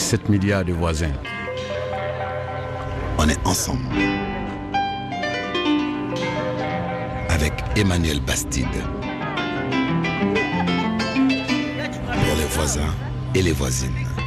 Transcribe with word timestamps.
7 0.00 0.28
milliards 0.28 0.64
de 0.64 0.72
voisins. 0.72 1.12
On 3.18 3.28
est 3.28 3.46
ensemble. 3.46 3.84
Avec 7.28 7.52
Emmanuel 7.76 8.20
Bastide. 8.20 8.66
Pour 12.06 12.36
les 12.38 12.46
voisins 12.50 12.94
et 13.34 13.42
les 13.42 13.52
voisines. 13.52 14.19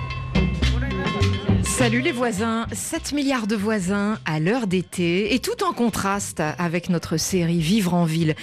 Salut 1.74 2.02
les 2.02 2.12
voisins, 2.12 2.68
7 2.72 3.14
milliards 3.14 3.48
de 3.48 3.56
voisins 3.56 4.20
à 4.26 4.40
l'heure 4.40 4.68
d'été 4.68 5.34
et 5.34 5.40
tout 5.40 5.64
en 5.64 5.74
contraste 5.74 6.40
avec 6.60 6.88
notre 6.88 7.18
série 7.18 7.62
Vivre 7.62 7.96
en 7.96 8.06
ville. 8.06 8.36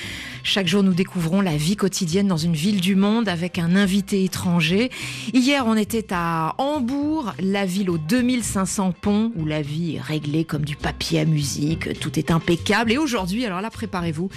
Chaque 0.42 0.66
jour 0.66 0.82
nous 0.82 0.94
découvrons 0.94 1.40
la 1.40 1.56
vie 1.56 1.76
quotidienne 1.76 2.26
dans 2.26 2.36
une 2.36 2.54
ville 2.54 2.80
du 2.80 2.96
monde 2.96 3.29
avec 3.29 3.61
un 3.61 3.76
invité 3.76 4.24
étranger. 4.24 4.90
Hier 5.32 5.64
on 5.64 5.76
était 5.76 6.08
à 6.11 6.56
Hambourg, 6.58 7.32
la 7.38 7.66
ville 7.66 7.90
aux 7.90 7.98
2500 7.98 8.94
ponts 9.00 9.30
où 9.36 9.46
la 9.46 9.62
vie 9.62 9.94
est 9.94 10.00
réglée 10.00 10.44
comme 10.44 10.64
du 10.64 10.74
papier 10.74 11.21
à 11.21 11.24
musique, 11.24 12.00
tout 12.00 12.18
est 12.18 12.32
impeccable 12.32 12.90
et 12.90 12.99
aujourd'hui 12.99 13.46
alors 13.46 13.60
là 13.60 13.71
préparez-vous 13.71 14.29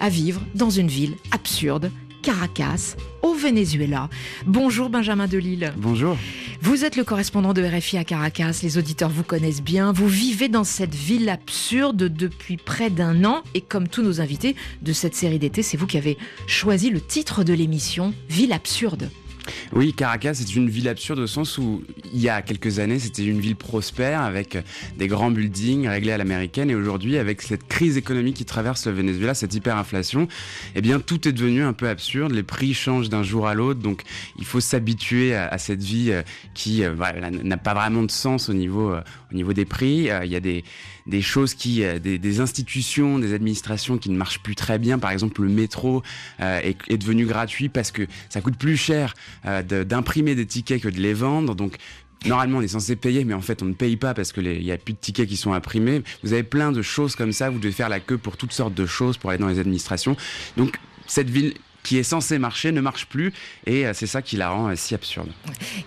à 0.00 0.08
vivre 0.08 0.40
dans 0.54 0.70
une 0.70 0.88
ville 0.88 1.16
absurde 1.32 1.90
Caracas, 2.28 2.94
au 3.22 3.32
Venezuela. 3.32 4.10
Bonjour 4.44 4.90
Benjamin 4.90 5.26
Delille. 5.26 5.72
Bonjour. 5.78 6.14
Vous 6.60 6.84
êtes 6.84 6.96
le 6.96 7.02
correspondant 7.02 7.54
de 7.54 7.62
RFI 7.62 7.96
à 7.96 8.04
Caracas, 8.04 8.60
les 8.62 8.76
auditeurs 8.76 9.08
vous 9.08 9.22
connaissent 9.22 9.62
bien, 9.62 9.92
vous 9.92 10.08
vivez 10.08 10.50
dans 10.50 10.62
cette 10.62 10.94
ville 10.94 11.30
absurde 11.30 11.96
depuis 11.96 12.58
près 12.58 12.90
d'un 12.90 13.24
an 13.24 13.42
et 13.54 13.62
comme 13.62 13.88
tous 13.88 14.02
nos 14.02 14.20
invités 14.20 14.56
de 14.82 14.92
cette 14.92 15.14
série 15.14 15.38
d'été, 15.38 15.62
c'est 15.62 15.78
vous 15.78 15.86
qui 15.86 15.96
avez 15.96 16.18
choisi 16.46 16.90
le 16.90 17.00
titre 17.00 17.44
de 17.44 17.54
l'émission, 17.54 18.12
Ville 18.28 18.52
absurde. 18.52 19.08
Oui, 19.72 19.92
Caracas 19.92 20.32
est 20.40 20.54
une 20.54 20.68
ville 20.68 20.88
absurde 20.88 21.18
au 21.20 21.26
sens 21.26 21.58
où 21.58 21.82
il 22.12 22.20
y 22.20 22.28
a 22.28 22.42
quelques 22.42 22.78
années 22.78 22.98
c'était 22.98 23.24
une 23.24 23.40
ville 23.40 23.56
prospère 23.56 24.20
avec 24.22 24.58
des 24.96 25.08
grands 25.08 25.30
buildings 25.30 25.88
réglés 25.88 26.12
à 26.12 26.18
l'américaine. 26.18 26.70
Et 26.70 26.74
aujourd'hui 26.74 27.18
avec 27.18 27.42
cette 27.42 27.66
crise 27.68 27.96
économique 27.96 28.36
qui 28.36 28.44
traverse 28.44 28.86
le 28.86 28.92
Venezuela, 28.92 29.34
cette 29.34 29.54
hyperinflation, 29.54 30.28
eh 30.74 30.80
bien 30.80 31.00
tout 31.00 31.28
est 31.28 31.32
devenu 31.32 31.62
un 31.62 31.72
peu 31.72 31.88
absurde, 31.88 32.32
les 32.32 32.42
prix 32.42 32.74
changent 32.74 33.08
d'un 33.08 33.22
jour 33.22 33.46
à 33.46 33.54
l'autre. 33.54 33.80
Donc 33.80 34.02
il 34.38 34.44
faut 34.44 34.60
s'habituer 34.60 35.34
à, 35.34 35.58
cette 35.58 35.82
vie 35.82 36.10
euh, 36.10 36.22
qui 36.54 36.84
euh, 36.84 36.94
n'a 37.42 37.56
pas 37.56 37.74
vraiment 37.74 38.02
de 38.02 38.10
sens 38.10 38.48
au 38.48 38.54
niveau, 38.54 38.92
euh, 38.92 39.00
au 39.32 39.34
niveau 39.34 39.52
des 39.52 39.64
prix. 39.64 40.08
Il 40.24 40.30
y 40.30 40.36
a 40.36 40.40
des, 40.40 40.64
des 41.08 41.22
choses 41.22 41.54
qui, 41.54 41.82
des, 42.00 42.18
des, 42.18 42.40
institutions, 42.40 43.18
des 43.18 43.34
administrations 43.34 43.98
qui 43.98 44.10
ne 44.10 44.16
marchent 44.16 44.42
plus 44.42 44.54
très 44.54 44.78
bien. 44.78 44.98
Par 44.98 45.10
exemple, 45.10 45.42
le 45.42 45.48
métro 45.48 46.02
est, 46.38 46.76
est 46.88 46.98
devenu 46.98 47.26
gratuit 47.26 47.68
parce 47.68 47.90
que 47.90 48.06
ça 48.28 48.40
coûte 48.40 48.56
plus 48.56 48.76
cher 48.76 49.14
euh, 49.46 49.62
d'imprimer 49.62 50.34
des 50.34 50.46
tickets 50.46 50.82
que 50.82 50.88
de 50.88 51.00
les 51.00 51.14
vendre. 51.14 51.54
Donc 51.54 51.76
Normalement, 52.26 52.58
on 52.58 52.62
est 52.62 52.66
censé 52.68 52.96
payer, 52.96 53.24
mais 53.24 53.34
en 53.34 53.40
fait, 53.40 53.62
on 53.62 53.66
ne 53.66 53.74
paye 53.74 53.96
pas 53.96 54.12
parce 54.12 54.32
qu'il 54.32 54.42
n'y 54.42 54.72
a 54.72 54.76
plus 54.76 54.92
de 54.92 54.98
tickets 54.98 55.28
qui 55.28 55.36
sont 55.36 55.52
imprimés. 55.52 56.02
Vous 56.24 56.32
avez 56.32 56.42
plein 56.42 56.72
de 56.72 56.82
choses 56.82 57.14
comme 57.14 57.30
ça. 57.30 57.48
Vous 57.48 57.60
devez 57.60 57.70
faire 57.70 57.88
la 57.88 58.00
queue 58.00 58.18
pour 58.18 58.36
toutes 58.36 58.52
sortes 58.52 58.74
de 58.74 58.86
choses 58.86 59.16
pour 59.16 59.30
aller 59.30 59.38
dans 59.38 59.46
les 59.46 59.60
administrations. 59.60 60.16
Donc, 60.56 60.80
cette 61.06 61.30
ville 61.30 61.54
qui 61.82 61.98
est 61.98 62.02
censé 62.02 62.38
marcher 62.38 62.72
ne 62.72 62.80
marche 62.80 63.06
plus 63.06 63.32
et 63.66 63.86
euh, 63.86 63.92
c'est 63.94 64.06
ça 64.06 64.22
qui 64.22 64.36
la 64.36 64.50
rend 64.50 64.68
euh, 64.68 64.74
si 64.76 64.94
absurde. 64.94 65.28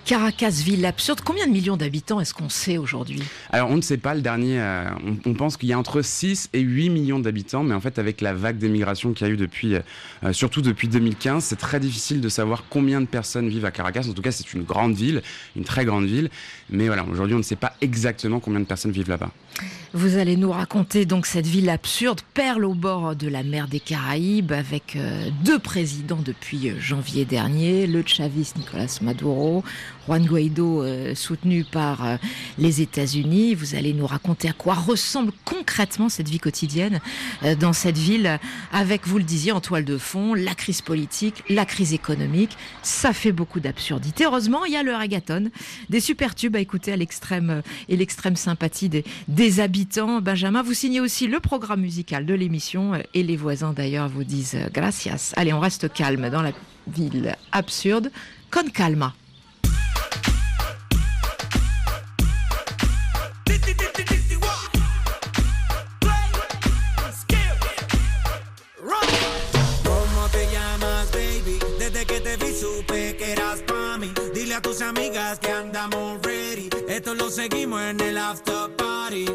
Caracas, 0.05 0.49
ville 0.49 0.85
absurde, 0.85 1.21
combien 1.23 1.47
de 1.47 1.51
millions 1.51 1.77
d'habitants 1.77 2.19
est-ce 2.19 2.33
qu'on 2.33 2.49
sait 2.49 2.77
aujourd'hui? 2.77 3.21
Alors 3.51 3.69
on 3.69 3.77
ne 3.77 3.81
sait 3.81 3.97
pas, 3.97 4.15
le 4.15 4.21
dernier, 4.21 4.59
euh, 4.59 4.89
on, 5.25 5.33
pense 5.33 5.57
qu'il 5.57 5.69
y 5.69 5.73
a 5.73 5.79
entre 5.79 6.01
6 6.01 6.49
et 6.53 6.59
8 6.59 6.89
millions 6.89 7.19
d'habitants, 7.19 7.63
mais 7.63 7.75
en 7.75 7.81
fait 7.81 7.99
avec 7.99 8.21
la 8.21 8.33
vague 8.33 8.57
d'émigration 8.57 9.13
qu'il 9.13 9.27
y 9.27 9.29
a 9.29 9.33
eu 9.33 9.37
depuis, 9.37 9.75
surtout 10.31 10.61
depuis 10.61 10.87
2015, 10.87 11.43
c'est 11.43 11.55
très 11.55 11.79
difficile 11.79 12.21
de 12.21 12.29
savoir 12.29 12.65
combien 12.69 13.01
de 13.01 13.05
personnes 13.05 13.49
vivent 13.49 13.65
à 13.65 13.71
Caracas. 13.71 14.05
En 14.09 14.13
tout 14.13 14.21
cas 14.21 14.31
c'est 14.31 14.53
une 14.53 14.63
grande 14.63 14.95
ville, 14.95 15.21
une 15.55 15.63
très 15.63 15.85
grande 15.85 16.05
ville, 16.05 16.29
mais 16.69 16.87
voilà, 16.87 17.05
aujourd'hui 17.05 17.35
on 17.35 17.39
ne 17.39 17.43
sait 17.43 17.55
pas 17.55 17.73
exactement 17.81 18.39
combien 18.39 18.59
de 18.59 18.65
personnes 18.65 18.91
vivent 18.91 19.09
là-bas. 19.09 19.31
Vous 19.93 20.17
allez 20.17 20.37
nous 20.37 20.51
raconter 20.51 21.05
donc 21.05 21.25
cette 21.25 21.47
ville 21.47 21.69
absurde, 21.69 22.21
perle 22.33 22.65
au 22.65 22.73
bord 22.73 23.15
de 23.15 23.27
la 23.27 23.43
mer 23.43 23.67
des 23.67 23.81
Caraïbes, 23.81 24.53
avec 24.53 24.97
deux 25.43 25.59
présidents 25.59 25.90
depuis 25.99 26.69
euh, 26.69 26.79
janvier 26.79 27.25
dernier, 27.25 27.87
le 27.87 28.03
chaviste 28.05 28.57
Nicolas 28.57 28.99
Maduro, 29.01 29.63
Juan 30.07 30.25
Guaido 30.25 30.83
euh, 30.83 31.15
soutenu 31.15 31.63
par 31.63 32.05
euh, 32.05 32.17
les 32.57 32.81
États-Unis. 32.81 33.55
Vous 33.55 33.75
allez 33.75 33.93
nous 33.93 34.07
raconter 34.07 34.49
à 34.49 34.53
quoi 34.53 34.73
ressemble 34.73 35.31
concrètement 35.45 36.09
cette 36.09 36.29
vie 36.29 36.39
quotidienne 36.39 36.99
dans 37.59 37.73
cette 37.73 37.97
ville, 37.97 38.39
avec, 38.71 39.07
vous 39.07 39.17
le 39.17 39.23
disiez, 39.23 39.51
en 39.51 39.61
toile 39.61 39.85
de 39.85 39.97
fond, 39.97 40.33
la 40.33 40.55
crise 40.55 40.81
politique, 40.81 41.43
la 41.49 41.65
crise 41.65 41.93
économique. 41.93 42.57
Ça 42.81 43.13
fait 43.13 43.31
beaucoup 43.31 43.59
d'absurdité. 43.59 44.25
Heureusement, 44.25 44.65
il 44.65 44.73
y 44.73 44.75
a 44.75 44.83
le 44.83 44.95
reggaeton, 44.95 45.49
des 45.89 45.99
super 45.99 46.35
tubes 46.35 46.55
à 46.55 46.59
écouter 46.59 46.91
à 46.91 46.95
l'extrême 46.95 47.61
et 47.89 47.97
l'extrême 47.97 48.35
sympathie 48.35 48.89
des, 48.89 49.03
des 49.27 49.59
habitants. 49.59 50.21
Benjamin, 50.21 50.61
vous 50.61 50.73
signez 50.73 50.99
aussi 50.99 51.27
le 51.27 51.39
programme 51.39 51.81
musical 51.81 52.25
de 52.25 52.33
l'émission 52.33 52.93
et 53.13 53.23
les 53.23 53.37
voisins 53.37 53.73
d'ailleurs 53.73 54.09
vous 54.09 54.23
disent 54.23 54.57
gracias. 54.73 55.33
Allez, 55.35 55.53
on 55.53 55.59
reste 55.59 55.91
calme 55.91 56.29
dans 56.29 56.41
la 56.41 56.51
ville 56.87 57.35
absurde, 57.51 58.11
con 58.49 58.69
calma. 58.73 59.13
Amigas 74.81 75.39
que 75.39 75.51
andamos 75.51 76.19
ready. 76.23 76.69
Esto 76.87 77.13
lo 77.13 77.29
seguimos 77.29 77.81
en 77.81 77.99
el 77.99 78.17
after 78.17 78.75
party. 78.75 79.25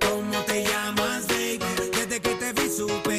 ¿Cómo 0.00 0.38
te 0.46 0.64
llamas, 0.64 1.26
baby? 1.28 1.58
Desde 1.92 2.20
que 2.20 2.34
te 2.34 2.52
vi 2.52 2.68
supe 2.68 3.15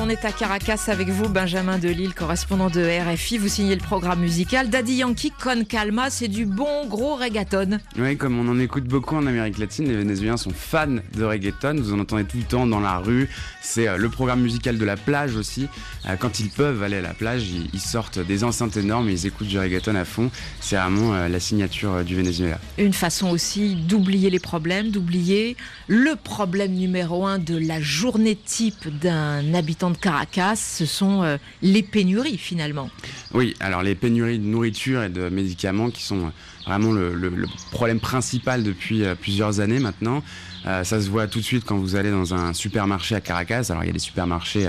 On 0.00 0.08
est 0.08 0.24
à 0.24 0.32
Caracas 0.32 0.84
avec 0.88 1.08
vous, 1.08 1.28
Benjamin 1.28 1.78
Delille, 1.78 2.14
correspondant 2.14 2.68
de 2.68 2.80
RFI. 2.82 3.38
Vous 3.38 3.48
signez 3.48 3.74
le 3.74 3.80
programme 3.80 4.20
musical. 4.20 4.68
Daddy 4.68 4.96
Yankee 4.96 5.30
Con 5.30 5.64
Calma, 5.68 6.10
c'est 6.10 6.28
du 6.28 6.46
bon 6.46 6.86
gros 6.86 7.14
reggaeton. 7.16 7.78
Oui, 7.96 8.16
comme 8.16 8.38
on 8.38 8.50
en 8.50 8.58
écoute 8.58 8.84
beaucoup 8.84 9.14
en 9.16 9.26
Amérique 9.26 9.58
latine, 9.58 9.86
les 9.86 9.96
Vénézuéliens 9.96 10.36
sont 10.36 10.50
fans 10.50 10.96
de 11.14 11.24
reggaeton. 11.24 11.76
Vous 11.76 11.92
en 11.92 12.00
entendez 12.00 12.24
tout 12.24 12.36
le 12.36 12.44
temps 12.44 12.66
dans 12.66 12.80
la 12.80 12.98
rue. 12.98 13.28
C'est 13.62 13.88
euh, 13.88 13.96
le 13.96 14.08
programme 14.08 14.42
musical 14.42 14.78
de 14.78 14.84
la 14.84 14.96
plage 14.96 15.36
aussi. 15.36 15.68
Euh, 16.06 16.16
quand 16.16 16.40
ils 16.40 16.50
peuvent 16.50 16.82
aller 16.82 16.96
à 16.96 17.02
la 17.02 17.14
plage, 17.14 17.44
ils 17.72 17.80
sortent 17.80 18.18
des 18.18 18.44
enceintes 18.44 18.76
énormes 18.76 19.08
et 19.08 19.12
ils 19.12 19.26
écoutent 19.26 19.48
du 19.48 19.58
reggaeton 19.58 19.94
à 19.94 20.04
fond. 20.04 20.30
C'est 20.60 20.76
vraiment 20.76 21.14
euh, 21.14 21.28
la 21.28 21.40
signature 21.40 22.04
du 22.04 22.16
Venezuela. 22.16 22.58
Une 22.78 22.92
façon 22.92 23.30
aussi 23.30 23.74
d'oublier 23.74 24.30
les 24.30 24.40
problèmes, 24.40 24.90
d'oublier 24.90 25.56
le 25.88 26.16
problème 26.16 26.72
numéro 26.72 27.26
un 27.26 27.38
de 27.38 27.56
la 27.56 27.80
journée 27.80 28.36
type 28.36 28.88
d'un 29.00 29.42
d'un 29.42 29.62
de 29.90 29.96
Caracas, 29.96 30.56
ce 30.56 30.86
sont 30.86 31.38
les 31.62 31.82
pénuries 31.82 32.38
finalement. 32.38 32.90
Oui, 33.32 33.54
alors 33.60 33.82
les 33.82 33.94
pénuries 33.94 34.38
de 34.38 34.44
nourriture 34.44 35.02
et 35.02 35.08
de 35.08 35.28
médicaments 35.28 35.90
qui 35.90 36.02
sont 36.02 36.32
vraiment 36.66 36.92
le, 36.92 37.46
problème 37.70 38.00
principal 38.00 38.62
depuis 38.62 39.04
plusieurs 39.20 39.60
années 39.60 39.78
maintenant. 39.78 40.22
ça 40.64 40.84
se 40.84 41.08
voit 41.08 41.26
tout 41.26 41.40
de 41.40 41.44
suite 41.44 41.64
quand 41.64 41.76
vous 41.76 41.96
allez 41.96 42.10
dans 42.10 42.34
un 42.34 42.52
supermarché 42.52 43.14
à 43.14 43.20
Caracas. 43.20 43.66
Alors 43.70 43.84
il 43.84 43.88
y 43.88 43.90
a 43.90 43.92
des 43.92 43.98
supermarchés 43.98 44.68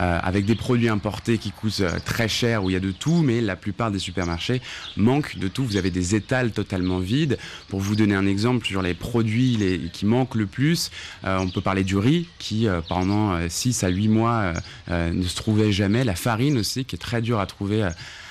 euh, 0.00 0.18
avec 0.22 0.44
des 0.44 0.54
produits 0.54 0.88
importés 0.88 1.38
qui 1.38 1.50
coûtent 1.50 1.80
euh, 1.80 1.98
très 2.04 2.28
cher, 2.28 2.62
où 2.62 2.70
il 2.70 2.74
y 2.74 2.76
a 2.76 2.80
de 2.80 2.92
tout, 2.92 3.20
mais 3.22 3.40
la 3.40 3.56
plupart 3.56 3.90
des 3.90 3.98
supermarchés 3.98 4.62
manquent 4.96 5.38
de 5.38 5.48
tout. 5.48 5.64
Vous 5.64 5.76
avez 5.76 5.90
des 5.90 6.14
étals 6.14 6.52
totalement 6.52 7.00
vides. 7.00 7.36
Pour 7.68 7.80
vous 7.80 7.96
donner 7.96 8.14
un 8.14 8.26
exemple 8.26 8.64
sur 8.64 8.80
les 8.80 8.94
produits 8.94 9.90
qui 9.92 10.06
manquent 10.06 10.36
le 10.36 10.46
plus, 10.46 10.90
euh, 11.24 11.38
on 11.38 11.48
peut 11.48 11.60
parler 11.60 11.82
du 11.82 11.96
riz, 11.96 12.28
qui 12.38 12.68
pendant 12.88 13.36
6 13.48 13.84
à 13.84 13.88
8 13.88 14.08
mois 14.08 14.52
ne 14.90 15.22
se 15.22 15.34
trouvait 15.34 15.72
jamais. 15.72 16.04
La 16.04 16.14
farine 16.14 16.58
aussi, 16.58 16.84
qui 16.84 16.96
est 16.96 16.98
très 16.98 17.22
dure 17.22 17.40
à 17.40 17.46
trouver 17.46 17.88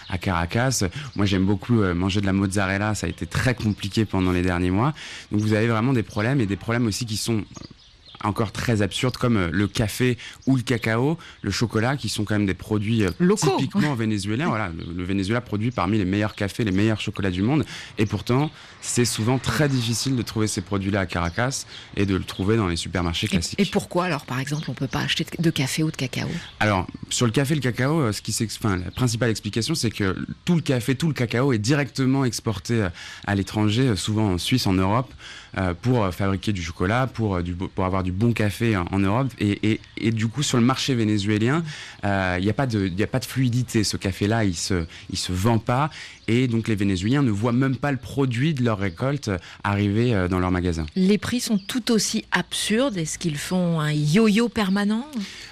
à 0.10 0.18
Caracas. 0.18 0.84
Moi, 1.16 1.26
j'aime 1.26 1.46
beaucoup 1.46 1.76
manger 1.94 2.22
de 2.22 2.26
la 2.26 2.34
mozzarella. 2.34 2.96
Ça 2.96 3.08
a 3.08 3.10
été 3.10 3.26
très 3.26 3.56
compliqué 3.56 4.06
pendant 4.06 4.32
les 4.32 4.42
derniers 4.42 4.72
mois. 4.72 4.94
Donc, 5.32 5.42
vous 5.42 5.54
avez 5.54 5.68
vraiment 5.68 5.94
des 5.94 6.04
problèmes 6.04 6.42
et 6.42 6.46
des 6.46 6.56
problèmes 6.56 6.88
aussi 6.88 7.06
qui 7.06 7.18
sont 7.18 7.44
encore 8.24 8.52
très 8.52 8.82
absurdes 8.82 9.18
comme 9.18 9.38
euh, 9.38 9.50
le 9.52 9.68
café 9.68 10.18
ou 10.46 10.56
le 10.56 10.62
cacao, 10.62 11.18
le 11.42 11.52
chocolat, 11.52 11.98
qui 11.98 12.10
sont 12.10 12.24
quand 12.24 12.36
même 12.36 12.46
des 12.46 12.54
produits 12.54 13.04
euh, 13.04 13.36
typiquement 13.36 13.96
vénézuéliens. 13.96 14.48
Voilà, 14.48 14.72
le, 14.96 15.04
Venezuela 15.04 15.42
produit 15.42 15.72
parmi 15.72 15.98
les 15.98 16.06
meilleurs 16.06 16.36
cafés, 16.36 16.64
les 16.64 16.72
meilleurs 16.72 17.02
chocolats 17.02 17.32
du 17.32 17.42
monde, 17.42 17.66
et 17.98 18.06
pourtant 18.06 18.52
c'est 18.88 19.06
souvent 19.06 19.38
très 19.38 19.68
difficile 19.70 20.16
de 20.16 20.22
trouver 20.22 20.48
ces 20.48 20.62
produits-là 20.62 21.02
à 21.02 21.06
Caracas 21.06 21.66
et 21.96 22.06
de 22.06 22.16
le 22.16 22.24
trouver 22.24 22.58
dans 22.58 22.68
les 22.68 22.76
supermarchés 22.76 23.28
classiques. 23.28 23.60
Et, 23.60 23.66
pourquoi 23.66 24.06
alors, 24.06 24.26
par 24.26 24.40
exemple, 24.40 24.70
on 24.70 24.74
peut 24.74 24.88
pas 24.88 25.02
acheter 25.02 25.26
de 25.38 25.50
café 25.50 25.84
ou 25.84 25.92
de 25.92 25.96
cacao? 25.96 26.28
Alors 26.60 26.88
sur 27.10 27.26
le 27.26 27.32
café 27.32 27.54
et 27.54 27.56
le 27.56 27.62
cacao, 27.62 28.00
euh, 28.00 28.12
ce 28.12 28.22
qui 28.22 28.36
enfin, 28.58 28.78
la 28.78 28.92
principale 28.92 29.30
explication, 29.30 29.76
c'est 29.76 29.92
que 29.92 30.16
tout 30.46 30.56
le 30.56 30.62
café, 30.62 30.96
tout 30.96 31.08
le 31.08 31.14
cacao 31.14 31.54
est 31.54 31.58
directement 31.58 32.26
exporté 32.26 32.88
à 33.26 33.36
l'étranger, 33.36 33.96
souvent 33.96 34.34
en 34.34 34.38
Suisse, 34.38 34.68
en 34.68 34.74
Europe. 34.74 35.14
Euh, 35.58 35.74
pour 35.74 36.04
euh, 36.04 36.12
fabriquer 36.12 36.54
du 36.54 36.62
chocolat, 36.62 37.08
pour, 37.08 37.38
euh, 37.38 37.44
pour 37.74 37.86
avoir 37.86 38.04
du 38.04 38.12
bon 38.12 38.32
café 38.32 38.78
en, 38.78 39.00
Europe. 39.00 39.30
Et, 39.40 39.80
et, 39.98 40.12
du 40.12 40.28
coup, 40.28 40.44
sur 40.44 40.60
le 40.60 40.64
marché 40.64 40.94
vénézuélien, 40.94 41.64
il 42.04 42.44
n'y 42.44 42.50
a, 42.50 42.54
pas 42.54 42.68
de, 42.68 42.92
a 43.02 43.08
pas 43.08 43.20
de 43.20 43.26
fluidité. 43.26 43.84
Ce 43.84 43.98
café-là, 43.98 44.44
il 44.44 44.52
ne 44.52 44.54
se, 44.54 44.86
il 45.10 45.18
se 45.18 45.32
vend 45.32 45.58
pas. 45.58 45.90
Et 46.28 46.48
donc, 46.48 46.68
les 46.68 46.76
Vénézuéliens 46.76 47.24
ne 47.24 47.32
voient 47.32 47.54
même 47.54 47.78
pas 47.78 47.92
le 47.92 47.98
produit 47.98 48.54
de 48.54 48.64
leur 48.64 48.77
récolte 48.78 49.30
arriver 49.64 50.28
dans 50.30 50.40
leur 50.40 50.52
magasin. 50.52 50.86
Les 50.96 51.18
prix 51.18 51.40
sont 51.40 51.58
tout 51.58 51.92
aussi 51.92 52.26
absurdes. 52.32 52.98
Est-ce 52.98 53.18
qu'ils 53.18 53.38
font 53.38 53.80
un 53.80 53.92
yo-yo 53.92 54.50
permanent? 54.50 55.06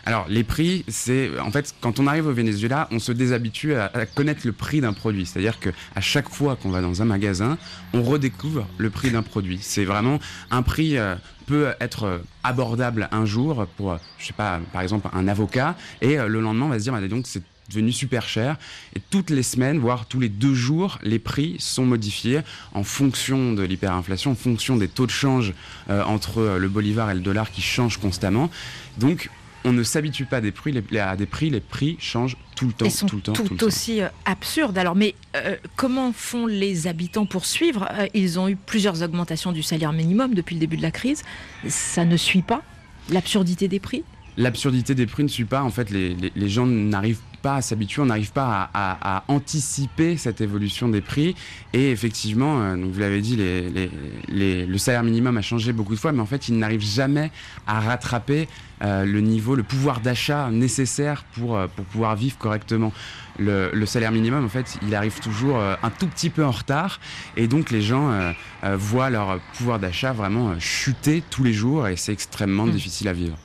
Alors, 0.06 0.26
les 0.30 0.44
prix, 0.44 0.86
c'est. 0.88 1.32
En 1.40 1.52
fait, 1.52 1.74
quand 1.82 2.00
on 2.00 2.08
arrive 2.08 2.28
au 2.28 2.34
Venezuela, 2.34 2.88
on 2.92 3.00
se 3.00 3.12
déshabitue 3.12 3.74
à, 3.74 3.92
à 3.94 4.06
connaître 4.06 4.42
le 4.46 4.52
prix 4.52 4.82
d'un 4.82 4.94
produit. 4.94 5.26
C'est-à-dire 5.26 5.60
qu'à 5.60 6.02
chaque 6.02 6.30
fois 6.30 6.56
qu'on 6.56 6.70
va 6.70 6.82
dans 6.82 7.02
un 7.02 7.06
magasin, 7.06 7.58
on 7.94 8.04
redécouvre 8.04 8.68
le 8.78 8.90
prix 8.90 9.12
d'un 9.12 9.24
produit. 9.24 9.60
C'est 9.62 9.86
vraiment 9.86 10.20
un 10.52 10.62
prix 10.62 10.98
euh, 10.98 11.16
peut 11.46 11.74
être 11.80 12.04
euh, 12.04 12.18
abordable 12.44 13.08
un 13.12 13.26
jour 13.26 13.66
pour, 13.78 13.94
euh, 13.94 13.98
je 14.18 14.28
sais 14.28 14.34
pas, 14.34 14.60
par 14.74 14.82
exemple 14.82 15.08
un 15.14 15.28
avocat, 15.28 15.76
et 16.02 16.18
le 16.18 16.42
lendemain 16.42 16.66
on 16.66 16.70
va 16.70 16.80
se 16.80 16.84
dire, 16.84 16.94
bah, 16.94 17.08
donc 17.08 17.26
c'est 17.28 17.44
devenu 17.70 17.92
super 17.92 18.28
cher. 18.28 18.58
Et 18.96 19.02
toutes 19.10 19.30
les 19.30 19.44
semaines, 19.44 19.80
voire 19.80 20.06
tous 20.08 20.20
les 20.20 20.30
deux 20.30 20.54
jours, 20.54 21.00
les 21.04 21.20
prix 21.20 21.56
sont 21.60 21.86
modifiés 21.86 22.42
en 22.74 22.84
fonction 22.84 23.54
de 23.54 23.64
l'hyperinflation, 23.64 24.32
en 24.32 24.36
fonction 24.36 24.78
des 24.78 24.88
taux 24.88 25.06
de 25.06 25.12
change 25.12 25.54
entre 25.90 26.58
le 26.60 26.70
bolivar 26.70 27.12
et 27.12 27.16
le 27.16 27.22
dollar 27.22 27.52
qui 27.52 27.62
changent 27.62 27.98
constamment. 27.98 28.50
Donc, 28.98 29.30
on 29.66 29.74
ne 29.74 29.84
s'habitue 29.84 30.26
pas 30.26 30.38
à 30.38 30.42
des 30.42 30.52
prix, 30.52 30.72
les, 30.72 31.00
à 31.00 31.16
des 31.16 31.26
prix, 31.26 31.50
les 31.50 31.60
prix 31.60 31.98
changent 32.00 32.38
tout 32.56 32.68
le 32.68 32.74
temps, 32.74 32.90
sont 32.90 33.08
tout 33.08 33.16
le 33.16 33.22
temps, 33.22 33.34
tout, 33.34 33.64
aussi 33.64 34.02
euh, 34.02 34.08
absurdes. 34.24 34.78
Alors, 34.78 34.96
mais 34.96 35.16
euh, 35.36 35.56
comment 35.76 36.14
font 36.14 36.46
les 36.46 36.88
habitants 36.88 37.26
pour 37.26 37.46
suivre 37.46 37.88
euh, 37.92 38.06
Ils 38.14 38.40
ont 38.40 38.48
eu 38.48 38.56
plusieurs 38.56 39.02
augmentations 39.02 39.52
du 39.52 39.64
salaire 39.64 39.92
minimum 39.92 40.36
depuis 40.36 40.54
le 40.54 40.60
début 40.60 40.78
de 40.78 40.84
la 40.84 40.92
crise. 40.92 41.24
Ça 41.68 42.06
ne 42.06 42.16
suit 42.16 42.44
pas 42.44 42.62
l'absurdité 43.10 43.68
des 43.68 43.80
prix? 43.80 44.04
L'absurdité 44.38 44.94
des 44.94 45.08
prix 45.08 45.24
ne 45.24 45.30
suit 45.30 45.46
pas. 45.46 45.64
En 45.64 45.72
fait, 45.72 45.90
les, 45.90 46.16
les 46.36 46.50
gens 46.50 46.68
n'arrivent 46.68 47.22
pas 47.46 47.58
à 47.58 47.62
s'habituer, 47.62 48.02
on 48.02 48.08
n'arrive 48.08 48.32
pas 48.32 48.72
à, 48.74 49.24
anticiper 49.28 50.18
cette 50.18 50.42
évolution 50.42 50.90
des 50.90 51.02
prix. 51.02 51.36
Et 51.74 51.92
effectivement, 51.92 52.60
euh, 52.60 52.76
donc 52.76 52.92
vous 52.92 53.00
l'avez 53.00 53.22
dit, 53.22 53.36
les, 53.36 54.66
le 54.66 54.78
salaire 54.80 55.04
minimum 55.04 55.38
a 55.38 55.44
changé 55.44 55.72
beaucoup 55.72 55.94
de 55.94 56.00
fois, 56.00 56.12
mais 56.12 56.22
en 56.22 56.26
fait, 56.26 56.50
il 56.50 56.58
n'arrive 56.58 56.82
jamais 56.82 57.30
à 57.68 57.82
rattraper 57.82 58.48
euh, 58.84 59.06
le 59.06 59.22
niveau, 59.22 59.54
le 59.54 59.62
pouvoir 59.62 60.00
d'achat 60.00 60.50
nécessaire 60.50 61.24
pour, 61.36 61.56
euh, 61.56 61.68
pour 61.68 61.86
pouvoir 61.86 62.16
vivre 62.16 62.36
correctement. 62.40 62.92
Le, 63.38 63.86
salaire 63.86 64.12
minimum, 64.12 64.44
en 64.44 64.50
fait, 64.50 64.80
il 64.82 64.96
arrive 64.96 65.20
toujours 65.20 65.60
un 65.60 65.90
tout 65.92 66.08
petit 66.08 66.32
peu 66.32 66.44
en 66.44 66.52
retard, 66.52 67.00
et 67.36 67.48
donc 67.48 67.70
les 67.70 67.82
gens 67.82 68.34
voient 68.64 69.10
leur 69.10 69.42
pouvoir 69.58 69.78
d'achat 69.78 70.14
vraiment 70.14 70.58
chuter 70.58 71.22
tous 71.30 71.44
les 71.44 71.52
jours, 71.52 71.90
et 71.90 71.98
c'est 71.98 72.14
extrêmement 72.14 72.66
mmh. 72.66 72.72
difficile 72.72 73.10
à 73.10 73.14
vivre. 73.14 73.38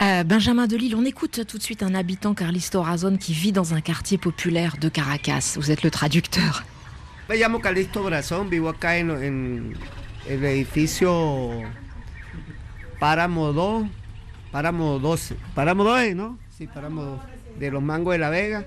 Euh, 0.00 0.24
Benjamin 0.24 0.66
Delille, 0.66 0.94
on 0.94 1.04
écoute 1.04 1.46
tout 1.46 1.58
de 1.58 1.62
suite 1.62 1.82
un 1.82 1.94
habitant, 1.94 2.34
Carlisto 2.34 2.82
Razon, 2.82 3.16
qui 3.16 3.32
vit 3.34 3.52
dans 3.52 3.74
un 3.74 3.80
quartier 3.80 4.18
populaire 4.18 4.76
de 4.80 4.88
Caracas. 4.88 5.54
Vous 5.56 5.70
êtes 5.70 5.82
le 5.82 5.90
traducteur. 5.90 6.64
Me 7.28 7.36
llamo 7.36 7.60
Carlisto 7.60 8.02
Brazón, 8.02 8.50
vivo 8.50 8.68
acá 8.68 8.96
en, 8.98 9.10
en 9.10 9.74
el 10.28 10.44
edificio 10.44 11.62
Páramo 12.98 13.52
2, 13.52 13.86
Páramo 14.50 14.98
12, 14.98 15.36
Páramo 15.54 15.84
2, 15.84 16.14
¿no? 16.16 16.38
Sí, 16.56 16.66
Páramo 16.66 17.22
de 17.58 17.70
los 17.70 17.82
Mangos 17.82 18.12
de 18.14 18.18
la 18.18 18.30
Vega. 18.30 18.64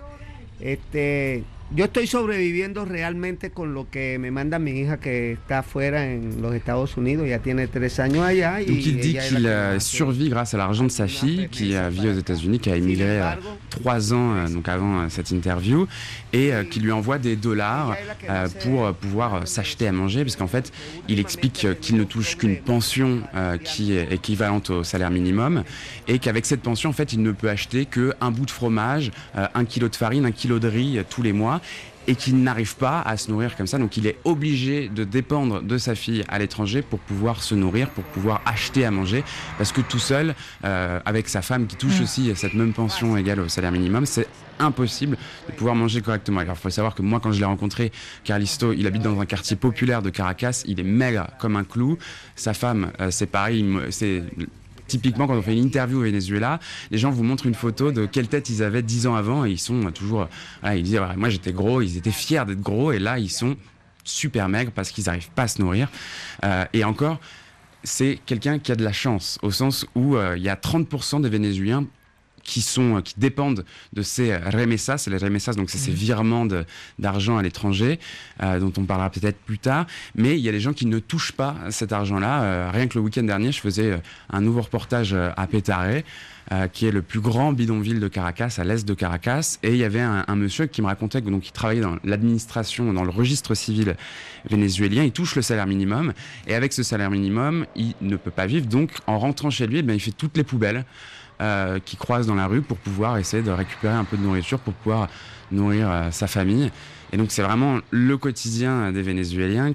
Este, 0.61 1.43
Yo 1.73 1.85
estoy 1.85 2.05
sobreviviendo 2.05 2.85
realmente 2.85 3.49
con 3.49 3.73
lo 3.73 3.89
que 3.89 4.19
me 4.19 4.29
manda 4.29 4.59
mi 4.59 4.79
hija 4.79 4.97
que 4.97 5.31
está 5.31 5.59
afuera 5.59 6.05
en 6.05 6.39
los 6.39 6.53
Estados 6.53 6.95
Unidos, 6.95 7.27
ya 7.27 7.39
tiene 7.39 7.67
tres 7.67 7.99
años 7.99 8.23
allá. 8.23 8.59
Donc 8.59 8.85
il 8.85 8.99
dit 8.99 9.17
qu'il 9.17 9.49
survit 9.79 10.29
grâce 10.29 10.53
à 10.53 10.57
l'argent 10.57 10.83
de 10.83 10.89
sa 10.89 11.07
fille 11.07 11.49
qui 11.49 11.75
vit 11.89 12.07
aux 12.07 12.13
États-Unis, 12.13 12.59
qui 12.59 12.69
a 12.69 12.75
émigré 12.75 13.19
euh, 13.19 13.31
trois 13.71 14.13
ans 14.13 14.35
euh, 14.35 14.47
donc 14.47 14.69
avant 14.69 14.99
euh, 14.99 15.05
cette 15.09 15.31
interview, 15.31 15.87
et 16.33 16.51
qui 16.69 16.79
lui 16.79 16.91
envoie 16.91 17.17
des 17.17 17.35
dollars 17.35 17.95
pour 18.61 18.93
pouvoir 18.93 19.47
s'acheter 19.47 19.87
à 19.87 19.91
manger, 19.91 20.23
parce 20.23 20.35
qu'en 20.35 20.47
fait 20.47 20.71
il 21.07 21.19
explique 21.19 21.67
qu'il 21.81 21.97
ne 21.97 22.03
touche 22.03 22.37
qu'une 22.37 22.57
pension 22.57 23.21
qui 23.63 23.93
est 23.93 24.11
équivalente 24.11 24.69
au 24.69 24.83
salaire 24.83 25.09
minimum, 25.09 25.63
et 26.07 26.19
qu'avec 26.19 26.45
cette 26.45 26.61
pension 26.61 26.91
en 26.91 26.93
fait 26.93 27.13
il 27.13 27.23
ne 27.23 27.31
peut 27.31 27.49
acheter 27.49 27.85
qu'un 27.85 28.31
bout 28.31 28.45
de 28.45 28.51
fromage, 28.51 29.11
un 29.33 29.65
kilo 29.65 29.89
de 29.89 29.95
farine, 29.95 30.25
un 30.25 30.31
kilo 30.31 30.59
de 30.59 30.67
riz 30.67 30.99
tous 31.09 31.23
les 31.23 31.33
mois 31.33 31.54
et 32.07 32.15
qu'il 32.15 32.41
n'arrive 32.41 32.75
pas 32.75 33.01
à 33.01 33.17
se 33.17 33.31
nourrir 33.31 33.55
comme 33.55 33.67
ça. 33.67 33.77
Donc 33.77 33.97
il 33.97 34.07
est 34.07 34.17
obligé 34.23 34.89
de 34.89 35.03
dépendre 35.03 35.61
de 35.61 35.77
sa 35.77 35.95
fille 35.95 36.23
à 36.27 36.39
l'étranger 36.39 36.81
pour 36.81 36.99
pouvoir 36.99 37.41
se 37.41 37.55
nourrir, 37.55 37.89
pour 37.89 38.03
pouvoir 38.03 38.41
acheter 38.45 38.85
à 38.85 38.91
manger. 38.91 39.23
Parce 39.57 39.71
que 39.71 39.81
tout 39.81 39.99
seul, 39.99 40.35
euh, 40.63 40.99
avec 41.05 41.29
sa 41.29 41.41
femme 41.41 41.67
qui 41.67 41.75
touche 41.75 42.01
aussi 42.01 42.31
cette 42.35 42.53
même 42.53 42.73
pension 42.73 43.17
égale 43.17 43.39
au 43.39 43.47
salaire 43.47 43.71
minimum, 43.71 44.05
c'est 44.05 44.27
impossible 44.59 45.17
de 45.47 45.53
pouvoir 45.53 45.75
manger 45.75 46.01
correctement. 46.01 46.39
Alors 46.39 46.55
il 46.57 46.61
faut 46.61 46.69
savoir 46.69 46.95
que 46.95 47.01
moi 47.01 47.19
quand 47.19 47.31
je 47.31 47.39
l'ai 47.39 47.45
rencontré, 47.45 47.91
Carlisto, 48.23 48.71
il 48.73 48.87
habite 48.87 49.01
dans 49.01 49.19
un 49.19 49.25
quartier 49.25 49.55
populaire 49.55 50.01
de 50.01 50.09
Caracas, 50.09 50.63
il 50.65 50.79
est 50.79 50.83
maigre 50.83 51.27
comme 51.39 51.55
un 51.55 51.63
clou. 51.63 51.97
Sa 52.35 52.53
femme, 52.53 52.91
euh, 52.99 53.11
c'est 53.11 53.25
pareil, 53.25 53.65
c'est 53.89 54.23
Typiquement, 54.87 55.27
quand 55.27 55.35
on 55.35 55.41
fait 55.41 55.53
une 55.53 55.65
interview 55.65 55.99
au 55.99 56.03
Venezuela, 56.03 56.59
les 56.91 56.97
gens 56.97 57.09
vous 57.09 57.23
montrent 57.23 57.45
une 57.45 57.55
photo 57.55 57.91
de 57.91 58.05
quelle 58.05 58.27
tête 58.27 58.49
ils 58.49 58.63
avaient 58.63 58.83
dix 58.83 59.07
ans 59.07 59.15
avant 59.15 59.45
et 59.45 59.51
ils 59.51 59.59
sont 59.59 59.91
toujours. 59.91 60.27
ils 60.63 60.83
disent 60.83 61.01
Moi 61.15 61.29
j'étais 61.29 61.53
gros, 61.53 61.81
ils 61.81 61.97
étaient 61.97 62.11
fiers 62.11 62.45
d'être 62.45 62.61
gros 62.61 62.91
et 62.91 62.99
là 62.99 63.17
ils 63.19 63.29
sont 63.31 63.55
super 64.05 64.47
maigres 64.47 64.71
parce 64.71 64.91
qu'ils 64.91 65.05
n'arrivent 65.05 65.31
pas 65.31 65.43
à 65.43 65.47
se 65.47 65.61
nourrir. 65.61 65.89
Euh, 66.43 66.65
et 66.73 66.83
encore, 66.83 67.19
c'est 67.83 68.19
quelqu'un 68.25 68.59
qui 68.59 68.71
a 68.71 68.75
de 68.75 68.83
la 68.83 68.93
chance, 68.93 69.37
au 69.41 69.51
sens 69.51 69.85
où 69.95 70.15
euh, 70.15 70.37
il 70.37 70.43
y 70.43 70.49
a 70.49 70.55
30% 70.55 71.21
des 71.21 71.29
Vénézuéliens 71.29 71.85
qui 72.45 72.61
sont 72.61 73.01
qui 73.01 73.15
dépendent 73.17 73.65
de 73.91 74.01
ces 74.01 74.37
remessas, 74.37 74.99
c'est 74.99 75.09
les 75.09 75.17
remessas, 75.17 75.53
donc 75.53 75.69
c'est 75.69 75.77
ces 75.77 75.91
mmh. 75.91 75.95
virements 75.95 76.47
d'argent 76.99 77.37
à 77.37 77.41
l'étranger, 77.41 77.99
euh, 78.41 78.59
dont 78.59 78.71
on 78.77 78.83
parlera 78.83 79.09
peut-être 79.09 79.39
plus 79.39 79.59
tard. 79.59 79.85
Mais 80.15 80.37
il 80.37 80.41
y 80.41 80.49
a 80.49 80.51
des 80.51 80.59
gens 80.59 80.73
qui 80.73 80.85
ne 80.85 80.99
touchent 80.99 81.33
pas 81.33 81.55
cet 81.69 81.91
argent-là. 81.91 82.43
Euh, 82.43 82.71
rien 82.71 82.87
que 82.87 82.97
le 82.97 83.03
week-end 83.03 83.23
dernier, 83.23 83.51
je 83.51 83.59
faisais 83.59 83.91
euh, 83.91 83.97
un 84.29 84.41
nouveau 84.41 84.61
reportage 84.61 85.13
à 85.13 85.47
Petare. 85.47 86.03
qui 86.73 86.85
est 86.85 86.91
le 86.91 87.01
plus 87.01 87.21
grand 87.21 87.53
bidonville 87.53 87.99
de 87.99 88.07
Caracas, 88.07 88.57
à 88.59 88.63
l'est 88.63 88.87
de 88.87 88.93
Caracas. 88.93 89.57
Et 89.63 89.71
il 89.71 89.77
y 89.77 89.83
avait 89.83 90.01
un, 90.01 90.35
monsieur 90.35 90.67
qui 90.67 90.83
me 90.83 90.87
racontait 90.87 91.23
que 91.23 91.29
donc 91.31 91.47
il 91.47 91.51
travaillait 91.51 91.81
dans 91.81 91.97
l'administration, 92.03 92.93
dans 92.93 93.03
le 93.03 93.09
registre 93.09 93.55
civil 93.55 93.95
vénézuélien. 94.47 95.03
Il 95.03 95.11
touche 95.11 95.35
le 95.35 95.41
salaire 95.41 95.65
minimum. 95.65 96.13
Et 96.45 96.53
avec 96.53 96.71
ce 96.71 96.83
salaire 96.83 97.09
minimum, 97.09 97.65
il 97.75 97.95
ne 98.01 98.15
peut 98.15 98.29
pas 98.29 98.45
vivre. 98.45 98.67
Donc, 98.67 98.91
en 99.07 99.17
rentrant 99.17 99.49
chez 99.49 99.65
lui, 99.65 99.79
eh 99.79 99.93
il 99.93 99.99
fait 99.99 100.11
toutes 100.11 100.37
les 100.37 100.43
poubelles. 100.43 100.85
Euh, 101.41 101.79
qui 101.83 101.97
croisent 101.97 102.27
dans 102.27 102.35
la 102.35 102.47
rue 102.47 102.61
pour 102.61 102.77
pouvoir 102.77 103.17
essayer 103.17 103.43
de 103.43 103.51
récupérer 103.51 103.93
un 103.93 104.05
peu 104.05 104.15
de 104.15 104.21
nourriture 104.21 104.57
pour 104.57 104.73
pouvoir 104.73 105.09
nourrir 105.51 105.91
euh, 105.91 106.09
sa 106.09 106.27
famille. 106.27 106.71
Et 107.11 107.17
donc 107.17 107.29
c'est 107.29 107.41
vraiment 107.41 107.79
le 107.91 108.15
quotidien 108.17 108.93
des 108.93 109.01
Vénézuéliens 109.01 109.73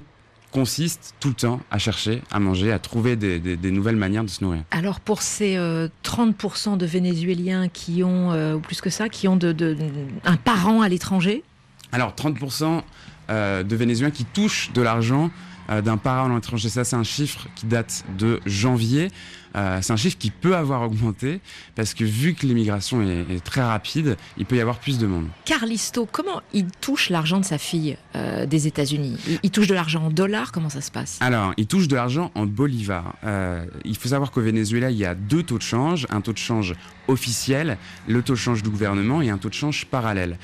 consiste 0.51 1.13
tout 1.19 1.29
le 1.29 1.33
temps 1.35 1.61
à 1.69 1.77
chercher 1.77 2.23
à 2.31 2.39
manger, 2.39 2.71
à 2.71 2.79
trouver 2.79 3.15
des, 3.15 3.39
des- 3.39 3.57
des 3.57 3.69
nouvelles 3.71 3.95
manières 3.95 4.23
de 4.23 4.29
se 4.29 4.43
nourrir. 4.43 4.63
Alors 4.71 4.99
pour 4.99 5.21
ces 5.21 5.55
euh, 5.55 5.87
30% 6.03 6.77
de 6.77 6.85
Vénézuéliens 6.87 7.67
qui 7.69 8.03
ont, 8.03 8.31
euh, 8.31 8.55
ou 8.55 8.59
plus 8.59 8.81
que 8.81 8.89
ça, 8.89 9.07
qui 9.07 9.27
ont 9.27 9.37
de, 9.37 9.51
de- 9.51 9.77
un 10.25 10.37
parent 10.37 10.81
à 10.81 10.89
l'étranger, 10.89 11.43
Alors 11.91 12.13
30% 12.15 12.81
euh, 13.29 13.61
de 13.63 13.75
Vénézuéliens 13.75 14.11
qui 14.11 14.25
touchent 14.25 14.71
de 14.73 14.81
l'argent 14.81 15.29
euh, 15.69 15.81
d'un 15.81 15.97
parent 15.97 16.29
à 16.31 16.35
l'étranger, 16.35 16.69
ça 16.69 16.83
c'est 16.83 16.95
un 16.95 17.03
chiffre 17.03 17.47
qui 17.55 17.67
date 17.67 18.03
de 18.17 18.39
janvier. 18.47 19.09
Euh, 19.55 19.79
c'est 19.81 19.91
un 19.93 19.97
chiffre 19.97 20.17
qui 20.17 20.31
peut 20.31 20.55
avoir 20.55 20.81
augmenté 20.83 21.41
parce 21.75 21.93
que 21.93 22.03
vu 22.03 22.33
que 22.33 22.45
l'immigration 22.45 23.01
est, 23.01 23.25
est 23.29 23.43
très 23.43 23.61
rapide, 23.61 24.17
il 24.37 24.45
peut 24.45 24.55
y 24.55 24.61
avoir 24.61 24.79
plus 24.79 24.97
de 24.97 25.07
monde. 25.07 25.27
Carlisto, 25.45 26.07
comment 26.11 26.41
il 26.53 26.67
touche 26.79 27.09
l'argent 27.09 27.39
de 27.39 27.45
sa 27.45 27.57
fille 27.57 27.97
euh, 28.15 28.45
des 28.45 28.67
États-Unis? 28.67 29.17
Il, 29.27 29.39
il 29.43 29.51
touche 29.51 29.67
de 29.67 29.73
l'argent 29.73 30.05
en 30.05 30.09
dollars? 30.09 30.51
Comment 30.51 30.69
ça 30.69 30.81
se 30.81 30.91
passe? 30.91 31.17
Alors, 31.21 31.53
il 31.57 31.67
touche 31.67 31.87
de 31.87 31.95
l'argent 31.95 32.31
en 32.35 32.45
bolivar. 32.45 33.15
Euh, 33.23 33.65
il 33.83 33.97
faut 33.97 34.09
savoir 34.09 34.31
qu'au 34.31 34.41
Venezuela, 34.41 34.89
il 34.89 34.97
y 34.97 35.05
a 35.05 35.15
deux 35.15 35.43
taux 35.43 35.57
de 35.57 35.63
change, 35.63 36.07
un 36.09 36.21
taux 36.21 36.33
de 36.33 36.37
change 36.37 36.75
officiel, 37.07 37.77
le 38.07 38.21
taux 38.21 38.33
de 38.33 38.37
change 38.37 38.63
du 38.63 38.69
gouvernement 38.69 39.21
et 39.21 39.29
un 39.29 39.37
taux 39.37 39.49
de 39.49 39.53
change 39.53 39.85
parallèle. 39.85 40.37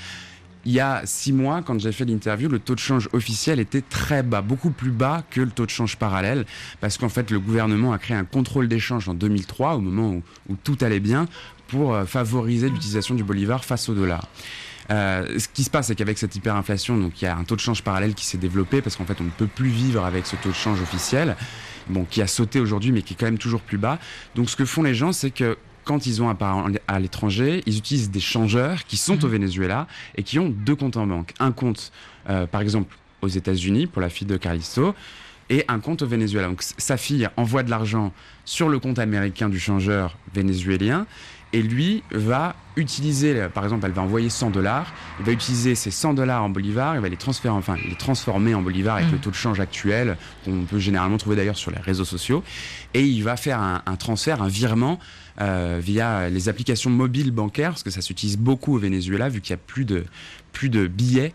Il 0.65 0.73
y 0.73 0.79
a 0.79 1.01
six 1.05 1.31
mois, 1.31 1.61
quand 1.61 1.79
j'ai 1.79 1.91
fait 1.91 2.05
l'interview, 2.05 2.49
le 2.49 2.59
taux 2.59 2.75
de 2.75 2.79
change 2.79 3.07
officiel 3.13 3.59
était 3.59 3.81
très 3.81 4.23
bas, 4.23 4.41
beaucoup 4.41 4.71
plus 4.71 4.91
bas 4.91 5.23
que 5.29 5.41
le 5.41 5.51
taux 5.51 5.65
de 5.65 5.71
change 5.71 5.97
parallèle, 5.97 6.45
parce 6.81 6.97
qu'en 6.97 7.09
fait, 7.09 7.31
le 7.31 7.39
gouvernement 7.39 7.93
a 7.93 7.97
créé 7.97 8.17
un 8.17 8.25
contrôle 8.25 8.67
d'échange 8.67 9.07
en 9.07 9.13
2003, 9.13 9.75
au 9.75 9.81
moment 9.81 10.21
où, 10.49 10.55
tout 10.63 10.77
allait 10.81 10.99
bien, 10.99 11.27
pour 11.67 11.93
euh, 11.93 12.05
favoriser 12.05 12.69
l'utilisation 12.69 13.15
du 13.15 13.23
bolivar 13.23 13.63
face 13.63 13.87
au 13.89 13.93
dollar. 13.93 14.27
Euh, 14.89 15.37
ce 15.37 15.47
qui 15.47 15.63
se 15.63 15.69
passe, 15.69 15.87
c'est 15.87 15.95
qu'avec 15.95 16.17
cette 16.17 16.35
hyperinflation, 16.35 17.11
il 17.15 17.23
y 17.23 17.27
a 17.27 17.35
un 17.35 17.43
taux 17.43 17.55
de 17.55 17.61
change 17.61 17.83
parallèle 17.83 18.13
qui 18.13 18.25
s'est 18.25 18.37
développé 18.37 18.81
parce 18.81 18.95
qu'en 18.95 19.05
fait, 19.05 19.19
on 19.19 19.25
ne 19.25 19.29
peut 19.29 19.47
plus 19.47 19.69
vivre 19.69 20.05
avec 20.05 20.25
ce 20.25 20.35
taux 20.37 20.49
de 20.49 20.53
change 20.53 20.81
officiel, 20.81 21.35
bon, 21.89 22.05
qui 22.05 22.21
a 22.21 22.27
sauté 22.27 22.59
aujourd'hui, 22.59 22.91
mais 22.91 23.01
qui 23.01 23.13
est 23.13 23.17
quand 23.17 23.25
même 23.25 23.37
toujours 23.37 23.61
plus 23.61 23.77
bas. 23.77 23.99
Donc, 24.35 24.49
ce 24.49 24.55
que 24.55 24.65
font 24.65 24.83
les 24.83 24.95
gens, 24.95 25.11
c'est 25.11 25.31
que 25.31 25.57
quand 25.87 26.05
ils 26.05 26.21
ont 26.21 26.29
un 26.29 26.35
parent 26.35 26.67
à 26.89 26.99
l'étranger, 26.99 27.63
ils 27.65 27.77
utilisent 27.77 28.11
des 28.11 28.19
changeurs 28.19 28.83
qui 28.83 28.97
sont 28.97 29.23
au 29.23 29.27
Venezuela 29.29 29.87
et 30.15 30.23
qui 30.23 30.37
ont 30.37 30.49
deux 30.49 30.75
comptes 30.75 30.97
en 30.97 31.07
banque. 31.07 31.33
Un 31.39 31.53
compte, 31.53 31.93
euh, 32.29 32.45
par 32.45 32.59
exemple, 32.59 32.93
aux 33.21 33.29
États-Unis 33.29 33.87
pour 33.87 34.01
la 34.01 34.09
fille 34.09 34.27
de 34.27 34.35
Carlisto 34.35 34.93
et 35.49 35.63
un 35.69 35.79
compte 35.79 36.01
au 36.01 36.05
Venezuela. 36.05 36.49
Donc, 36.49 36.61
sa 36.61 36.97
fille 36.97 37.29
envoie 37.37 37.63
de 37.63 37.69
l'argent 37.69 38.11
sur 38.43 38.67
le 38.67 38.79
compte 38.79 38.99
américain 38.99 39.47
du 39.47 39.59
changeur 39.59 40.17
vénézuélien 40.35 41.07
et 41.53 41.61
lui 41.61 42.03
va 42.11 42.55
utiliser, 42.75 43.47
par 43.53 43.63
exemple, 43.63 43.85
elle 43.85 43.91
va 43.91 44.03
envoyer 44.03 44.29
100 44.29 44.51
dollars, 44.51 44.93
il 45.19 45.25
va 45.25 45.31
utiliser 45.31 45.73
ces 45.73 45.89
100 45.89 46.13
dollars 46.13 46.43
en 46.43 46.49
bolivars, 46.49 46.95
il 46.95 47.01
va 47.01 47.09
les 47.09 47.17
transférer, 47.17 47.53
enfin, 47.53 47.75
les 47.87 47.95
transformer 47.95 48.53
en 48.53 48.61
bolivars 48.61 48.97
avec 48.97 49.07
Mm. 49.09 49.13
le 49.13 49.17
taux 49.17 49.29
de 49.31 49.35
change 49.35 49.59
actuel, 49.59 50.17
qu'on 50.45 50.65
peut 50.65 50.79
généralement 50.79 51.17
trouver 51.17 51.35
d'ailleurs 51.35 51.57
sur 51.57 51.71
les 51.71 51.79
réseaux 51.79 52.05
sociaux, 52.05 52.43
et 52.93 53.03
il 53.03 53.23
va 53.23 53.37
faire 53.37 53.59
un, 53.59 53.81
un 53.85 53.95
transfert, 53.95 54.41
un 54.41 54.47
virement 54.47 54.99
euh, 55.41 55.79
via 55.81 56.29
les 56.29 56.49
applications 56.49 56.89
mobiles 56.89 57.31
bancaires, 57.31 57.71
parce 57.71 57.83
que 57.83 57.91
ça 57.91 58.01
s'utilise 58.01 58.37
beaucoup 58.37 58.75
au 58.75 58.79
Venezuela, 58.79 59.29
vu 59.29 59.41
qu'il 59.41 59.55
n'y 59.55 59.61
a 59.61 59.63
plus 59.65 59.85
de, 59.85 60.05
plus 60.51 60.69
de 60.69 60.87
billets. 60.87 61.33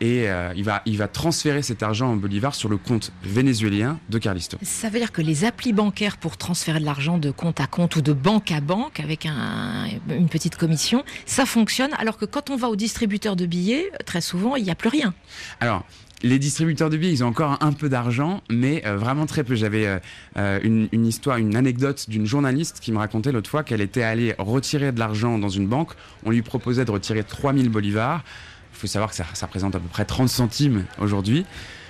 Et 0.00 0.28
euh, 0.28 0.52
il, 0.56 0.62
va, 0.64 0.82
il 0.86 0.96
va 0.96 1.08
transférer 1.08 1.62
cet 1.62 1.82
argent 1.82 2.08
en 2.12 2.16
bolivars 2.16 2.54
sur 2.54 2.68
le 2.68 2.76
compte 2.76 3.12
vénézuélien 3.24 3.98
de 4.08 4.18
Carlisto. 4.18 4.56
Ça 4.62 4.88
veut 4.90 4.98
dire 4.98 5.10
que 5.12 5.22
les 5.22 5.44
applis 5.44 5.72
bancaires 5.72 6.16
pour 6.18 6.36
transférer 6.36 6.78
de 6.80 6.84
l'argent 6.84 7.18
de 7.18 7.30
compte 7.30 7.60
à 7.60 7.66
compte 7.66 7.96
ou 7.96 8.00
de 8.02 8.12
banque 8.12 8.52
à 8.52 8.60
banque 8.60 9.00
avec 9.00 9.26
un- 9.26 9.86
une 10.08 10.28
petite 10.28 10.56
commission, 10.56 11.04
ça 11.26 11.46
fonctionne, 11.46 11.90
alors 11.98 12.16
que 12.16 12.24
quand 12.26 12.50
on 12.50 12.56
va 12.56 12.68
au 12.68 12.76
distributeur 12.76 13.34
de 13.36 13.46
billets, 13.46 13.90
très 14.06 14.20
souvent, 14.20 14.54
il 14.56 14.64
n'y 14.64 14.70
a 14.70 14.74
plus 14.76 14.88
rien. 14.88 15.14
Alors, 15.60 15.84
les 16.22 16.38
distributeurs 16.40 16.90
de 16.90 16.96
billets, 16.96 17.12
ils 17.12 17.22
ont 17.24 17.28
encore 17.28 17.58
un 17.60 17.72
peu 17.72 17.88
d'argent, 17.88 18.40
mais 18.50 18.82
euh, 18.86 18.96
vraiment 18.96 19.26
très 19.26 19.44
peu. 19.44 19.54
J'avais 19.54 20.00
euh, 20.36 20.60
une, 20.64 20.88
une 20.92 21.06
histoire, 21.06 21.36
une 21.38 21.54
anecdote 21.54 22.06
d'une 22.08 22.26
journaliste 22.26 22.78
qui 22.80 22.90
me 22.90 22.98
racontait 22.98 23.30
l'autre 23.30 23.48
fois 23.48 23.62
qu'elle 23.62 23.80
était 23.80 24.02
allée 24.02 24.34
retirer 24.38 24.90
de 24.90 24.98
l'argent 24.98 25.38
dans 25.38 25.48
une 25.48 25.68
banque. 25.68 25.92
On 26.24 26.30
lui 26.30 26.42
proposait 26.42 26.84
de 26.84 26.90
retirer 26.90 27.22
3000 27.22 27.68
bolivars. 27.68 28.24
Il 28.78 28.82
faut 28.82 28.86
savoir 28.86 29.10
que 29.10 29.16
ça, 29.16 29.24
ça 29.34 29.46
représente 29.46 29.74
à 29.74 29.80
peu 29.80 29.88
près 29.88 30.04
30 30.04 30.28
centimes 30.28 30.84
aujourd'hui. 31.00 31.44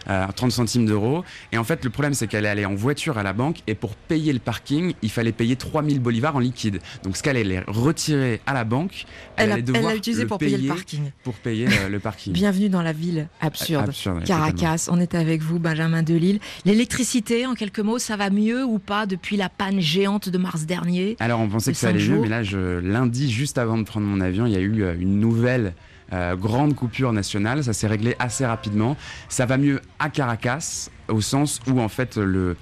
euh, 0.08 0.26
30 0.34 0.50
centimes 0.52 0.86
d'euros. 0.86 1.22
Et 1.52 1.58
en 1.58 1.64
fait, 1.64 1.84
le 1.84 1.90
problème, 1.90 2.14
c'est 2.14 2.26
qu'elle 2.28 2.46
est 2.46 2.48
allée 2.48 2.64
en 2.64 2.74
voiture 2.74 3.18
à 3.18 3.22
la 3.22 3.34
banque 3.34 3.58
et 3.66 3.74
pour 3.74 3.94
payer 3.94 4.32
le 4.32 4.38
parking, 4.38 4.94
il 5.02 5.10
fallait 5.10 5.32
payer 5.32 5.54
3000 5.54 6.00
bolivars 6.00 6.34
en 6.34 6.38
liquide. 6.38 6.80
Donc, 7.02 7.14
ce 7.18 7.22
qu'elle 7.22 7.36
allait 7.36 7.62
retirer 7.66 8.40
à 8.46 8.54
la 8.54 8.64
banque, 8.64 9.04
elle, 9.36 9.44
Elle 9.44 9.50
a, 9.50 9.52
allait 9.54 9.60
elle 9.60 9.64
devoir 9.74 9.92
l'a 9.92 9.96
utilisé 9.96 10.22
le 10.22 10.28
pour 10.28 10.38
payer 10.38 10.56
le 10.56 10.68
parking. 10.68 11.10
Pour 11.22 11.34
payer 11.34 11.66
le, 11.66 11.88
le 11.90 11.98
parking. 11.98 12.32
Bienvenue 12.32 12.70
dans 12.70 12.80
la 12.80 12.94
ville 12.94 13.28
absurde. 13.42 13.92
Totalement. 13.92 14.20
Caracas, 14.22 14.88
on 14.90 14.98
est 14.98 15.14
avec 15.14 15.42
vous, 15.42 15.58
Benjamin 15.58 16.02
Delille. 16.02 16.40
L'électricité, 16.64 17.44
en 17.44 17.54
quelques 17.54 17.80
mots, 17.80 17.98
ça 17.98 18.16
va 18.16 18.30
mieux 18.30 18.64
ou 18.64 18.78
pas 18.78 19.04
depuis 19.04 19.36
la 19.36 19.50
panne 19.50 19.80
géante 19.80 20.30
de 20.30 20.38
mars 20.38 20.64
dernier? 20.64 21.16
Alors 21.20 21.40
on 21.40 21.48
pensait 21.50 21.72
que 21.72 21.76
ça 21.78 21.88
allait 21.88 22.08
mieux, 22.08 22.20
mais 22.20 22.28
là, 22.28 22.42
je, 22.42 22.78
lundi, 22.78 23.30
juste 23.30 23.58
avant 23.58 23.76
de 23.76 23.82
prendre 23.82 24.06
mon 24.06 24.22
avion, 24.22 24.46
il 24.46 24.52
y 24.54 24.56
a 24.56 24.60
eu 24.60 24.84
euh, 24.84 24.94
une 24.98 25.20
nouvelle 25.20 25.74
euh, 26.12 26.36
grande 26.36 26.74
coupure 26.74 27.12
nationale. 27.12 27.64
Ça 27.64 27.72
s'est 27.72 27.86
réglé 27.86 28.16
assez 28.18 28.46
rapidement. 28.46 28.96
Ça 29.28 29.46
va 29.46 29.58
mieux 29.58 29.80
à 29.98 30.10
Caracas, 30.10 30.88
au 31.08 31.20
sens 31.20 31.60
où 31.66 31.80
en 31.80 31.88
fait 31.88 32.16
le 32.16 32.56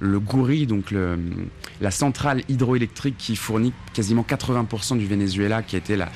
le 0.00 0.18
Gouri, 0.18 0.66
donc 0.66 0.94
la 1.80 1.90
centrale 1.90 2.42
hydroélectrique 2.48 3.16
qui 3.18 3.36
fournit 3.36 3.74
quasiment 3.92 4.24
80% 4.26 4.96
du 4.96 5.06
Venezuela, 5.06 5.62
qui 5.62 5.76
a 5.76 5.78
été 5.78 5.94
la, 5.94 6.08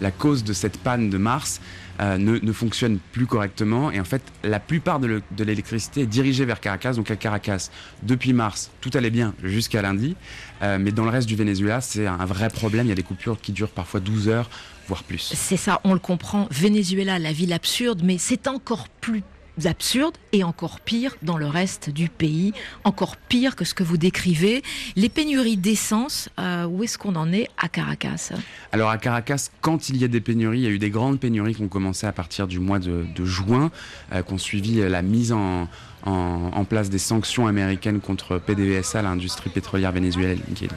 la 0.00 0.10
cause 0.10 0.44
de 0.44 0.52
cette 0.52 0.78
panne 0.78 1.10
de 1.10 1.18
mars, 1.18 1.60
euh, 2.00 2.16
ne, 2.18 2.38
ne 2.38 2.52
fonctionne 2.52 2.98
plus 3.12 3.26
correctement. 3.26 3.90
Et 3.90 4.00
en 4.00 4.04
fait, 4.04 4.22
la 4.42 4.60
plupart 4.60 4.98
de 4.98 5.20
l'électricité 5.38 6.02
est 6.02 6.06
dirigée 6.06 6.44
vers 6.44 6.60
Caracas. 6.60 6.94
Donc 6.94 7.10
à 7.10 7.16
Caracas, 7.16 7.70
depuis 8.02 8.32
mars, 8.32 8.70
tout 8.80 8.90
allait 8.94 9.10
bien 9.10 9.34
jusqu'à 9.42 9.82
lundi. 9.82 10.16
Euh, 10.62 10.78
mais 10.80 10.92
dans 10.92 11.04
le 11.04 11.10
reste 11.10 11.28
du 11.28 11.36
Venezuela, 11.36 11.80
c'est 11.80 12.06
un 12.06 12.24
vrai 12.24 12.48
problème. 12.48 12.86
Il 12.86 12.90
y 12.90 12.92
a 12.92 12.96
des 12.96 13.02
coupures 13.02 13.40
qui 13.40 13.52
durent 13.52 13.70
parfois 13.70 14.00
12 14.00 14.28
heures, 14.28 14.50
voire 14.88 15.02
plus. 15.02 15.32
C'est 15.34 15.56
ça, 15.56 15.80
on 15.84 15.92
le 15.92 15.98
comprend. 15.98 16.46
Venezuela, 16.50 17.18
la 17.18 17.32
ville 17.32 17.52
absurde, 17.52 18.02
mais 18.04 18.18
c'est 18.18 18.46
encore 18.46 18.88
plus 18.88 19.22
absurde 19.66 20.16
et 20.32 20.44
encore 20.44 20.80
pire 20.80 21.16
dans 21.22 21.36
le 21.36 21.46
reste 21.46 21.90
du 21.90 22.08
pays, 22.08 22.52
encore 22.84 23.16
pire 23.16 23.54
que 23.54 23.64
ce 23.64 23.74
que 23.74 23.82
vous 23.82 23.98
décrivez. 23.98 24.62
Les 24.96 25.08
pénuries 25.08 25.58
d'essence, 25.58 26.30
euh, 26.38 26.64
où 26.64 26.82
est-ce 26.82 26.96
qu'on 26.96 27.16
en 27.16 27.32
est 27.32 27.48
à 27.58 27.68
Caracas? 27.68 28.32
Alors 28.72 28.88
à 28.88 28.98
Caracas, 28.98 29.50
quand 29.60 29.88
il 29.88 29.98
y 29.98 30.04
a 30.04 30.08
des 30.08 30.20
pénuries, 30.20 30.60
il 30.60 30.64
y 30.64 30.66
a 30.66 30.70
eu 30.70 30.78
des 30.78 30.90
grandes 30.90 31.20
pénuries 31.20 31.54
qui 31.54 31.62
ont 31.62 31.68
commencé 31.68 32.06
à 32.06 32.12
partir 32.12 32.46
du 32.46 32.60
mois 32.60 32.78
de, 32.78 33.04
de 33.14 33.24
juin, 33.24 33.70
euh, 34.12 34.22
qui 34.22 34.32
ont 34.32 34.38
suivi 34.38 34.80
la 34.88 35.02
mise 35.02 35.32
en, 35.32 35.68
en, 36.04 36.64
place 36.64 36.90
des 36.90 36.98
sanctions 36.98 37.46
américaines 37.46 38.00
contre 38.00 38.38
PDVSA, 38.38 39.02
l'industrie 39.02 39.50
pétrolière 39.50 39.92
vénézuélienne, 39.92 40.40
qui 40.54 40.64
est 40.64 40.70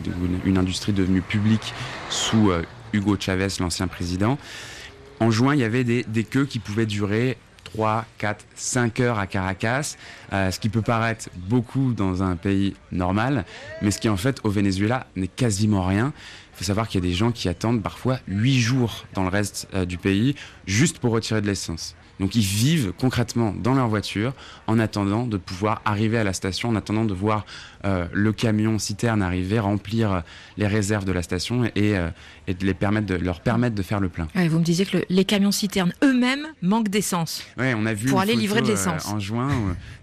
une, 0.46 0.58
industrie 0.58 0.94
devenue 0.94 1.22
publique 1.22 1.74
sous 2.10 2.52
euh, 2.52 2.64
Hugo 2.94 3.16
Chavez, 3.20 3.48
l'ancien 3.60 3.88
président. 3.88 4.38
En 5.20 5.32
juin, 5.32 5.54
il 5.54 5.62
y 5.62 5.64
avait 5.64 5.84
des, 5.84 6.04
des 6.04 6.24
queues 6.24 6.46
qui 6.46 6.60
pouvaient 6.60 6.86
durer 6.86 7.38
3, 7.66 8.06
4, 8.20 8.46
5 8.56 9.00
heures 9.02 9.20
à 9.20 9.28
Caracas, 9.28 9.96
euh, 10.32 10.50
ce 10.52 10.60
qui 10.60 10.70
peut 10.70 10.82
paraître 10.82 11.30
beaucoup 11.36 11.94
dans 11.94 12.24
un 12.24 12.36
pays 12.36 12.76
normal, 12.92 13.46
mais 13.82 13.92
ce 13.92 14.00
qui 14.00 14.10
en 14.10 14.18
fait 14.18 14.40
au 14.44 14.50
Venezuela 14.50 15.08
n'est 15.16 15.28
quasiment 15.28 15.86
rien. 15.86 16.14
Il 16.54 16.60
faut 16.60 16.64
savoir 16.64 16.88
qu'il 16.88 17.04
y 17.04 17.06
a 17.06 17.10
des 17.10 17.16
gens 17.16 17.32
qui 17.32 17.50
attendent 17.50 17.84
parfois 17.84 18.20
8 18.28 18.60
jours 18.60 19.06
dans 19.14 19.24
le 19.24 19.30
reste 19.30 19.68
euh, 19.74 19.86
du 19.86 19.98
pays 19.98 20.36
juste 20.66 21.00
pour 21.00 21.12
retirer 21.12 21.42
de 21.42 21.48
l'essence. 21.48 21.96
Donc 22.20 22.36
ils 22.36 22.42
vivent 22.42 22.94
concrètement 22.98 23.54
dans 23.58 23.74
leur 23.74 23.88
voiture 23.88 24.34
en 24.68 24.80
attendant 24.80 25.26
de 25.28 25.38
pouvoir 25.38 25.82
arriver 25.86 26.18
à 26.18 26.24
la 26.24 26.34
station, 26.34 26.70
en 26.70 26.76
attendant 26.76 27.04
de 27.06 27.14
voir 27.14 27.46
euh, 27.84 28.06
le 28.14 28.32
camion 28.34 28.80
citerne 28.80 29.22
arriver, 29.22 29.60
remplir 29.60 30.12
euh, 30.12 30.20
les 30.58 30.66
réserves 30.68 31.06
de 31.06 31.12
la 31.12 31.22
station 31.22 31.66
et, 31.76 31.98
euh, 31.98 32.10
et 32.48 32.54
de, 32.54 32.66
les 32.66 32.74
permettre 32.74 33.08
de 33.08 33.16
leur 33.16 33.42
permettre 33.42 33.76
de 33.76 33.82
faire 33.84 34.00
le 34.00 34.10
plein. 34.10 34.28
Ouais, 34.36 34.48
Vous 34.48 34.60
me 34.60 34.64
disiez 34.64 34.86
que 34.86 34.98
le- 34.98 35.06
les 35.10 35.26
camions 35.26 35.52
citernes 35.52 35.94
eux-mêmes 36.04 36.48
manquent 36.62 36.90
d'essence. 36.90 37.44
Ouais, 37.58 37.74
on 37.78 37.86
a 37.86 37.94
vu 37.94 38.08
Pour 38.10 38.18
une 38.20 38.24
aller 38.30 38.36
livrer 38.36 38.62
de 38.62 38.68
l'essence. 38.68 39.08
euh, 39.08 39.16
en 39.16 39.20
juin 39.20 39.50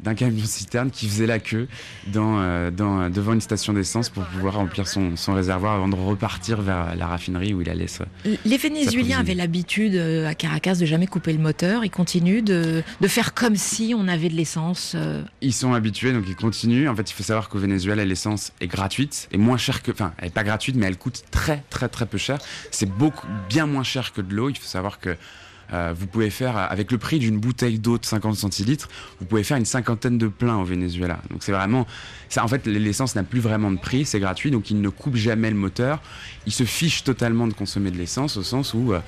d'un 0.01 0.15
camion 0.15 0.45
citerne 0.45 0.91
qui 0.91 1.09
faisait 1.09 1.27
la 1.27 1.39
queue 1.39 1.67
dans, 2.09 2.71
dans, 2.71 3.09
devant 3.11 3.33
une 3.33 3.41
station 3.41 3.73
d'essence 3.73 4.11
pour 4.11 4.25
pouvoir 4.25 4.55
remplir 4.55 4.87
son, 4.87 5.17
son 5.17 5.35
réservoir 5.35 5.75
avant 5.75 5.89
de 5.89 5.97
repartir 5.97 6.61
vers 6.61 6.95
la 6.95 7.07
raffinerie 7.07 7.55
où 7.55 7.63
il 7.63 7.71
allait 7.71 7.87
se. 7.87 8.03
Les 8.45 8.57
Vénézuéliens 8.59 9.21
avaient 9.21 9.35
l'habitude 9.35 9.97
à 9.97 10.35
Caracas 10.35 10.75
de 10.77 10.85
jamais 10.87 11.07
couper 11.07 11.33
le 11.33 11.39
moteur. 11.39 11.85
Ils 11.85 11.91
de, 12.05 12.83
faire 13.09 13.35
comme 13.35 13.57
si 13.57 13.95
on 13.97 14.09
avait 14.09 14.29
de 14.29 14.35
l'essence. 14.35 14.93
euh, 14.95 15.23
Ils 15.41 15.53
sont 15.53 15.73
habitués, 15.73 16.13
donc 16.13 16.25
ils 16.29 16.37
continuent. 16.37 16.89
En 16.89 16.97
fait, 16.97 17.11
il 17.11 17.15
faut 17.15 17.23
savoir 17.23 17.49
qu'au 17.49 17.59
Venezuela, 17.59 18.05
l'essence 18.05 18.53
est 18.61 18.67
gratuite 18.67 19.29
et 19.33 19.39
moins 19.39 19.57
chère 19.57 19.83
que. 19.83 19.91
Enfin, 19.93 20.13
elle 20.19 20.29
est 20.29 20.31
pas 20.31 20.45
gratuite, 20.45 20.77
mais 20.77 20.87
elle 20.87 20.99
coûte 20.99 21.23
très, 21.31 21.63
très, 21.71 21.89
très 21.89 22.07
peu 22.07 22.19
cher. 22.19 22.39
C'est 22.71 22.91
beaucoup, 22.91 23.27
bien 23.49 23.67
moins 23.67 23.83
cher 23.85 24.13
que 24.13 24.21
de 24.21 24.35
l'eau. 24.35 24.51
Il 24.51 24.57
faut 24.57 24.67
savoir 24.67 24.99
que 25.01 25.17
euh, 25.73 25.95
vous 25.97 26.07
pouvez 26.07 26.31
faire, 26.31 26.57
avec 26.57 26.93
le 26.93 26.99
prix 26.99 27.19
d'une 27.19 27.39
bouteille 27.39 27.79
d'eau 27.79 27.99
de 27.99 28.05
50 28.05 28.37
centilitres, 28.37 28.89
vous 29.21 29.27
pouvez 29.27 29.43
faire 29.43 29.57
une 29.57 29.65
cinquantaine 29.65 30.19
de 30.19 30.29
pleins 30.29 30.57
au 30.59 30.65
Venezuela. 30.65 31.19
Donc 31.31 31.43
c'est 31.43 31.53
vraiment, 31.53 31.87
ça, 32.29 32.45
en 32.45 32.49
fait, 32.49 32.67
l'essence 32.67 33.15
n'a 33.15 33.23
plus 33.23 33.41
vraiment 33.41 33.71
de 33.71 33.79
prix, 33.79 34.05
c'est 34.05 34.21
gratuit, 34.21 34.51
donc 34.51 34.71
ils 34.71 34.81
ne 34.81 34.89
coupent 34.89 35.17
jamais 35.17 35.51
le 35.51 35.57
moteur. 35.57 36.01
Ils 36.47 36.53
se 36.53 36.65
fichent 36.65 37.05
totalement 37.05 37.47
de 37.47 37.55
consommer 37.55 37.91
de 37.91 37.97
l'essence 37.97 38.37
au 38.37 38.43
sens 38.43 38.75
où 38.75 38.93
euh, 38.93 39.01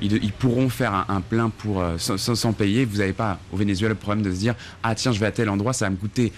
ils, 0.00 0.32
pourront 0.32 0.68
faire 0.68 1.06
un, 1.08 1.20
plein 1.20 1.50
pour 1.50 1.80
euh, 1.80 1.96
sans, 1.98 2.16
sans, 2.18 2.52
payer. 2.52 2.84
Vous 2.84 2.98
n'avez 2.98 3.12
pas 3.12 3.38
au 3.52 3.56
Venezuela 3.56 3.90
le 3.90 3.98
problème 3.98 4.24
de 4.24 4.30
se 4.32 4.38
dire 4.38 4.54
ah 4.82 4.94
tiens 4.94 5.12
je 5.12 5.20
vais 5.20 5.26
à 5.26 5.32
tel 5.32 5.48
endroit, 5.48 5.72
ça 5.72 5.86
va 5.86 5.90
me 5.90 5.96
coûter 5.96 6.32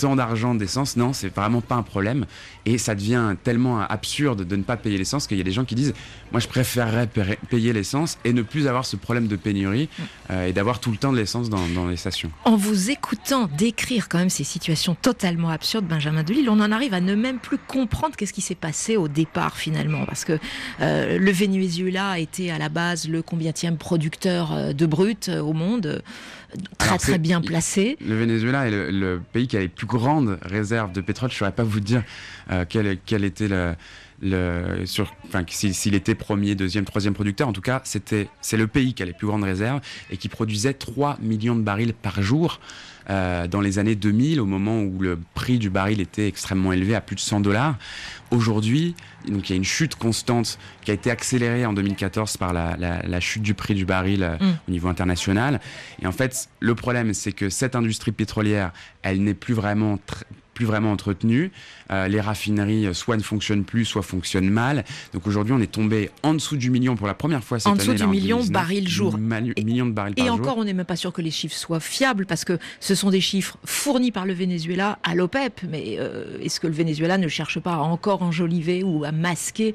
tant 0.00 0.16
d'argent 0.16 0.54
d'essence. 0.54 0.96
Non, 0.96 1.12
c'est 1.12 1.34
vraiment 1.34 1.60
pas 1.60 1.76
un 1.76 1.82
problème. 1.82 2.26
Et 2.66 2.78
ça 2.78 2.94
devient 2.94 3.36
tellement 3.42 3.80
absurde 3.80 4.46
de 4.46 4.56
ne 4.56 4.62
pas 4.62 4.76
payer 4.76 4.98
l'essence 4.98 5.26
qu'il 5.26 5.38
y 5.38 5.40
a 5.40 5.44
des 5.44 5.52
gens 5.52 5.64
qui 5.64 5.74
disent 5.74 5.94
Moi, 6.32 6.40
je 6.40 6.48
préférerais 6.48 7.08
payer 7.48 7.72
l'essence 7.72 8.18
et 8.24 8.32
ne 8.32 8.42
plus 8.42 8.66
avoir 8.66 8.84
ce 8.84 8.96
problème 8.96 9.28
de 9.28 9.36
pénurie 9.36 9.88
euh, 10.30 10.46
et 10.46 10.52
d'avoir 10.52 10.80
tout 10.80 10.90
le 10.90 10.96
temps 10.96 11.12
de 11.12 11.16
l'essence 11.16 11.48
dans, 11.48 11.86
les 11.88 11.96
stations. 11.96 12.30
En 12.44 12.56
vous 12.56 12.90
écoutant 12.90 13.48
décrire 13.56 14.08
quand 14.08 14.18
même 14.18 14.30
ces 14.30 14.44
situations 14.44 14.94
totalement 14.94 15.50
absurdes, 15.50 15.86
Benjamin 15.86 16.22
Delille, 16.22 16.48
on 16.48 16.60
en 16.60 16.72
arrive 16.72 16.94
à 16.94 17.00
ne 17.00 17.14
même 17.14 17.38
plus 17.38 17.58
comprendre 17.58 18.16
qu'est-ce 18.16 18.32
qui 18.32 18.42
s'est 18.42 18.54
passé 18.54 18.96
au 18.96 19.08
départ 19.08 19.56
finalement. 19.56 20.04
Parce 20.04 20.24
que 20.24 20.38
euh, 20.80 21.18
le 21.18 21.30
Venezuela 21.30 22.18
était 22.18 22.50
à 22.50 22.58
la 22.58 22.68
base 22.68 23.08
le 23.08 23.22
combienième 23.22 23.78
producteur 23.78 24.52
euh, 24.52 24.72
de 24.72 24.86
brut 24.86 25.28
au 25.28 25.52
monde 25.52 26.02
très 26.78 26.98
très 26.98 27.18
bien 27.18 27.40
placé. 27.40 27.96
Le 28.04 28.16
Venezuela 28.16 28.66
est 28.66 28.70
le, 28.70 29.20
pays 29.32 29.46
qui 29.46 29.56
a 29.56 29.60
les 29.60 29.68
plus 29.68 29.86
grandes 29.86 30.38
réserves 30.42 30.92
de 30.92 31.00
pétrole. 31.00 31.30
Je 31.30 31.36
ne 31.36 31.38
saurais 31.38 31.52
pas 31.52 31.62
vous 31.62 31.80
dire 31.80 32.02
euh, 32.50 32.64
quel, 32.68 32.98
quel, 33.04 33.24
était 33.24 33.48
le, 33.48 33.74
le 34.22 34.86
sur, 34.86 35.14
enfin, 35.26 35.44
s'il 35.48 35.94
était 35.94 36.14
premier, 36.14 36.54
deuxième, 36.54 36.84
troisième 36.84 37.14
producteur. 37.14 37.48
En 37.48 37.52
tout 37.52 37.60
cas, 37.60 37.80
c'était, 37.84 38.28
c'est 38.40 38.56
le 38.56 38.66
pays 38.66 38.94
qui 38.94 39.02
a 39.02 39.06
les 39.06 39.12
plus 39.12 39.26
grandes 39.26 39.44
réserves 39.44 39.80
et 40.10 40.16
qui 40.16 40.28
produisait 40.28 40.74
3 40.74 41.18
millions 41.20 41.56
de 41.56 41.62
barils 41.62 41.94
par 41.94 42.22
jour. 42.22 42.60
Euh, 43.08 43.48
dans 43.48 43.60
les 43.60 43.78
années 43.78 43.96
2000, 43.96 44.40
au 44.40 44.46
moment 44.46 44.82
où 44.82 45.00
le 45.00 45.18
prix 45.34 45.58
du 45.58 45.68
baril 45.68 46.00
était 46.00 46.28
extrêmement 46.28 46.72
élevé 46.72 46.94
à 46.94 47.00
plus 47.00 47.16
de 47.16 47.20
100 47.20 47.40
dollars. 47.40 47.76
Aujourd'hui, 48.30 48.94
donc 49.26 49.48
il 49.48 49.52
y 49.52 49.54
a 49.54 49.56
une 49.56 49.64
chute 49.64 49.96
constante 49.96 50.58
qui 50.82 50.92
a 50.92 50.94
été 50.94 51.10
accélérée 51.10 51.66
en 51.66 51.72
2014 51.72 52.36
par 52.36 52.52
la, 52.52 52.76
la, 52.76 53.20
chute 53.20 53.42
du 53.42 53.54
prix 53.54 53.74
du 53.74 53.84
baril 53.84 54.22
euh, 54.22 54.36
mm. 54.38 54.58
au 54.68 54.70
niveau 54.70 54.88
international. 54.88 55.60
Et 56.00 56.06
en 56.06 56.12
fait, 56.12 56.48
le 56.60 56.74
problème, 56.76 57.12
c'est 57.12 57.32
que 57.32 57.48
cette 57.48 57.74
industrie 57.74 58.12
pétrolière, 58.12 58.70
elle 59.02 59.24
n'est 59.24 59.34
plus 59.34 59.54
vraiment 59.54 59.98
plus 60.60 60.66
vraiment 60.66 60.92
entretenue. 60.92 61.50
Euh, 61.90 62.06
les 62.06 62.20
raffineries 62.20 62.86
euh, 62.86 62.92
soit 62.92 63.16
ne 63.16 63.22
fonctionnent 63.22 63.64
plus, 63.64 63.86
soit 63.86 64.02
fonctionnent 64.02 64.50
mal. 64.50 64.84
Donc 65.14 65.26
aujourd'hui, 65.26 65.54
on 65.54 65.60
est 65.60 65.72
tombé 65.72 66.10
en 66.22 66.34
dessous 66.34 66.58
du 66.58 66.70
million 66.70 66.96
pour 66.96 67.06
la 67.06 67.14
première 67.14 67.42
fois 67.42 67.58
cette 67.58 67.68
année. 67.68 67.80
En 67.80 67.92
dessous 67.92 68.04
du 68.04 68.06
million 68.06 68.44
barils 68.44 68.86
jour. 68.86 69.16
Et, 69.56 69.64
million 69.64 69.86
de 69.86 69.92
barils 69.92 70.14
par 70.14 70.26
et 70.26 70.28
encore, 70.28 70.58
on 70.58 70.64
n'est 70.64 70.74
même 70.74 70.84
pas 70.84 70.96
sûr 70.96 71.14
que 71.14 71.22
les 71.22 71.30
chiffres 71.30 71.56
soient 71.56 71.80
fiables 71.80 72.26
parce 72.26 72.44
que 72.44 72.58
ce 72.78 72.94
sont 72.94 73.08
des 73.08 73.22
chiffres 73.22 73.56
fournis 73.64 74.12
par 74.12 74.26
le 74.26 74.34
Venezuela 74.34 74.98
à 75.02 75.14
l'OPEP. 75.14 75.62
Mais 75.66 75.96
euh, 75.98 76.38
est-ce 76.42 76.60
que 76.60 76.66
le 76.66 76.74
Venezuela 76.74 77.16
ne 77.16 77.28
cherche 77.28 77.58
pas 77.58 77.72
à 77.72 77.78
encore 77.78 78.22
enjoliver 78.22 78.84
ou 78.84 79.04
à 79.04 79.12
masquer 79.12 79.74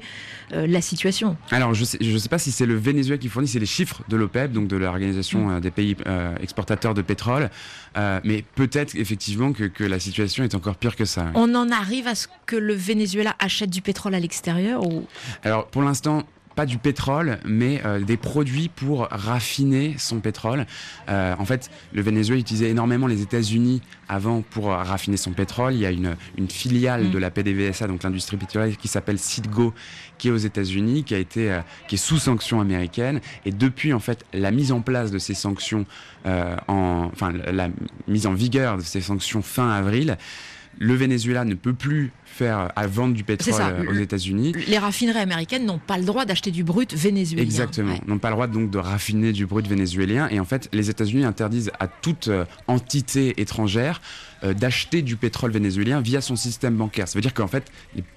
la 0.52 0.80
situation? 0.80 1.36
Alors, 1.50 1.74
je 1.74 1.80
ne 1.80 1.86
sais, 1.86 1.98
je 2.00 2.16
sais 2.16 2.28
pas 2.28 2.38
si 2.38 2.52
c'est 2.52 2.66
le 2.66 2.76
Venezuela 2.76 3.18
qui 3.18 3.28
fournit, 3.28 3.48
c'est 3.48 3.58
les 3.58 3.66
chiffres 3.66 4.02
de 4.08 4.16
l'OPEP, 4.16 4.52
donc 4.52 4.68
de 4.68 4.76
l'Organisation 4.76 5.48
mm. 5.48 5.60
des 5.60 5.72
pays 5.72 5.96
exportateurs 6.40 6.94
de 6.94 7.02
pétrole. 7.02 7.50
mais 7.96 8.44
peut-être 8.54 8.94
effectivement 8.94 9.52
que, 9.52 9.64
que 9.64 9.84
la 9.84 9.98
situation 9.98 10.44
est 10.44 10.54
encore 10.54 10.75
pire 10.76 10.96
que 10.96 11.04
ça. 11.04 11.26
On 11.34 11.54
en 11.54 11.70
arrive 11.70 12.06
à 12.06 12.14
ce 12.14 12.28
que 12.46 12.56
le 12.56 12.74
Venezuela 12.74 13.34
achète 13.38 13.70
du 13.70 13.82
pétrole 13.82 14.14
à 14.14 14.20
l'extérieur 14.20 14.86
ou... 14.86 15.06
Alors 15.44 15.66
pour 15.66 15.82
l'instant, 15.82 16.24
pas 16.56 16.66
du 16.66 16.78
pétrole, 16.78 17.38
mais 17.44 17.82
euh, 17.84 18.00
des 18.00 18.16
produits 18.16 18.70
pour 18.70 19.08
raffiner 19.10 19.94
son 19.98 20.20
pétrole. 20.20 20.66
Euh, 21.08 21.34
en 21.38 21.44
fait, 21.44 21.70
le 21.92 22.00
Venezuela 22.00 22.40
utilisait 22.40 22.70
énormément 22.70 23.06
les 23.06 23.20
États-Unis 23.20 23.82
avant 24.08 24.40
pour 24.40 24.68
raffiner 24.68 25.18
son 25.18 25.32
pétrole. 25.32 25.74
Il 25.74 25.80
y 25.80 25.86
a 25.86 25.90
une, 25.90 26.16
une 26.38 26.48
filiale 26.48 27.04
mm. 27.04 27.10
de 27.10 27.18
la 27.18 27.30
PDVSA, 27.30 27.86
donc 27.88 28.02
l'industrie 28.02 28.38
pétrolière, 28.38 28.74
qui 28.78 28.88
s'appelle 28.88 29.18
Citgo, 29.18 29.74
qui 30.16 30.28
est 30.28 30.30
aux 30.30 30.36
États-Unis, 30.38 31.04
qui 31.04 31.14
a 31.14 31.18
été, 31.18 31.52
euh, 31.52 31.60
qui 31.88 31.96
est 31.96 31.98
sous 31.98 32.18
sanctions 32.18 32.58
américaines. 32.58 33.20
Et 33.44 33.52
depuis 33.52 33.92
en 33.92 34.00
fait 34.00 34.24
la 34.32 34.50
mise 34.50 34.72
en 34.72 34.80
place 34.80 35.10
de 35.10 35.18
ces 35.18 35.34
sanctions, 35.34 35.84
en, 36.24 37.08
enfin 37.12 37.32
la 37.32 37.68
mise 38.08 38.26
en 38.26 38.32
vigueur 38.32 38.78
de 38.78 38.82
ces 38.82 39.00
sanctions 39.00 39.42
fin 39.42 39.70
avril 39.70 40.16
le 40.78 40.94
Venezuela 40.94 41.44
ne 41.44 41.54
peut 41.54 41.72
plus 41.72 42.12
faire 42.24 42.70
à 42.76 42.86
vendre 42.86 43.14
du 43.14 43.24
pétrole 43.24 43.88
aux 43.88 43.94
États-Unis. 43.94 44.52
Les 44.68 44.78
raffineries 44.78 45.18
américaines 45.18 45.64
n'ont 45.64 45.78
pas 45.78 45.96
le 45.96 46.04
droit 46.04 46.24
d'acheter 46.24 46.50
du 46.50 46.64
brut 46.64 46.92
vénézuélien. 46.94 47.42
Exactement, 47.44 47.98
n'ont 48.06 48.18
pas 48.18 48.28
le 48.28 48.34
droit 48.34 48.46
donc 48.46 48.70
de 48.70 48.78
raffiner 48.78 49.32
du 49.32 49.46
brut 49.46 49.66
vénézuélien. 49.66 50.28
Et 50.28 50.38
en 50.38 50.44
fait, 50.44 50.68
les 50.72 50.90
États-Unis 50.90 51.24
interdisent 51.24 51.72
à 51.80 51.88
toute 51.88 52.28
euh, 52.28 52.44
entité 52.66 53.40
étrangère 53.40 54.00
euh, 54.46 54.54
d'acheter 54.54 55.02
du 55.02 55.16
pétrole 55.16 55.50
vénézuélien 55.50 56.00
via 56.00 56.20
son 56.20 56.36
système 56.36 56.76
bancaire. 56.76 57.08
Ça 57.08 57.18
veut 57.18 57.22
dire 57.22 57.34
qu'en 57.34 57.46
fait, 57.46 57.70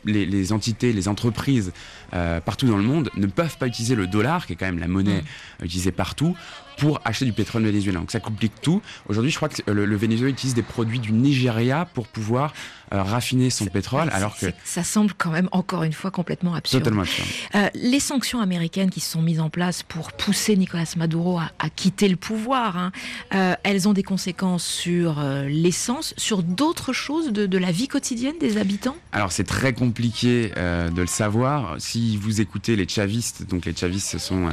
les, 0.06 0.54
entités, 0.54 0.94
les 0.94 1.08
entreprises 1.08 1.72
euh, 2.14 2.40
partout 2.40 2.68
dans 2.68 2.78
le 2.78 2.84
monde 2.84 3.10
ne 3.16 3.28
peuvent 3.28 3.58
pas 3.58 3.68
utiliser 3.68 3.96
le 3.96 4.08
dollar, 4.08 4.46
qui 4.46 4.54
est 4.54 4.56
quand 4.56 4.66
même 4.66 4.80
la 4.80 4.88
monnaie 4.88 5.22
mm. 5.60 5.66
utilisée 5.66 5.92
partout, 5.92 6.36
pour 6.78 7.02
acheter 7.04 7.26
du 7.26 7.34
pétrole 7.34 7.64
vénézuélien. 7.64 8.00
Donc 8.00 8.12
ça 8.12 8.20
complique 8.20 8.54
tout. 8.62 8.82
Aujourd'hui, 9.08 9.32
je 9.32 9.36
crois 9.36 9.50
que 9.50 9.70
le, 9.70 9.96
Venezuela 9.96 10.32
utilise 10.32 10.56
des 10.56 10.64
produits 10.64 11.00
du 11.00 11.12
Nigeria 11.12 11.86
pour 11.94 12.08
pouvoir 12.08 12.54
euh, 12.54 12.79
raffiner 12.92 13.50
son 13.50 13.66
pétrole, 13.66 14.10
alors 14.14 14.38
que 14.38 14.48
ça 14.64 14.84
semble 14.84 15.14
quand 15.18 15.32
même 15.32 15.50
encore 15.52 15.84
une 15.84 15.94
fois 15.94 16.12
complètement 16.12 16.54
absurde. 16.54 16.84
Totalement 16.84 17.04
absurde. 17.04 17.28
Euh, 17.56 17.70
les 17.76 18.00
sanctions 18.00 18.42
américaines 18.42 18.90
qui 18.90 19.00
se 19.00 19.12
sont 19.12 19.22
mises 19.22 19.40
en 19.40 19.50
place 19.50 19.84
pour 19.84 20.12
pousser 20.12 20.56
Nicolas 20.56 20.86
Maduro 20.98 21.40
à, 21.40 21.70
quitter 21.76 22.08
le 22.08 22.16
pouvoir, 22.16 22.78
hein, 22.78 22.92
euh, 23.34 23.56
elles 23.64 23.88
ont 23.88 23.94
des 23.94 24.04
conséquences 24.04 24.66
sur 24.66 25.22
l'essence, 25.48 26.14
sur 26.18 26.44
d'autres 26.44 26.94
choses 26.94 27.32
de, 27.32 27.46
de, 27.46 27.58
la 27.58 27.72
vie 27.72 27.88
quotidienne 27.88 28.36
des 28.40 28.58
habitants? 28.58 28.96
Alors 29.12 29.32
c'est 29.32 29.44
très 29.44 29.74
compliqué 29.74 30.50
de 30.50 31.02
le 31.02 31.08
savoir. 31.08 31.76
Si 31.80 32.18
vous 32.18 32.42
écoutez 32.42 32.76
les 32.76 32.88
chavistes, 32.88 33.48
donc 33.48 33.66
les 33.66 33.76
chavistes 33.76 34.10
ce 34.10 34.20
sont 34.20 34.50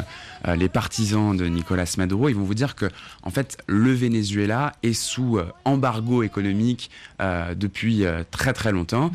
les 0.46 0.68
partisans 0.68 1.36
de 1.36 1.46
Nicolas 1.46 1.86
Maduro 1.96 2.28
ils 2.28 2.34
vont 2.34 2.44
vous 2.44 2.54
dire 2.54 2.74
que 2.74 2.86
en 3.22 3.30
fait 3.30 3.58
le 3.66 3.92
Venezuela 3.92 4.72
est 4.82 4.92
sous 4.92 5.38
euh, 5.38 5.52
embargo 5.64 6.22
économique 6.22 6.90
euh, 7.20 7.54
depuis 7.54 8.04
euh, 8.04 8.22
très 8.30 8.52
très 8.52 8.72
longtemps. 8.72 9.10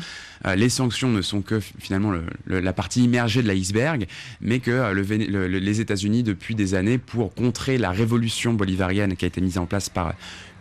les 0.56 0.68
sanctions 0.68 1.08
ne 1.08 1.22
sont 1.22 1.42
que 1.42 1.60
finalement 1.60 2.12
la 2.46 2.72
partie 2.72 3.04
immergée 3.04 3.42
de 3.42 3.48
l'iceberg, 3.48 4.06
mais 4.40 4.58
que 4.58 4.92
les 4.92 5.80
États-Unis 5.80 6.22
depuis 6.22 6.54
des 6.54 6.74
années 6.74 6.98
pour 6.98 7.34
contrer 7.34 7.78
la 7.78 7.90
révolution 7.90 8.52
bolivarienne 8.52 9.16
qui 9.16 9.24
a 9.24 9.28
été 9.28 9.40
mise 9.40 9.58
en 9.58 9.66
place 9.66 9.88
par 9.88 10.14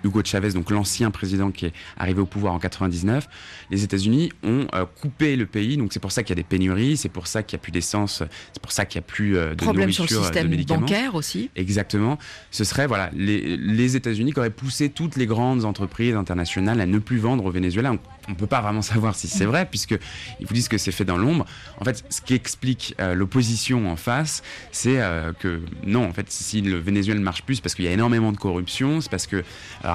Hugo 0.03 0.21
Chavez, 0.23 0.51
donc 0.51 0.69
l'ancien 0.71 1.11
président 1.11 1.51
qui 1.51 1.67
est 1.67 1.73
arrivé 1.97 2.21
au 2.21 2.25
pouvoir 2.25 2.53
en 2.53 2.59
99, 2.59 3.27
les 3.69 3.83
États-Unis 3.83 4.31
ont 4.43 4.67
euh, 4.73 4.85
coupé 5.01 5.35
le 5.35 5.45
pays. 5.45 5.77
Donc 5.77 5.93
c'est 5.93 5.99
pour 5.99 6.11
ça 6.11 6.23
qu'il 6.23 6.35
y 6.35 6.39
a 6.39 6.41
des 6.41 6.47
pénuries, 6.47 6.97
c'est 6.97 7.09
pour 7.09 7.27
ça 7.27 7.43
qu'il 7.43 7.57
n'y 7.57 7.61
a 7.61 7.63
plus 7.63 7.71
d'essence, 7.71 8.23
c'est 8.53 8.61
pour 8.61 8.71
ça 8.71 8.85
qu'il 8.85 8.99
n'y 8.99 9.05
a 9.05 9.07
plus 9.07 9.37
euh, 9.37 9.51
de 9.51 9.55
Problème 9.55 9.89
nourriture, 9.89 10.07
sur 10.07 10.19
le 10.19 10.25
système 10.25 10.63
bancaire 10.65 11.15
aussi. 11.15 11.49
Exactement. 11.55 12.17
Ce 12.51 12.63
serait 12.63 12.87
voilà 12.87 13.09
les, 13.13 13.57
les 13.57 13.95
États-Unis 13.95 14.33
qui 14.33 14.39
auraient 14.39 14.49
poussé 14.49 14.89
toutes 14.89 15.15
les 15.15 15.25
grandes 15.25 15.65
entreprises 15.65 16.15
internationales 16.15 16.81
à 16.81 16.85
ne 16.85 16.99
plus 16.99 17.17
vendre 17.17 17.45
au 17.45 17.51
Venezuela 17.51 17.93
on 18.27 18.31
ne 18.31 18.35
peut 18.35 18.47
pas 18.47 18.61
vraiment 18.61 18.81
savoir 18.81 19.15
si 19.15 19.27
c'est 19.27 19.45
vrai, 19.45 19.67
puisque 19.69 19.97
ils 20.39 20.45
vous 20.45 20.53
disent 20.53 20.67
que 20.67 20.77
c'est 20.77 20.91
fait 20.91 21.05
dans 21.05 21.17
l'ombre. 21.17 21.45
En 21.79 21.85
fait, 21.85 22.03
ce 22.09 22.21
qui 22.21 22.33
explique 22.33 22.95
euh, 22.99 23.13
l'opposition 23.13 23.89
en 23.89 23.95
face, 23.95 24.41
c'est 24.71 25.01
euh, 25.01 25.33
que 25.33 25.61
non, 25.85 26.05
en 26.05 26.13
fait, 26.13 26.31
si 26.31 26.61
le 26.61 26.77
Venezuela 26.77 27.19
ne 27.19 27.23
marche 27.23 27.43
plus, 27.43 27.55
c'est 27.55 27.61
parce 27.61 27.75
qu'il 27.75 27.85
y 27.85 27.87
a 27.87 27.91
énormément 27.91 28.31
de 28.31 28.37
corruption, 28.37 29.01
c'est 29.01 29.11
parce 29.11 29.27
que 29.27 29.37
euh, 29.37 29.43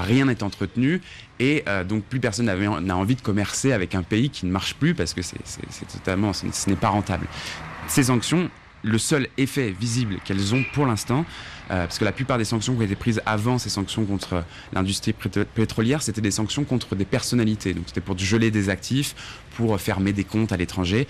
rien 0.00 0.26
n'est 0.26 0.42
entretenu, 0.42 1.00
et 1.38 1.64
donc 1.88 2.04
plus 2.04 2.20
personne 2.20 2.46
n'a 2.46 2.96
envie 2.96 3.14
de 3.14 3.20
commercer 3.20 3.72
avec 3.72 3.94
un 3.94 4.02
pays 4.02 4.30
qui 4.30 4.46
ne 4.46 4.50
marche 4.50 4.74
plus, 4.74 4.94
parce 4.94 5.14
que 5.14 5.22
c'est 5.22 5.38
totalement, 5.92 6.32
ce 6.32 6.70
n'est 6.70 6.76
pas 6.76 6.88
rentable. 6.88 7.26
Ces 7.88 8.04
sanctions, 8.04 8.50
le 8.82 8.98
seul 8.98 9.28
effet 9.36 9.74
visible 9.78 10.16
qu'elles 10.24 10.54
ont 10.54 10.64
pour 10.72 10.86
l'instant, 10.86 11.24
euh, 11.70 11.86
parce 11.86 11.98
que 11.98 12.04
la 12.04 12.12
plupart 12.12 12.38
des 12.38 12.44
sanctions 12.44 12.74
qui 12.74 12.80
ont 12.80 12.84
été 12.84 12.94
prises 12.94 13.20
avant 13.26 13.58
ces 13.58 13.70
sanctions 13.70 14.04
contre 14.04 14.44
l'industrie 14.72 15.12
pétrolière, 15.12 16.02
c'était 16.02 16.20
des 16.20 16.30
sanctions 16.30 16.62
contre 16.62 16.94
des 16.94 17.04
personnalités. 17.04 17.74
Donc 17.74 17.84
c'était 17.86 18.00
pour 18.00 18.16
geler 18.16 18.52
des 18.52 18.68
actifs, 18.68 19.16
pour 19.56 19.80
fermer 19.80 20.12
des 20.12 20.22
comptes 20.22 20.52
à 20.52 20.56
l'étranger. 20.56 21.08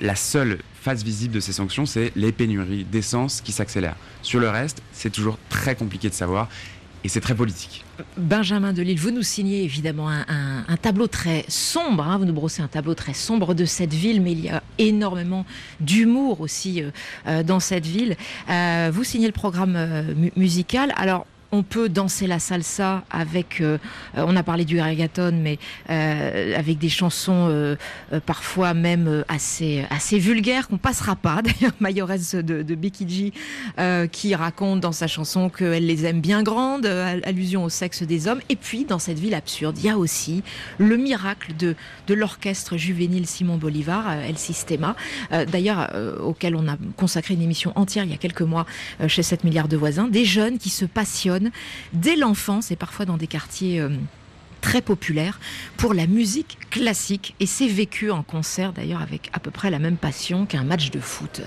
La 0.00 0.16
seule 0.16 0.58
phase 0.82 1.04
visible 1.04 1.34
de 1.34 1.40
ces 1.40 1.52
sanctions, 1.52 1.86
c'est 1.86 2.10
les 2.16 2.32
pénuries 2.32 2.84
d'essence 2.84 3.40
qui 3.40 3.52
s'accélèrent. 3.52 3.96
Sur 4.22 4.40
le 4.40 4.48
reste, 4.48 4.82
c'est 4.92 5.10
toujours 5.10 5.38
très 5.48 5.76
compliqué 5.76 6.08
de 6.08 6.14
savoir 6.14 6.48
et 7.04 7.08
c'est 7.08 7.20
très 7.20 7.34
politique. 7.34 7.84
Benjamin 8.16 8.72
Delille, 8.72 8.96
vous 8.96 9.10
nous 9.10 9.22
signez 9.22 9.62
évidemment 9.62 10.08
un, 10.08 10.76
tableau 10.80 11.06
très 11.06 11.44
sombre, 11.48 12.02
hein, 12.02 12.16
vous 12.18 12.24
nous 12.24 12.32
brossez 12.32 12.62
un 12.62 12.68
tableau 12.68 12.94
très 12.94 13.12
sombre 13.12 13.54
de 13.54 13.66
cette 13.66 13.92
ville, 13.92 14.22
mais 14.22 14.32
il 14.32 14.40
y 14.40 14.48
a 14.48 14.62
énormément 14.78 15.44
d'humour 15.80 16.40
aussi 16.40 16.82
euh, 16.82 16.90
euh, 17.26 17.42
dans 17.42 17.60
cette 17.60 17.86
ville. 17.86 18.16
Euh, 18.48 18.90
vous 18.92 19.04
signez 19.04 19.26
le 19.26 19.32
programme 19.32 19.76
musical. 20.36 20.92
Alors, 20.96 21.26
on 21.54 21.62
peut 21.62 21.88
danser 21.88 22.26
la 22.26 22.40
salsa 22.40 23.04
avec, 23.10 23.60
euh, 23.60 23.78
euh, 24.18 24.24
on 24.26 24.34
a 24.34 24.42
parlé 24.42 24.64
du 24.64 24.80
reggaeton, 24.80 25.38
mais 25.40 25.58
euh, 25.88 26.58
avec 26.58 26.78
des 26.78 26.88
chansons 26.88 27.76
parfois 28.26 28.74
même 28.74 29.24
assez, 29.28 29.86
vulgaires 30.18 30.68
qu'on 30.68 30.78
passera 30.78 31.14
pas. 31.14 31.42
D'ailleurs, 31.42 31.74
Mayores 31.78 32.08
de, 32.34 32.62
de 32.62 34.06
qui 34.06 34.34
raconte 34.34 34.80
dans 34.80 34.92
sa 34.92 35.06
chanson 35.06 35.48
qu'elle 35.48 35.86
les 35.86 36.06
aime 36.06 36.20
bien 36.20 36.42
grandes, 36.42 36.86
allusion 36.86 37.64
au 37.64 37.68
sexe 37.68 38.02
des 38.02 38.26
hommes. 38.26 38.40
Et 38.48 38.56
puis, 38.56 38.84
dans 38.84 38.98
cette 38.98 39.18
ville 39.18 39.34
absurde, 39.34 39.78
il 39.78 39.84
y 39.84 39.90
a 39.90 39.98
aussi 39.98 40.42
le 40.78 40.96
miracle 40.96 41.54
de, 41.56 41.76
de 42.08 42.14
l'orchestre 42.14 42.76
juvénile 42.76 43.26
Simon 43.26 43.56
Bolivar, 43.56 44.12
El 44.12 44.38
Sistema, 44.38 44.96
d'ailleurs 45.30 45.90
auquel 46.20 46.56
on 46.56 46.66
a 46.68 46.76
consacré 46.96 47.34
une 47.34 47.42
émission 47.42 47.72
entière 47.76 48.04
il 48.04 48.10
y 48.10 48.14
a 48.14 48.18
quelques 48.18 48.42
mois 48.42 48.66
chez 49.06 49.22
7 49.22 49.44
milliards 49.44 49.68
de 49.68 49.76
voisins, 49.76 50.08
des 50.08 50.24
jeunes 50.24 50.58
qui 50.58 50.70
se 50.70 50.84
passionnent 50.84 51.43
dès 51.92 52.16
l'enfance 52.16 52.70
et 52.70 52.76
parfois 52.76 53.04
dans 53.04 53.16
des 53.16 53.26
quartiers 53.26 53.80
euh, 53.80 53.90
très 54.60 54.80
populaires 54.80 55.40
pour 55.76 55.94
la 55.94 56.06
musique 56.06 56.58
classique 56.70 57.34
et 57.40 57.46
c'est 57.46 57.68
vécu 57.68 58.10
en 58.10 58.22
concert 58.22 58.72
d'ailleurs 58.72 59.02
avec 59.02 59.30
à 59.32 59.38
peu 59.38 59.50
près 59.50 59.70
la 59.70 59.78
même 59.78 59.96
passion 59.96 60.46
qu'un 60.46 60.64
match 60.64 60.90
de 60.90 61.00
foot. 61.00 61.42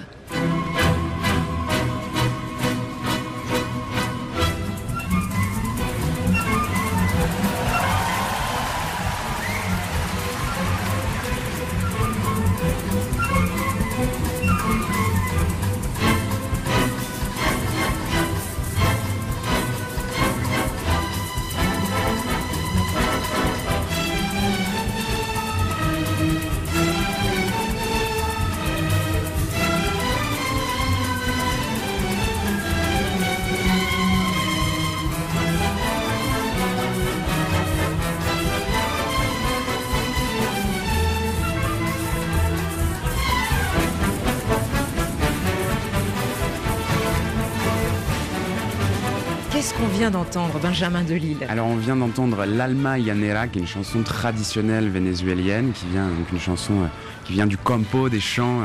Benjamin 50.62 51.04
Delille 51.04 51.38
Alors 51.50 51.67
on 51.67 51.78
vient 51.78 51.95
d'entendre 51.95 52.45
l'Alma 52.45 53.00
Llanera, 53.00 53.47
qui 53.47 53.58
est 53.58 53.62
une 53.62 53.67
chanson 53.67 54.04
traditionnelle 54.04 54.88
vénézuélienne, 54.88 55.71
qui 55.73 55.88
vient 55.88 56.08
donc 56.08 56.32
une 56.32 56.39
chanson 56.39 56.73
euh, 56.73 56.88
qui 57.26 57.34
vient 57.34 57.47
du 57.47 57.58
campo, 57.58 58.08
des 58.08 58.19
chants. 58.19 58.62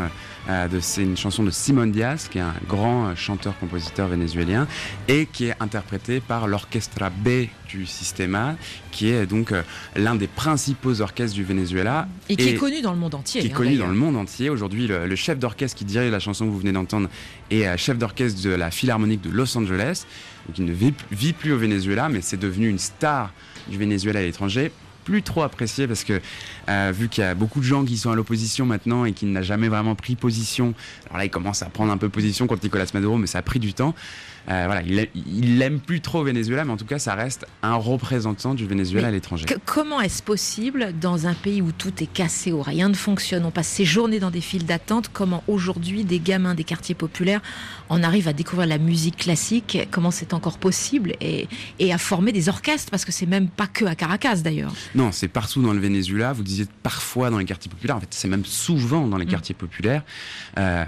Euh, 0.48 0.68
c'est 0.81 1.02
une 1.02 1.16
chanson 1.16 1.42
de 1.42 1.50
Simon 1.50 1.87
Diaz, 1.87 2.28
qui 2.28 2.38
est 2.38 2.42
un 2.42 2.55
grand 2.68 3.07
euh, 3.07 3.14
chanteur-compositeur 3.14 4.09
vénézuélien, 4.09 4.66
et 5.09 5.26
qui 5.26 5.46
est 5.46 5.55
interprétée 5.61 6.20
par 6.20 6.48
l'Orchestra 6.48 7.11
B 7.11 7.46
du 7.68 7.87
Sistema, 7.87 8.57
qui 8.90 9.09
est 9.09 9.26
donc 9.26 9.52
euh, 9.52 9.62
l'un 9.96 10.14
des 10.14 10.26
principaux 10.26 11.00
orchestres 11.00 11.35
du 11.35 11.44
Venezuela. 11.44 12.09
Et 12.28 12.37
qui 12.37 12.48
est 12.48 12.55
connu 12.55 12.83
dans 12.83 12.92
le 12.92 12.98
monde 12.98 13.14
entier. 13.14 13.40
qui 13.40 13.46
est 13.46 13.52
hein, 13.52 13.57
connu 13.57 13.76
dans 13.76 13.87
le 13.87 13.94
monde 13.94 14.16
entier. 14.16 14.50
Aujourd'hui, 14.50 14.87
le, 14.87 15.07
le 15.07 15.16
chef 15.16 15.38
d'orchestre 15.38 15.78
qui 15.78 15.85
dirige 15.85 16.11
la 16.11 16.20
chanson 16.20 16.44
que 16.44 16.50
vous 16.50 16.59
venez 16.59 16.72
d'entendre 16.72 17.09
est 17.50 17.76
chef 17.76 17.98
d'orchestre 17.98 18.42
de 18.42 18.50
la 18.50 18.70
Philharmonique 18.70 19.22
de 19.22 19.31
Los 19.31 19.57
Angeles. 19.57 20.05
Il 20.57 20.64
ne 20.64 20.72
vit, 20.72 20.92
vit 21.12 21.33
plus 21.33 21.52
au 21.52 21.59
Venezuela, 21.59 22.09
mais 22.09 22.20
c'est 22.20 22.37
devenu 22.37 22.68
une 22.68 22.78
star 22.78 23.33
du 23.68 23.78
Venezuela 23.78 24.20
à 24.20 24.22
l'étranger. 24.22 24.72
Plus 25.05 25.23
trop 25.23 25.43
apprécié 25.43 25.87
parce 25.87 26.05
que 26.05 26.21
euh, 26.69 26.93
vu 26.95 27.09
qu'il 27.09 27.25
y 27.25 27.27
a 27.27 27.35
beaucoup 27.35 27.61
de 27.61 27.65
gens 27.65 27.85
qui 27.85 27.97
sont 27.97 28.11
à 28.11 28.15
l'opposition 28.15 28.67
maintenant 28.67 29.05
et 29.05 29.12
qu'il 29.12 29.33
n'a 29.33 29.43
jamais 29.43 29.69
vraiment 29.69 29.95
pris 29.95 30.15
position. 30.15 30.75
Alors 31.07 31.19
là, 31.19 31.25
il 31.25 31.31
commence 31.31 31.62
à 31.62 31.67
prendre 31.67 31.93
un 31.93 31.99
peu 31.99 32.09
position 32.09 32.47
contre 32.47 32.65
Nicolas 32.65 32.87
Maduro, 32.95 33.17
mais 33.19 33.27
ça 33.27 33.38
a 33.38 33.43
pris 33.43 33.59
du 33.59 33.75
temps. 33.75 33.95
Euh, 34.49 34.65
voilà, 34.67 34.83
il, 34.83 35.59
l'aime 35.59 35.79
plus 35.79 36.01
trop 36.01 36.21
au 36.21 36.25
Venezuela, 36.25 36.65
mais 36.65 36.73
en 36.73 36.77
tout 36.77 36.85
cas, 36.85 36.99
ça 36.99 37.15
reste 37.15 37.47
un 37.62 37.75
représentant 37.75 38.55
du 38.55 38.67
Venezuela 38.67 39.03
Mais 39.03 39.09
à 39.09 39.11
l'étranger. 39.12 39.47
Comment 39.65 40.01
est-ce 40.01 40.23
possible 40.23 40.93
dans 41.01 41.29
un 41.29 41.35
pays 41.35 41.62
où 41.62 41.71
tout 41.71 42.03
est 42.03 42.12
cassé, 42.12 42.51
où 42.51 42.61
rien 42.61 42.88
ne 42.88 42.95
fonctionne, 42.95 43.45
on 43.45 43.53
passe 43.53 43.69
ses 43.69 43.85
journées 43.85 44.19
dans 44.19 44.31
des 44.31 44.41
files 44.41 44.67
d'attente, 44.67 45.11
comment 45.12 45.45
aujourd'hui 45.47 46.05
des 46.05 46.19
gamins 46.19 46.55
des 46.55 46.65
quartiers 46.65 46.97
populaires 46.97 47.41
en 47.88 48.03
arrivent 48.03 48.29
à 48.29 48.33
découvrir 48.33 48.67
la 48.67 48.79
musique 48.79 49.17
classique, 49.17 49.79
comment 49.93 50.11
c'est 50.11 50.35
encore 50.35 50.59
possible 50.59 51.15
et, 51.21 51.47
et 51.79 51.93
à 51.93 51.99
former 51.99 52.33
des 52.33 52.49
orchestres, 52.49 52.91
parce 52.91 53.05
que 53.05 53.12
c'est 53.12 53.27
même 53.27 53.49
pas 53.49 53.69
que 53.69 53.85
à 53.85 53.95
Caracas 53.95 54.37
d'ailleurs. 54.37 54.73
Non, 54.94 55.12
c'est 55.12 55.28
partout 55.28 55.62
dans 55.62 55.72
le 55.72 55.81
Venezuela. 55.81 56.33
Vous 56.33 56.42
disiez 56.42 56.66
parfois 56.83 57.31
dans 57.31 57.38
les 57.38 57.44
quartiers 57.44 57.70
populaires. 57.70 57.96
En 57.96 58.00
fait, 58.00 58.09
c'est 58.11 58.28
même 58.28 58.44
souvent 58.44 59.07
dans 59.07 59.16
les 59.16 59.24
Mm. 59.26 59.31
quartiers 59.31 59.55
populaires. 59.55 60.02
Euh, 60.59 60.85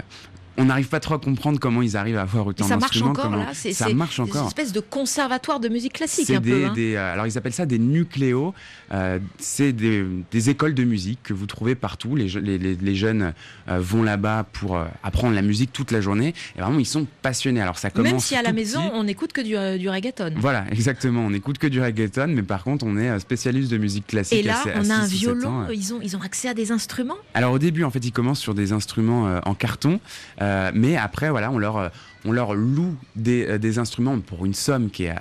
on 0.57 0.65
n'arrive 0.65 0.87
pas 0.87 0.99
trop 0.99 1.15
à 1.15 1.19
comprendre 1.19 1.59
comment 1.59 1.81
ils 1.81 1.97
arrivent 1.97 2.17
à 2.17 2.21
avoir 2.21 2.47
autant 2.47 2.65
ça 2.65 2.77
marche 2.77 2.91
d'instruments. 2.93 3.11
encore 3.11 3.23
comment- 3.25 3.37
là, 3.37 3.49
c'est 3.53 3.73
Ça 3.73 3.85
c'est 3.87 3.93
marche 3.93 4.17
une 4.17 4.25
encore. 4.25 4.47
espèce 4.47 4.71
de 4.71 4.79
conservatoire 4.79 5.59
de 5.59 5.67
musique 5.69 5.93
classique 5.93 6.29
un 6.29 6.39
des, 6.39 6.51
peu. 6.51 6.65
hein. 6.65 6.73
des, 6.73 6.95
euh, 6.95 7.13
alors 7.13 7.27
ils 7.27 7.37
appellent 7.37 7.53
ça 7.53 7.65
des 7.65 7.79
nucléos. 7.79 8.53
Euh, 8.93 9.19
c'est 9.37 9.73
des, 9.73 10.05
des 10.31 10.49
écoles 10.49 10.73
de 10.73 10.83
musique 10.83 11.19
que 11.23 11.33
vous 11.33 11.45
trouvez 11.45 11.75
partout. 11.75 12.15
Les, 12.15 12.27
je- 12.27 12.39
les, 12.39 12.57
les- 12.57 12.75
les 12.75 12.95
jeunes 12.95 13.33
euh, 13.69 13.79
vont 13.79 14.03
là-bas 14.03 14.45
pour 14.53 14.77
euh, 14.77 14.85
apprendre 15.03 15.33
la 15.35 15.41
musique 15.41 15.73
toute 15.73 15.91
la 15.91 16.01
journée. 16.01 16.33
Et 16.57 16.61
vraiment, 16.61 16.79
ils 16.79 16.85
sont 16.85 17.07
passionnés. 17.21 17.61
Alors 17.61 17.77
ça 17.77 17.89
commence 17.89 18.11
Même 18.11 18.19
si 18.19 18.35
à 18.35 18.41
la 18.41 18.53
maison 18.53 18.81
petit. 18.81 18.91
on 18.95 19.03
n'écoute 19.03 19.33
que 19.33 19.41
du, 19.41 19.79
du 19.79 19.89
reggaeton. 19.89 20.33
Voilà, 20.37 20.65
exactement. 20.71 21.21
On 21.25 21.31
n'écoute 21.31 21.57
que 21.57 21.67
du 21.67 21.81
reggaeton, 21.81 22.27
mais 22.29 22.43
par 22.43 22.63
contre, 22.63 22.85
on 22.85 22.97
est 22.97 23.19
spécialiste 23.19 23.71
de 23.71 23.77
musique 23.77 24.07
classique. 24.07 24.39
Et 24.39 24.43
là, 24.43 24.61
on 24.75 24.89
a 24.89 24.93
un 24.95 25.03
ans, 25.03 25.07
violon, 25.07 25.67
ils 25.73 25.93
ont, 25.93 25.99
ils 26.01 26.15
ont 26.15 26.21
accès 26.21 26.47
à 26.47 26.53
des 26.53 26.71
instruments? 26.71 27.15
Alors 27.33 27.51
au 27.53 27.59
début, 27.59 27.83
en 27.83 27.91
fait, 27.91 28.05
ils 28.05 28.11
commencent 28.11 28.39
sur 28.39 28.53
des 28.53 28.71
instruments 28.71 29.39
en 29.45 29.53
carton, 29.55 29.99
euh, 30.45 30.71
mais 30.73 30.95
après, 30.95 31.29
voilà, 31.29 31.51
on 31.51 31.57
leur, 31.57 31.91
on 32.23 32.31
leur 32.31 32.53
loue 32.53 32.95
des, 33.15 33.45
euh, 33.47 33.57
des 33.57 33.79
instruments 33.79 34.19
pour 34.19 34.45
une 34.45 34.53
somme 34.53 34.89
qui 34.89 35.03
est 35.05 35.15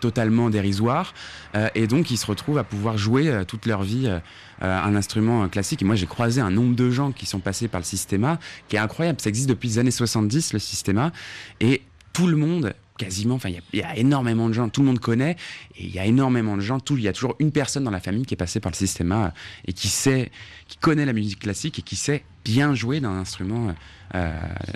totalement 0.00 0.48
dérisoire, 0.48 1.12
euh, 1.56 1.68
et 1.74 1.88
donc 1.88 2.12
ils 2.12 2.18
se 2.18 2.26
retrouvent 2.26 2.58
à 2.58 2.62
pouvoir 2.64 2.96
jouer 2.96 3.42
toute 3.48 3.66
leur 3.66 3.82
vie 3.82 4.06
euh, 4.06 4.20
un 4.62 4.94
instrument 4.94 5.48
classique. 5.48 5.82
Et 5.82 5.84
moi, 5.84 5.96
j'ai 5.96 6.06
croisé 6.06 6.40
un 6.40 6.50
nombre 6.52 6.76
de 6.76 6.88
gens 6.90 7.10
qui 7.10 7.26
sont 7.26 7.40
passés 7.40 7.66
par 7.66 7.80
le 7.80 7.84
Systema, 7.84 8.38
qui 8.68 8.76
est 8.76 8.78
incroyable. 8.78 9.20
Ça 9.20 9.28
existe 9.28 9.48
depuis 9.48 9.68
les 9.70 9.78
années 9.80 9.90
70, 9.90 10.52
le 10.52 10.60
Systema, 10.60 11.10
et 11.60 11.82
tout 12.12 12.28
le 12.28 12.36
monde 12.36 12.74
quasiment, 12.96 13.36
enfin 13.36 13.48
il 13.72 13.78
y 13.78 13.82
a- 13.82 13.96
énormément 13.96 14.48
de 14.48 14.54
gens, 14.54 14.68
tout 14.68 14.80
le 14.80 14.88
monde 14.88 14.98
connaît, 14.98 15.36
et 15.76 15.84
il 15.84 15.94
y 15.94 16.00
a 16.00 16.04
énormément 16.04 16.56
de 16.56 16.60
gens, 16.60 16.78
il 16.90 17.00
y 17.00 17.06
a 17.08 17.12
toujours 17.12 17.36
une 17.38 17.52
personne 17.52 17.84
dans 17.84 17.92
la 17.92 18.00
famille 18.00 18.26
qui 18.26 18.34
est 18.34 18.36
passée 18.36 18.58
par 18.58 18.72
le 18.72 18.76
Systema 18.76 19.32
et 19.66 19.72
qui 19.72 19.86
sait, 19.88 20.32
qui 20.66 20.78
connaît 20.78 21.06
la 21.06 21.12
musique 21.12 21.38
classique 21.40 21.78
et 21.78 21.82
qui 21.82 21.94
sait 21.94 22.24
bien 22.48 22.74
jouer 22.74 23.00
d'un 23.00 23.10
instrument 23.12 23.74
euh, 24.14 24.30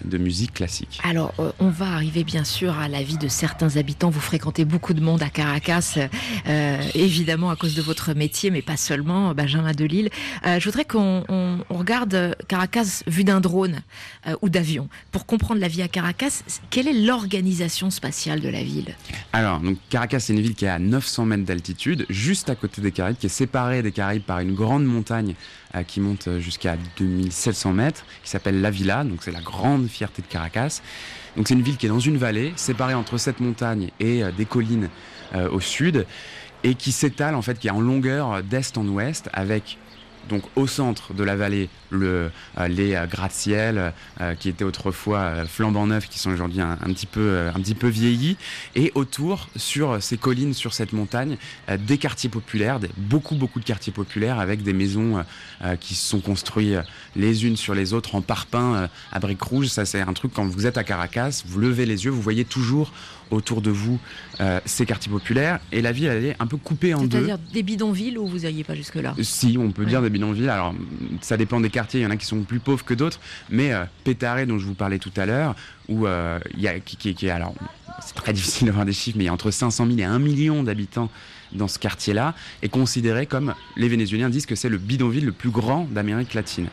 de 0.04 0.18
musique 0.18 0.52
classique. 0.52 1.00
Alors, 1.04 1.32
euh, 1.38 1.52
on 1.58 1.70
va 1.70 1.86
arriver 1.86 2.22
bien 2.22 2.44
sûr 2.44 2.78
à 2.78 2.86
la 2.86 3.02
vie 3.02 3.16
de 3.16 3.28
certains 3.28 3.76
habitants. 3.78 4.10
Vous 4.10 4.20
fréquentez 4.20 4.66
beaucoup 4.66 4.92
de 4.92 5.00
monde 5.00 5.22
à 5.22 5.30
Caracas, 5.30 5.96
euh, 6.46 6.82
évidemment 6.94 7.48
à 7.50 7.56
cause 7.56 7.74
de 7.74 7.80
votre 7.80 8.12
métier, 8.12 8.50
mais 8.50 8.60
pas 8.60 8.76
seulement, 8.76 9.32
Benjamin 9.34 9.72
Delille. 9.72 10.10
Je 10.44 10.62
voudrais 10.66 10.84
qu'on 10.84 11.24
on- 11.30 11.58
on 11.70 11.78
regarde 11.78 12.36
Caracas 12.46 13.02
vu 13.06 13.24
d'un 13.24 13.40
drone 13.40 13.80
ou 14.42 14.50
d'avion. 14.50 14.88
Pour 15.12 15.24
comprendre 15.24 15.60
la 15.62 15.68
vie 15.68 15.80
à 15.82 15.88
Caracas, 15.88 16.42
quelle 16.68 16.86
est 16.88 16.92
l'organisation 17.06 17.88
spatiale 17.90 18.40
de 18.40 18.50
la 18.50 18.62
ville? 18.62 18.94
Alors, 19.32 19.60
donc 19.60 19.78
Caracas, 19.88 20.20
c'est 20.20 20.34
une 20.34 20.40
ville 20.42 20.54
qui 20.54 20.66
est 20.66 20.68
à 20.68 20.78
900 20.78 21.24
mètres 21.24 21.44
d'altitude, 21.44 22.04
juste 22.10 22.50
à 22.50 22.54
côté 22.54 22.82
des 22.82 22.92
Caraïbes, 22.92 23.16
qui 23.16 23.26
est 23.26 23.30
séparée 23.30 23.82
des 23.82 23.92
Caraïbes 23.92 24.22
par 24.22 24.40
une 24.40 24.54
grande 24.54 24.84
montagne 24.84 25.34
euh, 25.74 25.82
qui 25.82 26.00
monte 26.00 26.28
euh, 26.28 26.40
jusqu'à 26.40 26.76
2700 26.98 27.72
mètres, 27.72 28.04
qui 28.22 28.30
s'appelle 28.30 28.60
La 28.60 28.70
Villa. 28.70 29.04
Donc, 29.04 29.22
c'est 29.22 29.32
la 29.32 29.40
grande 29.40 29.88
fierté 29.88 30.22
de 30.22 30.26
Caracas. 30.26 30.80
Donc, 31.36 31.48
c'est 31.48 31.54
une 31.54 31.62
ville 31.62 31.76
qui 31.76 31.86
est 31.86 31.88
dans 31.88 31.98
une 31.98 32.18
vallée, 32.18 32.52
séparée 32.56 32.94
entre 32.94 33.16
cette 33.16 33.40
montagne 33.40 33.90
et 33.98 34.22
euh, 34.22 34.30
des 34.32 34.44
collines 34.44 34.88
au 35.50 35.60
sud, 35.60 36.04
et 36.62 36.74
qui 36.74 36.92
s'étale 36.92 37.34
en 37.34 37.40
fait, 37.40 37.58
qui 37.58 37.68
est 37.68 37.70
en 37.70 37.80
longueur 37.80 38.42
d'est 38.42 38.76
en 38.76 38.86
ouest, 38.86 39.30
avec 39.32 39.78
donc 40.28 40.42
au 40.56 40.66
centre 40.66 41.14
de 41.14 41.24
la 41.24 41.36
vallée 41.36 41.68
euh, 41.92 42.28
les 42.68 42.94
euh, 42.94 43.06
gratte-ciel 43.06 43.92
euh, 44.20 44.34
qui 44.34 44.48
étaient 44.48 44.64
autrefois 44.64 45.44
flambant 45.46 45.86
neufs, 45.86 46.08
qui 46.08 46.18
sont 46.18 46.30
aujourd'hui 46.30 46.60
un, 46.60 46.76
petit 46.76 47.06
peu 47.06 47.88
vieillis, 47.88 48.36
et 48.74 48.92
autour 48.94 49.48
sur 49.56 50.02
ces 50.02 50.16
collines, 50.16 50.54
sur 50.54 50.74
cette 50.74 50.92
montagne, 50.92 51.36
des 51.78 51.98
quartiers 51.98 52.30
populaires, 52.30 52.78
beaucoup 52.96 53.34
beaucoup 53.34 53.60
de 53.60 53.64
quartiers 53.64 53.92
populaires 53.92 54.38
avec 54.38 54.62
des 54.62 54.72
maisons 54.72 55.24
qui 55.80 55.94
se 55.94 56.08
sont 56.08 56.20
construites 56.20 56.78
les 57.16 57.46
unes 57.46 57.56
sur 57.56 57.74
les 57.74 57.92
autres 57.92 58.14
en 58.14 58.20
parpaing 58.20 58.88
à 59.12 59.18
briques 59.18 59.42
rouges. 59.42 59.68
Ça 59.68 59.84
c'est 59.84 60.00
un 60.00 60.12
truc 60.12 60.32
quand 60.34 60.46
vous 60.46 60.66
êtes 60.66 60.78
à 60.78 60.84
Caracas, 60.84 61.42
vous 61.46 61.60
levez 61.60 61.86
les 61.86 62.04
yeux, 62.04 62.10
vous 62.10 62.22
voyez 62.22 62.44
toujours 62.44 62.92
autour 63.32 63.62
de 63.62 63.70
vous 63.70 63.98
euh, 64.40 64.60
ces 64.64 64.86
quartiers 64.86 65.10
populaires 65.10 65.58
et 65.72 65.82
la 65.82 65.90
ville 65.90 66.06
elle 66.06 66.24
est 66.24 66.36
un 66.38 66.46
peu 66.46 66.56
coupée 66.56 66.94
en 66.94 67.02
deux. 67.04 67.16
C'est-à-dire 67.18 67.38
des 67.52 67.62
bidonvilles 67.62 68.18
ou 68.18 68.26
vous 68.28 68.40
n'alliez 68.40 68.62
pas 68.64 68.74
jusque-là? 68.74 69.14
Si, 69.22 69.56
on 69.58 69.72
peut 69.72 69.82
Ouais. 69.82 69.88
dire 69.88 70.02
des 70.02 70.10
bidonvilles. 70.10 70.48
Alors, 70.48 70.74
ça 71.20 71.36
dépend 71.36 71.58
des 71.60 71.70
quartiers. 71.70 72.00
Il 72.00 72.04
y 72.04 72.06
en 72.06 72.10
a 72.10 72.16
qui 72.16 72.26
sont 72.26 72.42
plus 72.42 72.60
pauvres 72.60 72.84
que 72.84 72.94
d'autres. 72.94 73.18
Mais 73.50 73.72
euh, 73.72 73.84
Pétaré, 74.04 74.46
dont 74.46 74.58
je 74.58 74.66
vous 74.66 74.74
parlais 74.74 74.98
tout 74.98 75.12
à 75.16 75.26
l'heure, 75.26 75.56
où 75.88 76.06
euh, 76.06 76.38
il 76.54 76.60
y 76.60 76.68
a 76.68 76.78
qui, 76.78 76.96
qui, 76.96 77.14
qui- 77.14 77.30
alors, 77.30 77.54
c'est 78.00 78.14
très 78.14 78.32
difficile 78.38 78.66
d'avoir 78.68 78.84
des 78.86 78.92
chiffres, 78.92 79.16
mais 79.18 79.24
il 79.24 79.26
y 79.26 79.30
a 79.30 79.32
entre 79.32 79.50
500 79.50 79.86
000 79.86 79.98
et 79.98 80.04
1 80.04 80.18
million 80.18 80.62
d'habitants 80.62 81.10
dans 81.52 81.68
ce 81.68 81.78
quartier-là, 81.78 82.34
est 82.62 82.68
considéré 82.70 83.26
comme 83.26 83.54
les 83.76 83.88
Vénézuéliens 83.88 84.30
disent 84.30 84.46
que 84.46 84.54
c'est 84.54 84.70
le 84.70 84.78
bidonville 84.78 85.26
le 85.26 85.32
plus 85.32 85.50
grand 85.50 85.84
d'Amérique 85.90 86.32
latine. 86.32 86.66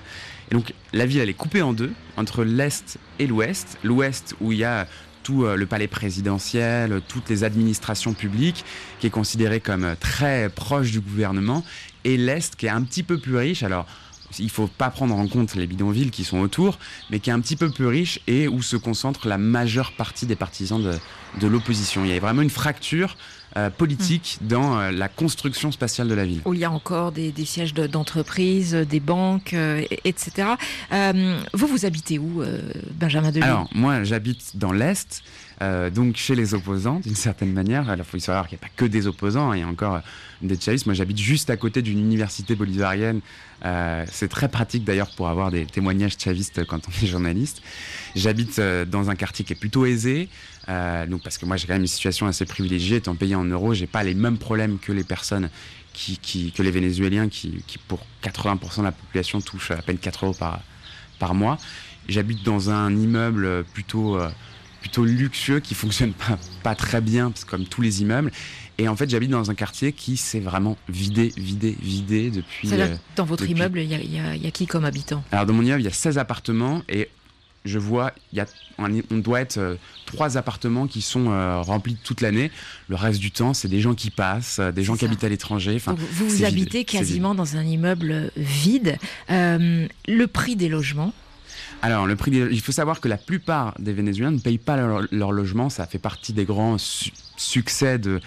Et 0.51 0.55
donc, 0.55 0.73
la 0.93 1.05
ville, 1.05 1.19
elle 1.19 1.29
est 1.29 1.33
coupée 1.33 1.61
en 1.61 1.73
deux 1.73 1.91
entre 2.17 2.43
l'est 2.45 2.97
et 3.19 3.27
l'ouest. 3.27 3.77
L'ouest 3.83 4.35
où 4.39 4.51
il 4.53 4.59
y 4.59 4.63
a 4.63 4.87
euh, 5.45 5.55
le 5.55 5.65
palais 5.65 5.87
présidentiel, 5.87 7.01
toutes 7.07 7.29
les 7.29 7.43
administrations 7.43 8.13
publiques, 8.13 8.65
qui 8.99 9.07
est 9.07 9.11
considéré 9.11 9.59
comme 9.59 9.83
euh, 9.83 9.95
très 9.99 10.49
proche 10.49 10.91
du 10.91 10.99
gouvernement, 10.99 11.63
et 12.03 12.17
l'Est 12.17 12.55
qui 12.55 12.65
est 12.65 12.69
un 12.69 12.83
petit 12.83 13.03
peu 13.03 13.17
plus 13.19 13.35
riche. 13.37 13.63
Alors, 13.63 13.85
il 14.37 14.49
faut 14.49 14.67
pas 14.67 14.89
prendre 14.89 15.15
en 15.15 15.27
compte 15.27 15.55
les 15.55 15.67
bidonvilles 15.67 16.11
qui 16.11 16.23
sont 16.23 16.39
autour, 16.39 16.77
mais 17.09 17.19
qui 17.19 17.29
est 17.29 17.33
un 17.33 17.39
petit 17.39 17.55
peu 17.55 17.69
plus 17.69 17.87
riche 17.87 18.19
et 18.27 18.47
où 18.47 18.61
se 18.61 18.77
concentre 18.77 19.27
la 19.27 19.37
majeure 19.37 19.91
partie 19.93 20.25
des 20.25 20.35
partisans 20.35 20.99
de 21.39 21.47
l'opposition. 21.47 22.05
Il 22.05 22.11
y 22.11 22.17
a 22.17 22.19
vraiment 22.19 22.43
une 22.43 22.51
fracture 22.51 23.17
euh, 23.57 23.69
politique 23.69 24.38
dans 24.41 24.79
euh, 24.79 24.91
la 24.91 25.07
construction 25.07 25.71
spatiale 25.71 26.07
de 26.07 26.13
la 26.13 26.25
ville. 26.25 26.41
Où 26.45 26.53
il 26.53 26.59
y 26.59 26.65
a 26.65 26.71
encore 26.71 27.12
des, 27.12 27.31
des 27.31 27.45
sièges 27.45 27.73
de- 27.73 27.88
d'entreprises, 27.88 28.73
des 28.73 28.99
banques, 28.99 29.53
euh, 29.53 29.83
et- 29.89 29.99
etc. 30.07 30.49
Euh, 30.91 31.39
vous, 31.53 31.67
vous 31.67 31.85
habitez 31.85 32.19
où, 32.19 32.41
euh, 32.41 32.62
Benjamin 32.93 33.29
Delille 33.29 33.43
Alors, 33.43 33.69
moi, 33.73 34.03
j'habite 34.03 34.55
dans 34.57 34.71
l'Est, 34.71 35.23
euh, 35.62 35.89
donc 35.89 36.15
chez 36.15 36.35
les 36.35 36.53
opposants, 36.53 36.99
d'une 37.03 37.15
certaine 37.15 37.51
manière. 37.51 37.89
Alors, 37.89 38.05
il 38.07 38.09
faut 38.12 38.19
savoir 38.19 38.47
qu'il 38.47 38.57
n'y 38.57 38.63
a 38.63 38.67
pas 38.67 38.73
que 38.75 38.85
des 38.85 39.07
opposants, 39.07 39.53
il 39.53 39.59
y 39.62 39.63
a 39.63 39.67
encore 39.67 39.95
euh, 39.95 39.99
des 40.41 40.59
chavistes. 40.59 40.85
Moi, 40.85 40.93
j'habite 40.95 41.17
juste 41.19 41.49
à 41.49 41.57
côté 41.57 41.81
d'une 41.81 41.99
université 41.99 42.55
bolivarienne. 42.55 43.19
Euh, 43.65 44.05
c'est 44.09 44.29
très 44.29 44.47
pratique 44.47 44.85
d'ailleurs 44.85 45.09
pour 45.17 45.27
avoir 45.27 45.51
des 45.51 45.65
témoignages 45.65 46.15
chavistes 46.17 46.65
quand 46.65 46.79
on 46.88 47.03
est 47.03 47.07
journaliste. 47.07 47.62
J'habite 48.15 48.57
euh, 48.59 48.85
dans 48.85 49.09
un 49.09 49.15
quartier 49.15 49.43
qui 49.43 49.51
est 49.51 49.55
plutôt 49.57 49.85
aisé, 49.85 50.29
euh, 50.69 51.05
donc 51.08 51.21
parce 51.23 51.38
que 51.38 51.45
moi 51.45 51.58
j'ai 51.58 51.67
quand 51.67 51.73
même 51.73 51.82
une 51.82 51.88
situation 51.88 52.27
assez 52.27 52.45
privilégiée, 52.45 52.97
étant 52.97 53.15
payé 53.15 53.36
en 53.36 53.43
euros, 53.45 53.73
j'ai 53.73 53.88
pas 53.88 54.03
les 54.03 54.13
mêmes 54.13 54.38
problèmes 54.38 54.77
que 54.79 54.91
les 54.91 55.03
personnes 55.03 55.49
qui, 55.93 56.17
qui- 56.17 56.51
que 56.51 56.62
les 56.63 56.71
Vénézuéliens 56.71 57.27
qui, 57.29 57.63
qui, 57.67 57.77
pour 57.79 57.99
80% 58.23 58.77
de 58.79 58.84
la 58.84 58.91
population 58.91 59.41
touchent 59.41 59.71
à 59.71 59.77
peine 59.82 59.97
4 59.97 60.25
euros 60.25 60.34
par, 60.34 60.62
par 61.17 61.34
mois. 61.34 61.58
J'habite 62.08 62.43
dans 62.43 62.69
un 62.69 62.95
immeuble 62.95 63.63
plutôt, 63.73 64.17
euh, 64.19 64.29
plutôt 64.82 65.03
luxueux 65.05 65.60
qui 65.60 65.73
fonctionne 65.75 66.13
pas, 66.13 66.38
pas 66.63 66.75
très 66.75 67.01
bien, 67.01 67.32
parce 67.32 67.43
que 67.45 67.49
comme 67.51 67.65
tous 67.65 67.82
les 67.82 68.01
immeubles. 68.01 68.32
Et 68.77 68.88
en 68.88 68.95
fait, 68.95 69.10
j'habite 69.10 69.29
dans 69.32 69.51
un 69.51 69.55
quartier 69.55 69.91
qui 69.91 70.15
s'est 70.15 70.39
vraiment 70.39 70.77
vidé, 70.88 71.34
vidé, 71.36 71.75
vidé 71.82 72.32
depuis. 72.32 72.71
Euh, 72.71 72.95
dans 73.17 73.25
votre 73.25 73.43
depuis- 73.43 73.53
immeuble, 73.53 73.79
y, 73.79 73.84
y 73.93 73.95
il 74.38 74.41
y 74.43 74.47
a 74.47 74.51
qui 74.51 74.67
comme 74.67 74.86
habitant? 74.86 75.21
Alors 75.34 75.45
dans 75.45 75.53
mon 75.53 75.63
immeuble, 75.63 75.82
il 75.82 75.86
y 75.86 75.89
a 75.89 75.91
16 75.93 76.17
appartements 76.17 76.82
et 76.88 77.10
je 77.65 77.77
vois, 77.79 78.13
y 78.33 78.39
a, 78.39 78.45
on 78.77 79.17
doit 79.17 79.41
être 79.41 79.57
euh, 79.57 79.75
trois 80.05 80.37
appartements 80.37 80.87
qui 80.87 81.01
sont 81.01 81.29
euh, 81.31 81.59
remplis 81.61 81.97
toute 82.03 82.21
l'année. 82.21 82.51
Le 82.87 82.95
reste 82.95 83.19
du 83.19 83.31
temps, 83.31 83.53
c'est 83.53 83.67
des 83.67 83.81
gens 83.81 83.93
qui 83.95 84.09
passent, 84.11 84.59
euh, 84.59 84.71
des 84.71 84.83
gens 84.83 84.95
qui 84.95 85.05
habitent 85.05 85.23
à 85.23 85.29
l'étranger. 85.29 85.73
Enfin, 85.75 85.93
Vous, 85.97 86.27
vous 86.29 86.43
habitez 86.45 86.79
vide, 86.79 86.87
quasiment 86.87 87.35
dans 87.35 87.57
un 87.57 87.63
immeuble 87.63 88.31
vide. 88.37 88.97
Euh, 89.29 89.87
le 90.07 90.27
prix 90.27 90.55
des 90.55 90.69
logements, 90.69 91.13
Alors, 91.81 92.05
le 92.07 92.15
prix 92.15 92.31
des- 92.31 92.47
il 92.51 92.61
faut 92.61 92.71
savoir 92.71 92.99
que 93.01 93.07
la 93.07 93.17
plupart 93.17 93.73
des 93.79 93.93
Vénézuéliens 93.93 94.31
ne 94.31 94.39
payent 94.39 94.57
pas 94.57 94.75
leur, 94.77 95.01
leur 95.11 95.31
logement. 95.31 95.69
Ça 95.69 95.85
fait 95.85 95.99
partie 95.99 96.33
des 96.33 96.45
grands 96.45 96.77
su- 96.77 97.11
succès 97.37 97.97
de, 97.99 98.19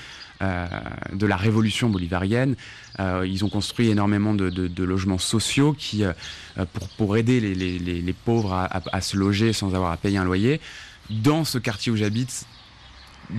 euh, 0.42 0.66
de 1.12 1.26
la 1.26 1.36
révolution 1.36 1.88
bolivarienne. 1.88 2.56
Euh, 3.00 3.26
ils 3.26 3.44
ont 3.44 3.48
construit 3.48 3.88
énormément 3.88 4.34
de, 4.34 4.82
logements 4.82 5.18
sociaux 5.18 5.74
qui, 5.76 6.04
euh, 6.04 6.12
pour, 6.96 7.16
aider 7.16 7.40
les, 7.40 8.12
pauvres 8.12 8.52
à, 8.52 9.00
se 9.00 9.16
loger 9.16 9.52
sans 9.52 9.74
avoir 9.74 9.92
à 9.92 9.96
payer 9.96 10.18
un 10.18 10.24
loyer. 10.24 10.60
Dans 11.10 11.44
ce 11.44 11.58
quartier 11.58 11.92
où 11.92 11.96
j'habite, 11.96 12.46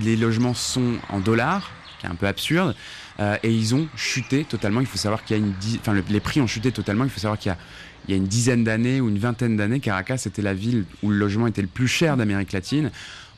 les 0.00 0.16
logements 0.16 0.54
sont 0.54 0.94
en 1.10 1.20
dollars, 1.20 1.70
qui 2.00 2.06
est 2.06 2.10
un 2.10 2.14
peu 2.14 2.26
absurde, 2.26 2.74
et 3.20 3.50
ils 3.50 3.74
ont 3.74 3.86
chuté 3.96 4.44
totalement. 4.44 4.80
Il 4.80 4.86
faut 4.86 4.98
savoir 4.98 5.24
qu'il 5.24 5.36
y 5.36 5.40
a 5.40 5.42
une, 5.42 5.54
enfin, 5.80 5.92
le- 5.92 6.04
les 6.08 6.20
prix 6.20 6.40
ont 6.40 6.46
chuté 6.46 6.72
totalement. 6.72 7.04
Il 7.04 7.10
faut 7.10 7.20
savoir 7.20 7.38
qu'il 7.38 7.50
y 7.50 7.52
a 7.52 7.58
il 8.06 8.10
y 8.10 8.14
a 8.14 8.16
une 8.16 8.26
dizaine 8.26 8.64
d'années 8.64 9.00
ou 9.00 9.08
une 9.08 9.18
vingtaine 9.18 9.56
d'années, 9.56 9.80
Caracas 9.80 10.22
était 10.26 10.42
la 10.42 10.52
ville 10.54 10.84
où 11.02 11.10
le 11.10 11.16
logement 11.16 11.46
était 11.46 11.62
le 11.62 11.68
plus 11.68 11.88
cher 11.88 12.16
d'Amérique 12.16 12.52
latine. 12.52 12.90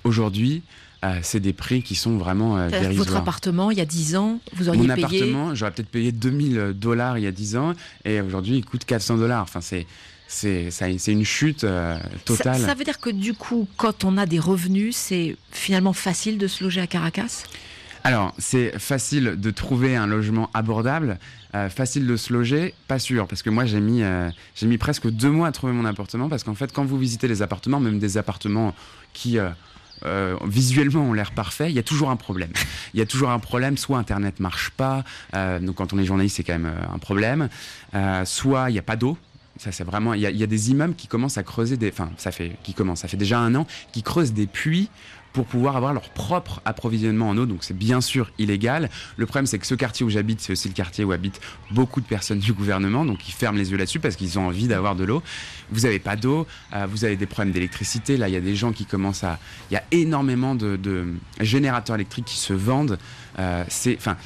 Aujourd'hui, 0.03 0.63
euh, 1.07 1.19
c'est 1.23 1.41
des 1.41 1.53
prix 1.53 1.83
qui 1.83 1.95
sont 1.95 2.17
vraiment 2.19 2.57
euh, 2.57 2.67
que 2.69 2.75
votre 2.77 2.81
dérisoires. 2.89 3.17
appartement, 3.23 3.71
il 3.71 3.79
y 3.79 3.81
a 3.81 3.85
10 3.87 4.17
ans, 4.17 4.41
vous 4.55 4.69
auriez 4.69 4.81
Mon 4.87 4.95
payé. 4.95 5.05
appartement, 5.05 5.55
j'aurais 5.55 5.71
peut-être 5.73 5.89
payé 5.91 6.13
2000 6.13 6.73
dollars 6.75 7.19
il 7.19 7.25
y 7.25 7.27
a 7.27 7.33
10 7.33 7.57
ans 7.57 7.73
et 8.05 8.21
aujourd'hui 8.21 8.57
il 8.59 8.65
coûte 8.65 8.85
400 8.85 9.17
dollars. 9.19 9.43
Enfin, 9.43 9.61
c'est 9.61 9.87
c'est 10.29 10.71
ça- 10.71 10.87
c'est 10.99 11.13
une 11.13 11.25
chute 11.25 11.65
euh, 11.65 11.97
Ça, 11.99 12.09
totale. 12.25 12.61
ça 12.61 12.75
veut 12.75 12.85
dire 12.85 12.99
que 13.01 13.11
du 13.11 13.35
coup, 13.35 13.69
quand 13.77 14.05
on 14.05 14.17
a 14.19 14.27
des 14.27 14.39
revenus, 14.41 14.97
c'est 14.97 15.37
finalement 15.53 15.93
facile 15.93 16.37
de 16.39 16.47
se 16.49 16.65
loger 16.65 16.81
à 16.81 16.87
Caracas? 16.87 17.45
Alors, 18.05 18.33
c'est 18.39 18.79
facile 18.79 19.35
de 19.37 19.51
trouver 19.51 19.97
un 19.97 20.07
logement 20.07 20.49
abordable, 20.55 21.19
euh, 21.57 21.69
facile 21.69 22.07
de 22.07 22.17
se 22.17 22.33
loger, 22.33 22.73
pas 22.87 23.01
sûr, 23.01 23.27
parce 23.27 23.43
que 23.43 23.51
moi 23.51 23.65
j'ai 23.67 23.81
mis, 23.81 24.03
euh, 24.05 24.31
j'ai 24.55 24.67
mis 24.67 24.79
presque 24.79 25.09
deux 25.11 25.31
mois 25.31 25.49
à 25.49 25.53
trouver 25.53 25.73
mon 25.73 25.85
appartement, 25.85 26.29
parce 26.29 26.45
qu'en 26.45 26.55
fait, 26.55 26.73
quand 26.73 26.85
vous 26.85 26.99
visitez 26.99 27.27
les 27.27 27.43
appartements, 27.43 27.81
même 27.81 27.99
des 27.99 28.17
appartements 28.17 28.75
qui 29.13 29.39
euh, 30.05 30.37
visuellement 30.47 31.03
ont 31.03 31.13
l'air 31.13 31.33
parfaits, 31.33 31.71
il 31.71 31.75
y 31.75 31.79
a 31.79 31.83
toujours 31.83 32.11
un 32.11 32.17
problème. 32.17 32.51
Il 32.95 32.99
y 32.99 33.03
a 33.03 33.07
toujours 33.07 33.31
un 33.31 33.39
problème, 33.39 33.77
soit 33.77 33.99
Internet 33.99 34.41
marche 34.41 34.71
pas, 34.71 35.05
euh, 35.35 35.59
donc 35.59 35.77
quand 35.77 35.93
on 35.93 35.99
est 35.99 36.05
journaliste, 36.05 36.37
c'est 36.37 36.45
quand 36.45 36.55
même 36.55 36.67
euh, 36.67 36.95
un 36.95 36.99
problème, 36.99 37.49
euh, 37.95 38.25
soit 38.25 38.71
il 38.71 38.75
n'y 38.75 38.79
a 38.79 38.83
pas 38.83 38.97
d'eau. 38.97 39.19
Ça, 39.59 39.73
c'est 39.73 39.85
vraiment. 39.85 40.13
Il 40.13 40.21
y, 40.21 40.27
a- 40.43 40.47
des 40.47 40.71
immeubles 40.71 40.95
qui 40.95 41.07
commencent 41.07 41.39
à 41.39 41.43
creuser 41.43 41.79
des. 41.79 41.89
Enfin, 41.89 42.11
ça 42.19 42.31
fait. 42.31 42.53
Qui 42.63 42.75
commencent. 42.75 43.01
Ça 43.01 43.09
fait 43.09 43.17
déjà 43.17 43.39
un 43.39 43.55
an. 43.55 43.67
Qui 43.93 44.03
creusent 44.03 44.35
des 44.35 44.47
puits 44.47 44.91
pour 45.37 45.45
pouvoir 45.45 45.77
avoir 45.77 45.93
leur 45.93 46.09
propre 46.09 46.63
approvisionnement 46.65 47.29
en 47.29 47.37
eau. 47.37 47.45
Donc, 47.45 47.59
c'est 47.61 47.77
bien 47.77 48.01
sûr 48.01 48.31
illégal. 48.39 48.89
Le 49.19 49.27
problème, 49.27 49.45
c'est 49.45 49.59
que 49.59 49.67
ce 49.67 49.75
quartier 49.75 50.07
où 50.07 50.09
j'habite, 50.09 50.41
c'est 50.41 50.51
aussi 50.51 50.67
le 50.67 50.73
quartier 50.73 51.05
où 51.05 51.13
habitent 51.13 51.43
beaucoup 51.73 52.01
de 52.01 52.07
personnes 52.07 52.39
du 52.39 52.55
gouvernement. 52.55 53.05
Donc, 53.05 53.29
ils 53.29 53.33
ferment 53.33 53.59
les 53.59 53.71
yeux 53.71 53.77
là-dessus 53.77 54.01
parce 54.01 54.17
qu'ils 54.17 54.39
ont 54.39 54.47
envie 54.47 54.67
d'avoir 54.67 54.97
de 54.97 55.05
l'eau. 55.05 55.23
Vous 55.71 55.81
n'avez 55.81 55.99
pas 55.99 56.17
d'eau. 56.17 56.47
euh, 56.73 56.87
vous 56.91 57.05
avez 57.05 57.17
des 57.17 57.27
problèmes 57.27 57.53
d'électricité. 57.53 58.17
Là, 58.17 58.31
il 58.31 58.33
y 58.33 58.39
a 58.39 58.41
des 58.41 58.57
gens 58.57 58.73
qui 58.73 58.87
commencent 58.87 59.25
à. 59.25 59.39
Il 59.71 59.75
y 59.75 59.77
a 59.77 59.85
énormément 59.91 60.55
de, 60.55 61.07
générateurs 61.39 61.97
électriques 61.97 62.25
qui 62.25 62.39
se 62.39 62.55
vendent. 62.55 62.99
Euh, 63.39 63.63
c'est. 63.69 63.95
Enfin 63.99 64.17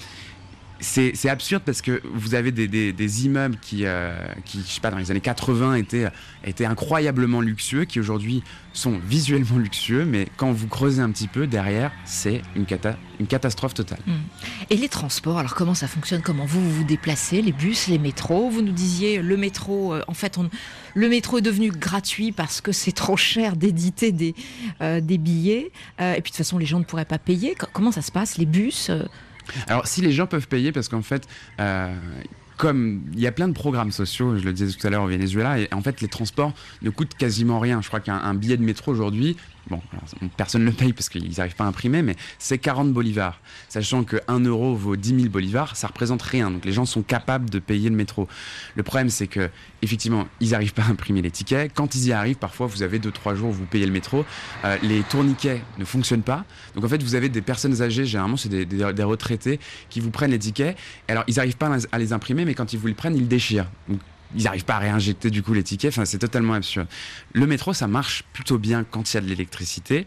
c'est 0.80 1.28
absurde 1.28 1.62
parce 1.64 1.82
que 1.82 2.00
vous 2.14 2.34
avez 2.34 2.52
des, 2.52 3.26
immeubles 3.26 3.56
qui, 3.60 3.84
euh, 3.84 4.12
qui, 4.44 4.60
je 4.60 4.66
sais 4.66 4.80
pas, 4.80 4.90
dans 4.90 4.96
les 4.98 5.10
années 5.10 5.20
80 5.20 5.74
étaient, 5.74 6.08
étaient 6.44 6.64
incroyablement 6.64 7.40
luxueux, 7.40 7.84
qui 7.84 8.00
aujourd'hui 8.00 8.42
sont 8.72 8.98
visuellement 9.06 9.58
luxueux, 9.58 10.04
mais 10.04 10.26
quand 10.36 10.52
vous 10.52 10.68
creusez 10.68 11.02
un 11.02 11.10
petit 11.10 11.28
peu, 11.28 11.46
derrière, 11.46 11.92
c'est 12.04 12.40
une, 12.56 12.64
cata- 12.64 12.96
une 13.18 13.26
catastrophe 13.26 13.74
totale. 13.74 13.98
Et 14.70 14.76
les 14.76 14.88
transports, 14.88 15.38
alors 15.38 15.54
comment 15.54 15.74
ça 15.74 15.86
fonctionne? 15.86 16.22
Comment 16.22 16.46
vous 16.46 16.70
vous, 16.70 16.84
déplacez? 16.84 17.42
Les 17.42 17.52
bus, 17.52 17.88
les 17.88 17.98
métros? 17.98 18.48
Vous 18.50 18.62
nous 18.62 18.72
disiez, 18.72 19.20
le 19.20 19.36
métro, 19.36 19.92
euh, 19.94 20.02
en 20.08 20.14
fait, 20.14 20.38
on- 20.38 20.48
le 20.94 21.08
métro 21.08 21.38
est 21.38 21.42
devenu 21.42 21.70
gratuit 21.70 22.32
parce 22.32 22.60
que 22.60 22.72
c'est 22.72 22.92
trop 22.92 23.16
cher 23.16 23.56
d'éditer 23.56 24.12
des, 24.12 24.34
euh, 24.80 25.00
des 25.00 25.18
billets. 25.18 25.72
Euh, 26.00 26.12
et 26.14 26.22
puis 26.22 26.30
de 26.30 26.36
toute 26.36 26.36
façon, 26.36 26.56
les 26.58 26.66
gens 26.66 26.78
ne 26.78 26.84
pourraient 26.84 27.04
pas 27.04 27.18
payer. 27.18 27.54
Co- 27.54 27.66
Comment 27.72 27.92
ça 27.92 28.02
se 28.02 28.10
passe 28.12 28.38
Les 28.38 28.46
bus 28.46 28.90
Alors, 29.66 29.86
si 29.86 30.00
les 30.00 30.12
gens 30.12 30.26
peuvent 30.26 30.48
payer, 30.48 30.72
parce 30.72 30.88
qu'en 30.88 31.02
fait, 31.02 31.26
euh, 31.60 31.94
comme 32.56 33.02
il 33.14 33.20
y 33.20 33.26
a 33.26 33.32
plein 33.32 33.48
de 33.48 33.54
programmes 33.54 33.90
sociaux, 33.90 34.36
je 34.36 34.44
le 34.44 34.52
disais 34.52 34.76
tout 34.76 34.86
à 34.86 34.90
l'heure 34.90 35.02
au 35.02 35.08
Venezuela, 35.08 35.58
et 35.58 35.68
en 35.72 35.80
fait, 35.80 36.00
les 36.00 36.08
transports 36.08 36.52
ne 36.82 36.90
coûtent 36.90 37.14
quasiment 37.14 37.58
rien. 37.58 37.80
Je 37.80 37.88
crois 37.88 38.00
qu'un 38.00 38.18
un 38.18 38.34
billet 38.34 38.56
de 38.56 38.62
métro 38.62 38.92
aujourd'hui, 38.92 39.36
bon, 39.68 39.80
personne 40.36 40.62
ne 40.62 40.66
le 40.70 40.72
paye 40.72 40.92
parce 40.92 41.08
qu'ils 41.08 41.36
n'arrivent 41.36 41.54
pas 41.54 41.64
à 41.64 41.68
imprimer, 41.68 42.02
mais 42.02 42.16
c'est 42.38 42.58
40 42.58 42.92
bolivars. 42.92 43.40
Sachant 43.68 44.04
que 44.04 44.16
1 44.28 44.40
euro 44.40 44.74
vaut 44.74 44.96
10 44.96 45.16
000 45.16 45.28
bolivars, 45.28 45.76
ça 45.76 45.86
représente 45.88 46.22
rien. 46.22 46.50
Donc 46.50 46.64
les 46.64 46.72
gens 46.72 46.86
sont 46.86 47.02
capables 47.02 47.50
de 47.50 47.58
payer 47.58 47.88
le 47.90 47.96
métro. 47.96 48.28
Le 48.76 48.82
problème, 48.82 49.10
c'est 49.10 49.26
que, 49.26 49.50
effectivement, 49.82 50.26
ils 50.40 50.50
n'arrivent 50.50 50.74
pas 50.74 50.82
à 50.82 50.88
imprimer 50.90 51.22
les 51.22 51.30
tickets. 51.30 51.72
Quand 51.74 51.94
ils 51.94 52.06
y 52.08 52.12
arrivent, 52.12 52.36
parfois, 52.36 52.66
vous 52.66 52.82
avez 52.82 52.98
2-3 52.98 53.34
jours 53.36 53.50
où 53.50 53.52
vous 53.52 53.66
payez 53.66 53.86
le 53.86 53.92
métro. 53.92 54.24
Euh, 54.64 54.76
les 54.82 55.02
tourniquets 55.02 55.62
ne 55.78 55.84
fonctionnent 55.84 56.22
pas. 56.22 56.44
Donc 56.74 56.84
en 56.84 56.88
fait, 56.88 57.02
vous 57.02 57.14
avez 57.14 57.28
des 57.28 57.42
personnes 57.42 57.82
âgées, 57.82 58.04
généralement, 58.06 58.36
c'est 58.36 58.48
des, 58.48 58.64
des- 58.64 59.02
retraités, 59.02 59.58
qui 59.88 60.00
vous 60.00 60.10
prennent 60.10 60.30
les 60.30 60.38
tickets. 60.38 60.76
Et 61.08 61.12
alors, 61.12 61.24
ils 61.26 61.36
n'arrivent 61.36 61.56
pas 61.56 61.70
à 61.92 61.98
les- 61.98 62.12
imprimer, 62.12 62.44
mais 62.44 62.54
quand 62.54 62.72
ils 62.72 62.78
vous 62.78 62.86
les 62.86 62.94
prennent, 62.94 63.16
ils 63.16 63.28
déchirent. 63.28 63.66
Donc, 63.88 64.00
ils 64.36 64.44
n'arrivent 64.44 64.64
pas 64.64 64.76
à 64.76 64.78
réinjecter 64.78 65.30
du 65.30 65.42
coup 65.42 65.52
les 65.52 65.62
tickets. 65.62 65.92
Enfin, 65.92 66.04
c'est 66.04 66.18
totalement 66.18 66.54
absurde. 66.54 66.86
Le 67.32 67.46
métro, 67.46 67.72
ça 67.72 67.86
marche 67.86 68.24
plutôt 68.32 68.58
bien 68.58 68.84
quand 68.84 69.12
il 69.12 69.16
y 69.16 69.18
a 69.18 69.20
de 69.20 69.26
l'électricité. 69.26 70.06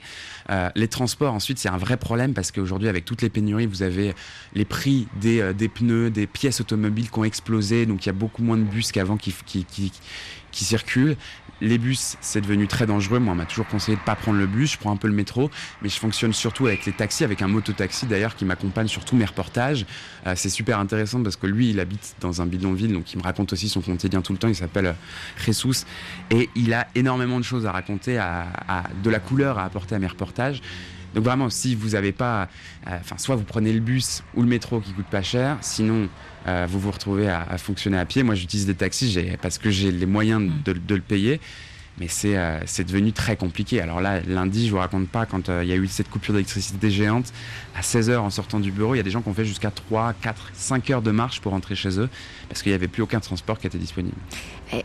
Euh, 0.49 0.69
les 0.75 0.87
transports, 0.87 1.33
ensuite, 1.33 1.57
c'est 1.57 1.69
un 1.69 1.77
vrai 1.77 1.97
problème 1.97 2.33
parce 2.33 2.51
qu'aujourd'hui, 2.51 2.89
avec 2.89 3.05
toutes 3.05 3.21
les 3.21 3.29
pénuries, 3.29 3.65
vous 3.65 3.83
avez 3.83 4.13
les 4.53 4.65
prix 4.65 5.07
des, 5.19 5.39
euh, 5.41 5.53
des 5.53 5.69
pneus, 5.69 6.09
des 6.09 6.27
pièces 6.27 6.61
automobiles 6.61 7.09
qui 7.09 7.19
ont 7.19 7.23
explosé. 7.23 7.85
Donc, 7.85 8.05
il 8.05 8.07
y 8.07 8.09
a 8.09 8.13
beaucoup 8.13 8.43
moins 8.43 8.57
de 8.57 8.63
bus 8.63 8.91
qu'avant 8.91 9.17
qui, 9.17 9.33
qui, 9.45 9.91
circulent. 10.51 11.15
Les 11.61 11.77
bus, 11.77 12.17
c'est 12.19 12.41
devenu 12.41 12.67
très 12.67 12.85
dangereux. 12.85 13.19
Moi, 13.19 13.31
on 13.33 13.35
m'a 13.35 13.45
toujours 13.45 13.67
conseillé 13.67 13.95
de 13.95 14.01
pas 14.01 14.15
prendre 14.15 14.37
le 14.37 14.47
bus. 14.47 14.73
Je 14.73 14.77
prends 14.77 14.91
un 14.91 14.97
peu 14.97 15.07
le 15.07 15.13
métro, 15.13 15.49
mais 15.81 15.87
je 15.87 15.97
fonctionne 15.97 16.33
surtout 16.33 16.67
avec 16.67 16.85
les 16.85 16.91
taxis, 16.91 17.23
avec 17.23 17.41
un 17.41 17.47
mototaxi 17.47 18.05
d'ailleurs 18.05 18.35
qui 18.35 18.43
m'accompagne 18.43 18.87
sur 18.87 19.05
tous 19.05 19.15
mes 19.15 19.23
reportages. 19.23 19.85
Euh, 20.27 20.33
c'est 20.35 20.49
super 20.49 20.79
intéressant 20.79 21.23
parce 21.23 21.37
que 21.37 21.47
lui, 21.47 21.69
il 21.69 21.79
habite 21.79 22.15
dans 22.19 22.41
un 22.41 22.45
bidonville, 22.45 22.91
donc 22.91 23.13
il 23.13 23.17
me 23.17 23.23
raconte 23.23 23.53
aussi 23.53 23.69
son 23.69 23.81
quotidien 23.81 24.21
tout 24.21 24.33
le 24.33 24.39
temps. 24.39 24.49
Il 24.49 24.55
s'appelle 24.55 24.93
Jesus 25.37 25.85
et 26.31 26.49
il 26.55 26.73
a 26.73 26.87
énormément 26.95 27.39
de 27.39 27.45
choses 27.45 27.65
à 27.65 27.71
raconter, 27.71 28.17
à- 28.17 28.47
de 29.03 29.09
la 29.09 29.19
couleur 29.19 29.57
à 29.57 29.63
apporter 29.63 29.95
à 29.95 29.99
mes 29.99 30.07
reportages. 30.07 30.32
Donc 31.13 31.23
vraiment, 31.23 31.49
si 31.49 31.75
vous 31.75 31.89
n'avez 31.89 32.11
pas, 32.11 32.49
euh, 32.87 32.97
enfin, 32.99 33.17
soit 33.17 33.35
vous 33.35 33.43
prenez 33.43 33.71
le 33.71 33.79
bus 33.79 34.23
ou 34.35 34.41
le 34.41 34.47
métro 34.47 34.79
qui 34.79 34.93
coûte 34.93 35.05
pas 35.05 35.21
cher, 35.21 35.57
sinon 35.61 36.09
euh, 36.47 36.65
vous 36.67 36.79
vous 36.79 36.91
retrouvez 36.91 37.29
à, 37.29 37.43
à 37.43 37.57
fonctionner 37.57 37.99
à 37.99 38.05
pied. 38.05 38.23
Moi, 38.23 38.35
j'utilise 38.35 38.65
des 38.65 38.75
taxis 38.75 39.17
parce 39.41 39.57
que 39.57 39.69
j'ai 39.69 39.91
les 39.91 40.05
moyens 40.05 40.51
de, 40.65 40.73
de 40.73 40.95
le 40.95 41.01
payer. 41.01 41.39
Mais 41.99 42.07
c'est 42.07 42.37
euh, 42.37 42.59
devenu 42.79 43.11
très 43.11 43.35
compliqué. 43.35 43.79
Alors 43.79 44.01
là, 44.01 44.19
lundi, 44.21 44.65
je 44.65 44.71
vous 44.71 44.79
raconte 44.79 45.07
pas, 45.09 45.25
quand 45.27 45.49
euh, 45.49 45.63
il 45.63 45.69
y 45.69 45.73
a 45.73 45.75
eu 45.75 45.87
cette 45.87 46.09
coupure 46.09 46.33
d'électricité 46.33 46.89
géante, 46.89 47.31
à 47.75 47.81
16h 47.81 48.17
en 48.17 48.31
sortant 48.31 48.59
du 48.59 48.71
bureau, 48.71 48.95
il 48.95 48.97
y 48.97 48.99
a 48.99 49.03
des 49.03 49.11
gens 49.11 49.21
qui 49.21 49.29
ont 49.29 49.33
fait 49.33 49.45
jusqu'à 49.45 49.69
3, 49.69 50.13
4, 50.21 50.49
5 50.53 50.89
heures 50.89 51.01
de 51.03 51.11
marche 51.11 51.39
pour 51.39 51.51
rentrer 51.51 51.75
chez 51.75 51.99
eux, 51.99 52.09
parce 52.49 52.63
qu'il 52.63 52.71
n'y 52.71 52.75
avait 52.75 52.87
plus 52.87 53.03
aucun 53.03 53.19
transport 53.19 53.59
qui 53.59 53.67
était 53.67 53.77
disponible. 53.77 54.17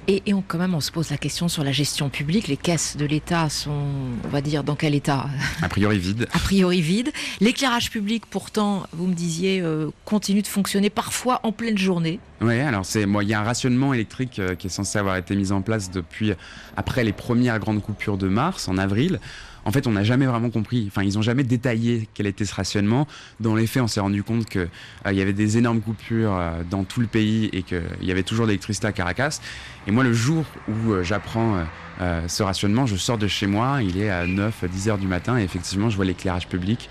Et, 0.08 0.22
on, 0.34 0.42
quand 0.46 0.58
même, 0.58 0.74
on 0.74 0.80
se 0.80 0.90
pose 0.90 1.10
la 1.10 1.16
question 1.16 1.48
sur 1.48 1.64
la 1.64 1.72
gestion 1.72 2.08
publique. 2.08 2.48
Les 2.48 2.56
caisses 2.56 2.96
de 2.96 3.04
l'État 3.04 3.48
sont, 3.48 3.86
on 4.24 4.28
va 4.28 4.40
dire, 4.40 4.64
dans 4.64 4.74
quel 4.74 4.94
état? 4.94 5.26
A 5.62 5.68
priori 5.68 5.98
vide. 5.98 6.28
A 6.32 6.38
priori 6.38 6.80
vide. 6.80 7.12
L'éclairage 7.40 7.90
public, 7.90 8.24
pourtant, 8.26 8.84
vous 8.92 9.06
me 9.06 9.14
disiez, 9.14 9.60
euh, 9.60 9.90
continue 10.04 10.42
de 10.42 10.46
fonctionner 10.46 10.90
parfois 10.90 11.40
en 11.42 11.52
pleine 11.52 11.78
journée. 11.78 12.20
Oui, 12.40 12.58
alors 12.60 12.86
c'est 12.86 13.06
moi, 13.06 13.24
il 13.24 13.30
y 13.30 13.34
a 13.34 13.40
un 13.40 13.44
rationnement 13.44 13.92
électrique 13.92 14.38
euh, 14.38 14.54
qui 14.54 14.68
est 14.68 14.70
censé 14.70 14.98
avoir 14.98 15.16
été 15.16 15.34
mis 15.34 15.52
en 15.52 15.62
place 15.62 15.90
depuis 15.90 16.32
après 16.76 17.04
les 17.04 17.12
premières 17.12 17.58
grandes 17.58 17.82
coupures 17.82 18.18
de 18.18 18.28
mars, 18.28 18.68
en 18.68 18.78
avril. 18.78 19.20
En 19.68 19.70
fait, 19.70 19.86
on 19.86 19.92
n'a 19.92 20.02
jamais 20.02 20.24
vraiment 20.24 20.48
compris. 20.48 20.86
Enfin, 20.88 21.02
ils 21.02 21.16
n'ont 21.16 21.22
jamais 21.22 21.44
détaillé 21.44 22.08
quel 22.14 22.26
était 22.26 22.46
ce 22.46 22.54
rationnement. 22.54 23.06
Dans 23.38 23.54
les 23.54 23.66
faits, 23.66 23.82
on 23.82 23.86
s'est 23.86 24.00
rendu 24.00 24.22
compte 24.22 24.46
que 24.46 24.60
euh, 24.60 25.12
il 25.12 25.14
y 25.14 25.20
avait 25.20 25.34
des 25.34 25.58
énormes 25.58 25.82
coupures 25.82 26.34
euh, 26.34 26.62
dans 26.70 26.84
tout 26.84 27.02
le 27.02 27.06
pays 27.06 27.50
et 27.52 27.62
qu'il 27.62 27.82
y 28.00 28.10
avait 28.10 28.22
toujours 28.22 28.46
de 28.46 28.52
l'électricité 28.52 28.86
à 28.86 28.92
Caracas. 28.92 29.40
Et 29.86 29.90
moi, 29.90 30.04
le 30.04 30.14
jour 30.14 30.46
où 30.68 30.92
euh, 30.92 31.02
j'apprends 31.02 31.56
euh, 31.56 31.64
euh, 32.00 32.28
ce 32.28 32.42
rationnement, 32.42 32.86
je 32.86 32.96
sors 32.96 33.18
de 33.18 33.26
chez 33.26 33.46
moi. 33.46 33.82
Il 33.82 33.98
est 33.98 34.08
à 34.08 34.26
9, 34.26 34.64
10 34.64 34.88
heures 34.88 34.96
du 34.98 35.06
matin 35.06 35.36
et 35.38 35.42
effectivement, 35.42 35.90
je 35.90 35.96
vois 35.96 36.06
l'éclairage 36.06 36.48
public 36.48 36.88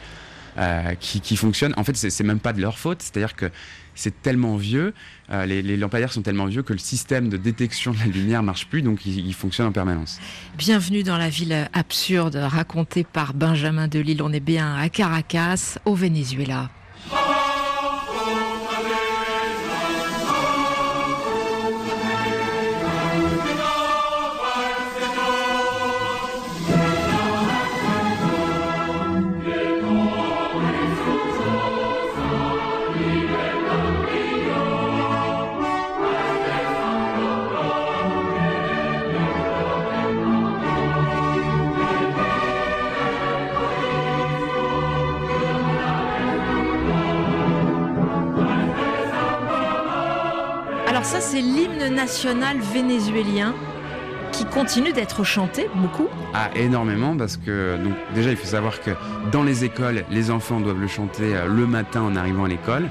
euh, 0.60 0.94
qui, 1.00 1.20
qui 1.20 1.36
fonctionne. 1.36 1.74
En 1.78 1.84
fait, 1.84 1.96
c'est 1.96 2.24
même 2.24 2.40
pas 2.40 2.54
de 2.54 2.62
leur 2.62 2.78
faute. 2.78 3.02
C'est-à-dire 3.02 3.36
que 3.36 3.50
c'est 3.98 4.22
tellement 4.22 4.56
vieux, 4.56 4.94
euh, 5.32 5.46
les, 5.46 5.78
lampadaires 5.78 6.14
sont 6.14 6.22
tellement 6.22 6.46
vieux 6.46 6.64
que 6.64 6.74
le 6.74 6.80
système 6.80 7.30
de 7.30 7.38
détection 7.38 7.92
de 7.92 8.00
la 8.00 8.06
lumière 8.06 8.44
marche 8.44 8.68
plus, 8.68 8.82
donc 8.82 9.06
il, 9.06 9.26
il 9.26 9.34
fonctionne 9.34 9.68
en 9.68 9.72
permanence. 9.72 10.20
Bienvenue 10.58 11.04
dans 11.04 11.18
la 11.18 11.30
ville 11.30 11.68
absurde 11.74 12.36
racontée 12.36 13.04
par 13.04 13.34
Benjamin 13.34 13.88
Delille. 13.88 14.22
On 14.22 14.32
est 14.32 14.40
bien 14.40 14.76
à 14.76 14.90
Caracas, 14.90 15.78
au 15.86 15.96
Venezuela. 15.96 16.70
National 51.98 52.60
vénézuélien 52.60 53.56
qui 54.32 54.46
continue 54.46 54.94
d'être 54.94 55.24
chanté 55.24 55.68
beaucoup. 55.74 56.08
Ah, 56.36 56.52
énormément, 56.56 57.18
parce 57.18 57.38
que 57.38 57.76
donc, 57.84 57.94
déjà, 58.14 58.30
il 58.30 58.38
faut 58.38 58.46
savoir 58.46 58.82
que 58.82 58.92
dans 59.32 59.42
les 59.42 59.64
écoles, 59.64 60.06
les 60.12 60.30
enfants 60.30 60.60
doivent 60.60 60.80
le 60.80 60.88
chanter 60.88 61.36
euh, 61.36 61.48
le 61.48 61.66
matin 61.66 62.04
en 62.04 62.16
arrivant 62.16 62.44
à 62.44 62.48
l'école. 62.48 62.88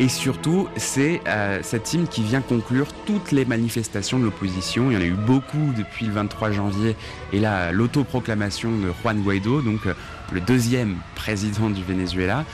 Et 0.00 0.08
surtout, 0.08 0.66
c'est 0.76 1.20
euh, 1.28 1.60
cet 1.62 1.92
hymne 1.92 2.08
qui 2.08 2.24
vient 2.24 2.40
conclure 2.40 2.88
toutes 3.06 3.30
les 3.30 3.44
manifestations 3.44 4.18
de 4.18 4.24
l'opposition. 4.24 4.90
Il 4.90 4.94
y 4.94 4.96
en 4.96 5.02
a 5.02 5.04
eu 5.04 5.12
beaucoup 5.12 5.72
depuis 5.76 6.06
le 6.06 6.12
23 6.12 6.50
janvier. 6.50 6.96
Et 7.32 7.38
là, 7.38 7.70
l'autoproclamation 7.70 8.72
de 8.72 8.90
Juan 9.02 9.22
Guaido, 9.22 9.62
donc 9.62 9.86
euh, 9.86 9.94
le 10.32 10.40
deuxième 10.40 10.96
président 11.14 11.70
du 11.70 11.84
Venezuela. 11.84 12.44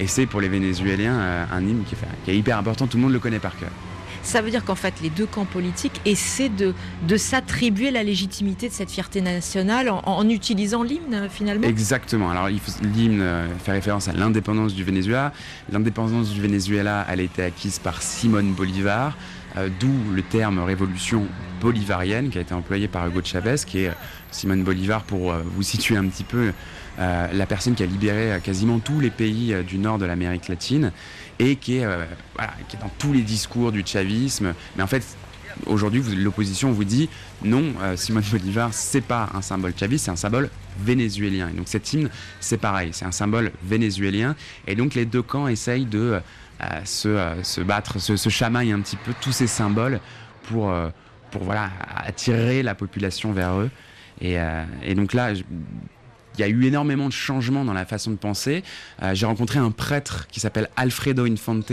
Et 0.00 0.06
c'est 0.06 0.26
pour 0.26 0.42
les 0.42 0.50
Vénézuéliens 0.50 1.46
un 1.50 1.60
hymne 1.62 1.82
qui 1.86 2.30
est 2.30 2.36
hyper 2.36 2.58
important. 2.58 2.86
Tout 2.86 2.98
le 2.98 3.04
monde 3.04 3.14
le 3.14 3.18
connaît 3.18 3.38
par 3.38 3.56
cœur. 3.56 3.70
Ça 4.26 4.42
veut 4.42 4.50
dire 4.50 4.64
qu'en 4.64 4.74
fait, 4.74 4.94
les 5.02 5.08
deux 5.08 5.24
camps 5.24 5.44
politiques 5.44 6.00
essaient 6.04 6.48
de, 6.48 6.74
s'attribuer 7.16 7.92
la 7.92 8.02
légitimité 8.02 8.68
de 8.68 8.72
cette 8.74 8.90
fierté 8.90 9.20
nationale 9.20 9.88
en, 9.88 10.02
en 10.04 10.28
utilisant 10.28 10.82
l'hymne, 10.82 11.28
finalement. 11.30 11.68
Exactement. 11.68 12.28
Alors, 12.32 12.48
l'hymne 12.48 13.20
euh, 13.20 13.46
fait 13.64 13.70
référence 13.70 14.08
à 14.08 14.12
l'indépendance 14.12 14.74
du 14.74 14.82
Venezuela. 14.82 15.32
L'indépendance 15.70 16.30
du 16.30 16.40
Venezuela, 16.40 17.06
elle 17.08 17.20
a 17.20 17.22
été 17.22 17.40
acquise 17.44 17.78
par 17.78 18.02
Simone 18.02 18.52
Bolivar, 18.52 19.16
d'où 19.80 20.12
le 20.12 20.22
terme 20.22 20.58
révolution 20.58 21.26
bolivarienne 21.60 22.28
qui 22.30 22.38
a 22.38 22.42
été 22.42 22.54
employé 22.54 22.88
par 22.88 23.06
Hugo 23.06 23.20
Chavez, 23.24 23.56
qui 23.66 23.80
est 23.80 23.88
euh, 23.88 23.92
Simone 24.30 24.62
Bolivar, 24.62 25.02
pour 25.02 25.32
euh, 25.32 25.42
vous 25.44 25.62
situer 25.62 25.96
un 25.96 26.06
petit 26.06 26.24
peu, 26.24 26.52
euh, 26.98 27.28
la 27.32 27.46
personne 27.46 27.74
qui 27.74 27.82
a 27.82 27.86
libéré 27.86 28.32
euh, 28.32 28.38
quasiment 28.40 28.78
tous 28.78 29.00
les 29.00 29.10
pays 29.10 29.54
euh, 29.54 29.62
du 29.62 29.78
nord 29.78 29.98
de 29.98 30.04
l'Amérique 30.04 30.48
latine 30.48 30.92
et 31.38 31.56
qui 31.56 31.78
est, 31.78 31.84
euh, 31.84 32.04
dans 32.80 32.90
tous 32.98 33.12
les 33.12 33.22
discours 33.22 33.72
du 33.72 33.82
chavisme. 33.86 34.54
Mais 34.76 34.82
en 34.82 34.86
fait, 34.86 35.02
aujourd'hui, 35.64 36.02
l'opposition 36.16 36.70
vous 36.72 36.84
dit 36.84 37.08
non, 37.42 37.64
euh, 37.82 37.96
Simone 37.96 38.24
Bolivar, 38.30 38.70
c'est 38.72 39.00
pas 39.00 39.30
un 39.34 39.42
symbole 39.42 39.72
chaviste, 39.78 40.04
c'est 40.06 40.10
un 40.10 40.16
symbole 40.16 40.50
vénézuélien. 40.78 41.48
Et 41.48 41.56
donc 41.56 41.68
cet 41.68 41.90
hymne, 41.92 42.10
c'est 42.40 42.58
pareil, 42.58 42.90
c'est 42.92 43.06
un 43.06 43.12
symbole 43.12 43.52
vénézuélien. 43.64 44.36
Et 44.66 44.74
donc 44.74 44.94
les 44.94 45.06
deux 45.06 45.22
camps 45.22 45.48
essayent 45.48 45.86
de 45.86 45.98
euh, 45.98 46.20
se, 46.84 47.08
euh, 47.08 47.42
se 47.42 47.60
battre, 47.60 47.98
se, 47.98 48.16
se 48.16 48.44
un 48.44 48.80
petit 48.80 48.96
peu 48.96 49.12
tous 49.20 49.32
ces 49.32 49.46
symboles 49.46 50.00
pour, 50.44 50.70
euh, 50.70 50.88
pour 51.30 51.44
voilà, 51.44 51.70
attirer 51.96 52.62
la 52.62 52.74
population 52.74 53.32
vers 53.32 53.54
eux. 53.58 53.70
Et, 54.20 54.38
euh, 54.38 54.64
et 54.82 54.94
donc 54.94 55.12
là, 55.12 55.32
il 55.32 56.40
y 56.40 56.42
a 56.42 56.48
eu 56.48 56.64
énormément 56.64 57.08
de 57.08 57.12
changements 57.12 57.64
dans 57.64 57.72
la 57.72 57.86
façon 57.86 58.10
de 58.10 58.16
penser. 58.16 58.62
J'ai 59.14 59.24
rencontré 59.24 59.58
un 59.58 59.70
prêtre 59.70 60.26
qui 60.28 60.38
s'appelle 60.38 60.68
Alfredo 60.76 61.24
Infante, 61.24 61.72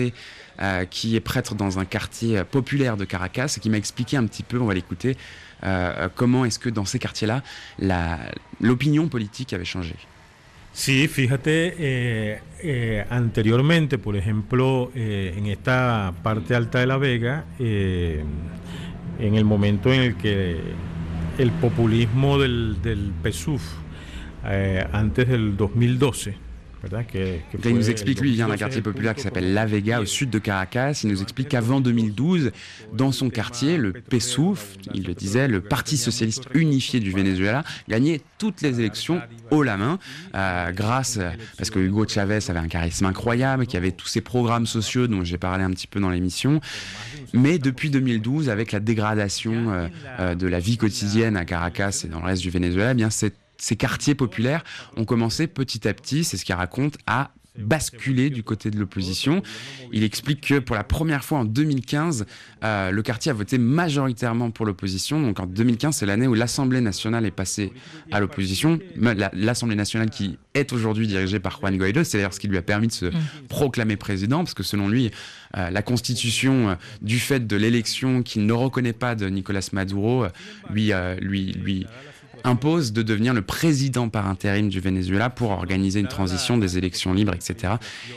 qui 0.90 1.16
est 1.18 1.20
prêtre 1.20 1.54
dans 1.54 1.80
un 1.80 1.86
quartier 1.86 2.46
populaire 2.46 2.96
de 2.96 3.04
Caracas, 3.04 3.56
et 3.58 3.60
qui 3.60 3.70
m'a 3.70 3.76
expliqué 3.76 4.16
un 4.16 4.26
petit 4.26 4.44
peu, 4.44 4.58
on 4.62 4.66
va 4.66 4.74
l'écouter, 4.74 5.18
comment 6.16 6.46
est-ce 6.46 6.60
que 6.60 6.70
dans 6.70 6.86
ces 6.86 6.98
quartiers-là, 6.98 7.44
l'opinion 8.62 9.10
politique 9.10 9.52
avait 9.52 9.66
changé. 9.66 9.98
Sí, 10.74 11.08
fíjate, 11.08 11.76
eh, 11.78 12.42
eh, 12.64 13.06
anteriormente, 13.12 14.00
por 14.00 14.16
ejemplo, 14.16 14.92
eh, 14.96 15.36
en 15.38 15.46
esta 15.46 16.16
parte 16.24 16.56
alta 16.56 16.80
de 16.80 16.88
La 16.88 16.98
Vega, 16.98 17.46
en 17.60 18.26
el 19.20 19.46
momento 19.46 19.94
en 19.94 20.02
el 20.02 20.18
que 20.18 20.60
el 21.38 21.52
populismo 21.52 22.40
del, 22.40 22.82
del 22.82 23.14
PSUV, 23.22 23.62
antes 24.92 25.28
del 25.28 25.56
2012, 25.58 26.38
il 27.66 27.76
nous 27.76 27.90
explique, 27.90 28.20
lui, 28.20 28.30
il 28.32 28.36
vient 28.36 28.48
d'un 28.48 28.56
2012 28.56 28.60
quartier 28.60 28.82
populaire 28.82 29.16
qui 29.16 29.22
s'appelle 29.22 29.54
La 29.54 29.66
Vega, 29.66 30.02
au 30.02 30.06
sud 30.06 30.30
de 30.30 30.40
Caracas. 30.40 31.02
Il 31.04 31.10
nous 31.10 31.22
explique 31.22 31.50
qu'avant 31.50 31.82
2012, 31.82 32.52
dans 32.94 33.12
son 33.12 33.30
quartier, 33.30 33.78
le 33.78 33.94
PSUF, 33.94 34.78
il 34.94 35.06
le 35.06 35.14
disait, 35.14 35.48
le 35.48 35.62
Parti 35.62 35.98
socialiste 35.98 36.44
unifié 36.54 37.00
du 37.00 37.12
Venezuela, 37.12 37.64
gagnait 37.88 38.22
toutes 38.38 38.62
les 38.62 38.80
élections 38.80 39.22
haut 39.52 39.64
la 39.64 39.78
main, 39.78 40.00
euh, 40.36 40.72
grâce, 40.72 41.20
parce 41.58 41.70
que 41.70 41.80
Hugo 41.80 42.08
Chavez 42.08 42.40
avait 42.50 42.60
un 42.60 42.68
charisme 42.68 43.06
incroyable, 43.06 43.66
qui 43.66 43.78
avait 43.78 43.92
tous 43.92 44.08
ces 44.08 44.22
programmes 44.22 44.66
sociaux 44.66 45.08
dont 45.08 45.24
j'ai 45.24 45.38
parlé 45.38 45.64
un 45.64 45.72
petit 45.72 45.88
peu 45.88 46.00
dans 46.00 46.10
l'émission. 46.10 46.60
Mais 47.34 47.60
depuis 47.60 47.90
2012, 47.90 48.50
avec 48.50 48.72
la 48.72 48.80
dégradation 48.80 49.72
euh, 49.72 49.88
euh, 50.20 50.36
de 50.36 50.48
la 50.48 50.60
vie 50.60 50.78
quotidienne 50.78 51.38
à 51.38 51.46
Caracas 51.46 52.04
et 52.06 52.08
dans 52.08 52.20
le 52.20 52.26
reste 52.26 52.42
du 52.42 52.50
Venezuela, 52.50 52.92
eh 52.92 52.96
bien 52.96 53.10
c'est 53.10 53.34
ces 53.64 53.78
quartiers 53.78 54.14
populaires 54.14 54.62
ont 54.98 55.06
commencé 55.06 55.48
petit 55.48 55.88
à 55.88 55.94
petit, 55.94 56.26
c'est 56.26 56.36
ce 56.36 56.44
qu'il 56.44 56.54
raconte, 56.54 56.98
à 57.08 57.32
basculer 57.58 58.30
du 58.30 58.44
côté 58.44 58.72
de 58.72 58.78
l'opposition. 58.78 59.42
Il 59.94 60.04
explique 60.04 60.42
que 60.42 60.60
pour 60.60 60.76
la 60.76 60.84
première 60.84 61.24
fois 61.24 61.38
en 61.38 61.46
2015, 61.46 62.26
euh, 62.64 62.92
le 62.92 63.02
quartier 63.04 63.30
a 63.30 63.34
voté 63.34 63.58
majoritairement 63.58 64.52
pour 64.52 64.66
l'opposition. 64.66 65.22
Donc 65.22 65.40
en 65.40 65.46
2015, 65.46 65.96
c'est 65.96 66.06
l'année 66.06 66.28
où 66.28 66.34
l'Assemblée 66.34 66.82
nationale 66.82 67.26
est 67.26 67.32
passée 67.32 67.72
à 68.12 68.20
l'opposition. 68.20 68.80
L'Assemblée 69.34 69.76
nationale 69.76 70.10
qui 70.10 70.38
est 70.56 70.74
aujourd'hui 70.74 71.08
dirigée 71.08 71.40
par 71.40 71.60
Juan 71.60 71.78
Guaido, 71.78 72.04
c'est 72.04 72.18
d'ailleurs 72.18 72.34
ce 72.34 72.40
qui 72.42 72.48
lui 72.50 72.58
a 72.58 72.62
permis 72.62 72.88
de 72.88 72.92
se 72.92 73.06
mmh. 73.06 73.14
proclamer 73.48 73.96
président, 73.96 74.40
parce 74.40 74.56
que 74.56 74.64
selon 74.64 74.90
lui, 74.90 75.12
euh, 75.56 75.70
la 75.70 75.82
constitution, 75.84 76.70
euh, 76.70 76.76
du 77.02 77.20
fait 77.20 77.48
de 77.48 77.56
l'élection 77.56 78.24
qu'il 78.24 78.46
ne 78.46 78.54
reconnaît 78.54 78.94
pas 78.94 79.16
de 79.16 79.28
Nicolas 79.28 79.70
Maduro, 79.72 80.26
lui, 80.70 80.92
lui, 81.22 81.52
lui 81.54 81.86
impose 82.44 82.94
de 82.94 83.02
devenir 83.02 83.34
le 83.34 83.42
président 83.42 84.10
par 84.10 84.28
intérim 84.28 84.70
du 84.70 84.80
Venezuela 84.80 85.30
pour 85.30 85.52
organiser 85.52 86.00
une 86.00 86.08
transition 86.08 86.58
des 86.58 86.78
élections 86.78 87.14
libres, 87.14 87.34
etc. 87.34 87.76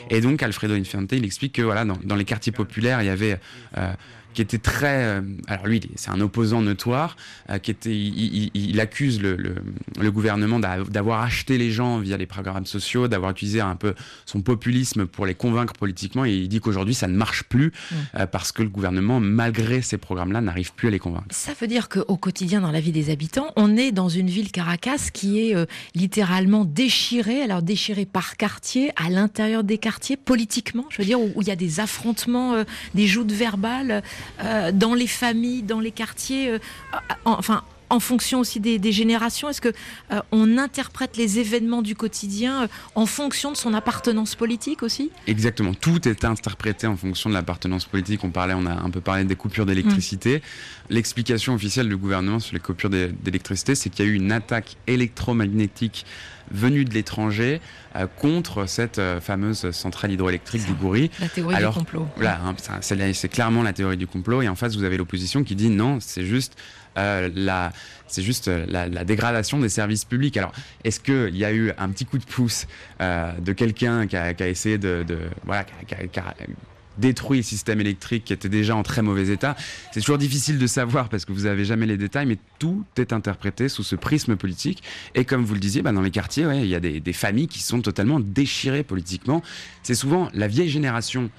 Et 0.09 0.21
donc 0.21 0.43
Alfredo 0.43 0.73
Infante, 0.73 1.11
il 1.11 1.25
explique 1.25 1.53
que 1.53 1.61
voilà, 1.61 1.85
dans, 1.85 2.15
les 2.15 2.25
quartiers 2.25 2.51
populaires, 2.51 3.01
il 3.01 3.05
y 3.05 3.09
avait 3.09 3.39
euh, 3.77 3.93
qui 4.37 4.43
était 4.43 4.59
très. 4.59 5.03
Euh, 5.03 5.21
alors 5.47 5.65
lui, 5.65 5.81
c'est 5.95 6.11
un 6.11 6.21
opposant 6.21 6.61
notoire, 6.61 7.17
euh, 7.49 7.57
qui 7.57 7.71
était. 7.71 7.95
Il, 7.95 8.79
accuse 8.79 9.19
le, 9.19 9.35
le, 9.35 10.11
gouvernement 10.11 10.59
d'avoir 10.59 11.21
acheté 11.21 11.57
les 11.57 11.71
gens 11.71 11.97
via 11.97 12.17
les 12.17 12.27
programmes 12.27 12.67
sociaux, 12.67 13.07
d'avoir 13.07 13.31
utilisé 13.31 13.61
un 13.61 13.75
peu 13.75 13.95
son 14.27 14.41
populisme 14.41 15.07
pour 15.07 15.25
les 15.25 15.33
convaincre 15.33 15.73
politiquement. 15.73 16.23
Et 16.23 16.33
il 16.33 16.49
dit 16.49 16.59
qu'aujourd'hui, 16.59 16.93
ça 16.93 17.07
ne 17.07 17.17
marche 17.17 17.45
plus 17.45 17.67
mm. 17.69 17.95
euh, 18.19 18.27
parce 18.27 18.51
que 18.51 18.61
le 18.61 18.69
gouvernement, 18.69 19.19
malgré 19.19 19.81
ces 19.81 19.97
programmes-là, 19.97 20.39
n'arrive 20.41 20.71
plus 20.73 20.89
à 20.89 20.91
les 20.91 20.99
convaincre. 20.99 21.25
Ça 21.31 21.53
veut 21.59 21.65
dire 21.65 21.89
qu'au 21.89 22.17
quotidien, 22.17 22.61
dans 22.61 22.69
la 22.69 22.79
vie 22.79 22.91
des 22.91 23.09
habitants, 23.09 23.51
on 23.55 23.75
est 23.75 23.91
dans 23.91 24.09
une 24.09 24.29
ville 24.29 24.51
Caracas 24.51 25.09
qui 25.11 25.39
est 25.39 25.55
littéralement 25.95 26.63
déchirée. 26.63 27.41
Alors 27.41 27.63
déchirée 27.63 28.05
par 28.05 28.37
quartier, 28.37 28.91
à 28.97 29.09
l'intérieur 29.09 29.63
des 29.63 29.79
quartiers, 29.79 30.15
politiquement, 30.15 30.85
je 30.89 30.99
veux 30.99 31.05
dire, 31.05 31.19
où, 31.19 31.31
où 31.33 31.41
il 31.41 31.47
y 31.47 31.51
a 31.51 31.55
des 31.55 31.79
affrontements, 31.79 32.63
des 32.93 33.07
joutes 33.07 33.31
verbales. 33.31 34.03
Euh, 34.43 34.71
dans 34.71 34.93
les 34.93 35.07
familles, 35.07 35.63
dans 35.63 35.79
les 35.79 35.91
quartiers, 35.91 36.49
euh, 36.49 36.59
enfin 37.25 37.63
en 37.89 37.99
fonction 37.99 38.39
aussi 38.39 38.59
des, 38.59 38.91
générations 38.91 39.49
Est-ce 39.49 39.61
que 39.61 39.73
euh, 40.11 40.21
on 40.31 40.57
interprète 40.57 41.17
les 41.17 41.39
événements 41.39 41.81
du 41.81 41.95
quotidien 41.95 42.67
en 42.95 43.05
fonction 43.05 43.51
de 43.51 43.57
son 43.57 43.73
appartenance 43.73 44.35
politique 44.35 44.83
aussi? 44.83 45.11
Exactement. 45.27 45.73
Tout 45.73 46.07
est 46.07 46.25
interprété 46.25 46.87
en 46.87 46.97
fonction 46.97 47.29
de 47.29 47.35
l'appartenance 47.35 47.85
politique. 47.85 48.23
On 48.23 48.31
parlait, 48.31 48.53
on 48.55 48.65
a 48.65 48.73
un 48.73 48.89
peu 48.89 49.01
parlé 49.01 49.23
des 49.23 49.35
coupures 49.35 49.65
d'électricité. 49.65 50.37
Mm. 50.37 50.41
L'explication 50.89 51.53
officielle 51.53 51.89
du 51.89 51.97
gouvernement 51.97 52.39
sur 52.39 52.53
les 52.53 52.59
coupures 52.59 52.89
d'électricité, 52.89 53.75
c'est 53.75 53.89
qu'il 53.89 54.05
y 54.05 54.07
a 54.07 54.11
eu 54.11 54.15
une 54.15 54.31
attaque 54.31 54.77
électromagnétique 54.87 56.05
venue 56.51 56.85
de 56.85 56.93
l'étranger 56.93 57.61
euh, 57.95 58.07
contre 58.19 58.67
cette 58.67 58.99
euh, 58.99 59.19
fameuse 59.19 59.71
centrale 59.71 60.11
hydroélectrique 60.11 60.65
du 60.65 60.73
Goury. 60.73 61.11
La 61.19 61.29
théorie 61.29 61.57
du 61.57 61.65
complot. 61.65 62.07
Voilà, 62.15 62.39
hein, 62.45 62.55
c'est 62.81 63.29
clairement 63.29 63.63
la 63.63 63.73
théorie 63.73 63.97
du 63.97 64.07
complot. 64.07 64.41
Et 64.41 64.47
en 64.47 64.55
face, 64.55 64.75
vous 64.75 64.83
avez 64.83 64.97
l'opposition 64.97 65.43
qui 65.43 65.55
dit 65.55 65.69
non, 65.69 65.99
c'est 65.99 66.25
juste 66.25 66.57
euh, 66.97 67.69
c'est 68.07 68.21
juste 68.21 68.47
la, 68.47 68.87
dégradation 69.03 69.59
des 69.59 69.69
services 69.69 70.05
publics. 70.05 70.37
Alors, 70.37 70.53
est-ce 70.83 70.99
qu'il 70.99 71.35
y 71.35 71.45
a 71.45 71.51
eu 71.51 71.71
un 71.77 71.89
petit 71.89 72.05
coup 72.05 72.17
de 72.17 72.25
pouce 72.25 72.67
de 72.99 73.53
quelqu'un 73.53 74.07
qui 74.07 74.15
a, 74.15 74.47
essayé 74.47 74.77
de, 74.77 75.05
voilà, 75.45 75.63
qui 75.63 76.19
a, 76.19 76.35
détruit 76.97 77.39
le 77.39 77.43
système 77.43 77.79
électrique 77.79 78.25
qui 78.25 78.33
était 78.33 78.49
déjà 78.49 78.75
en 78.75 78.83
très 78.83 79.01
mauvais 79.01 79.27
état? 79.27 79.55
C'est 79.91 79.99
toujours 79.99 80.17
difficile 80.17 80.57
de 80.57 80.67
savoir 80.67 81.09
parce 81.09 81.25
que 81.25 81.33
vous 81.33 81.41
n'avez 81.41 81.65
jamais 81.65 81.85
les 81.85 81.97
détails, 81.97 82.25
mais 82.25 82.37
tout 82.59 82.85
est 82.97 83.11
interprété 83.11 83.67
sous 83.67 83.83
ce 83.83 83.95
prisme 83.95 84.37
politique. 84.37 84.81
Et 85.13 85.25
comme 85.25 85.43
vous 85.43 85.53
le 85.53 85.59
disiez, 85.59 85.81
bah, 85.81 85.91
dans 85.91 86.01
les 86.01 86.11
quartiers, 86.11 86.47
il 86.53 86.67
y 86.67 86.75
a 86.75 86.79
des 86.79 87.13
familles 87.13 87.49
qui 87.49 87.61
sont 87.61 87.81
totalement 87.81 88.21
déchirées 88.21 88.83
politiquement. 88.83 89.43
C'est 89.83 89.95
souvent 89.95 90.29
la 90.33 90.47
vieille 90.47 90.69
génération 90.69 91.29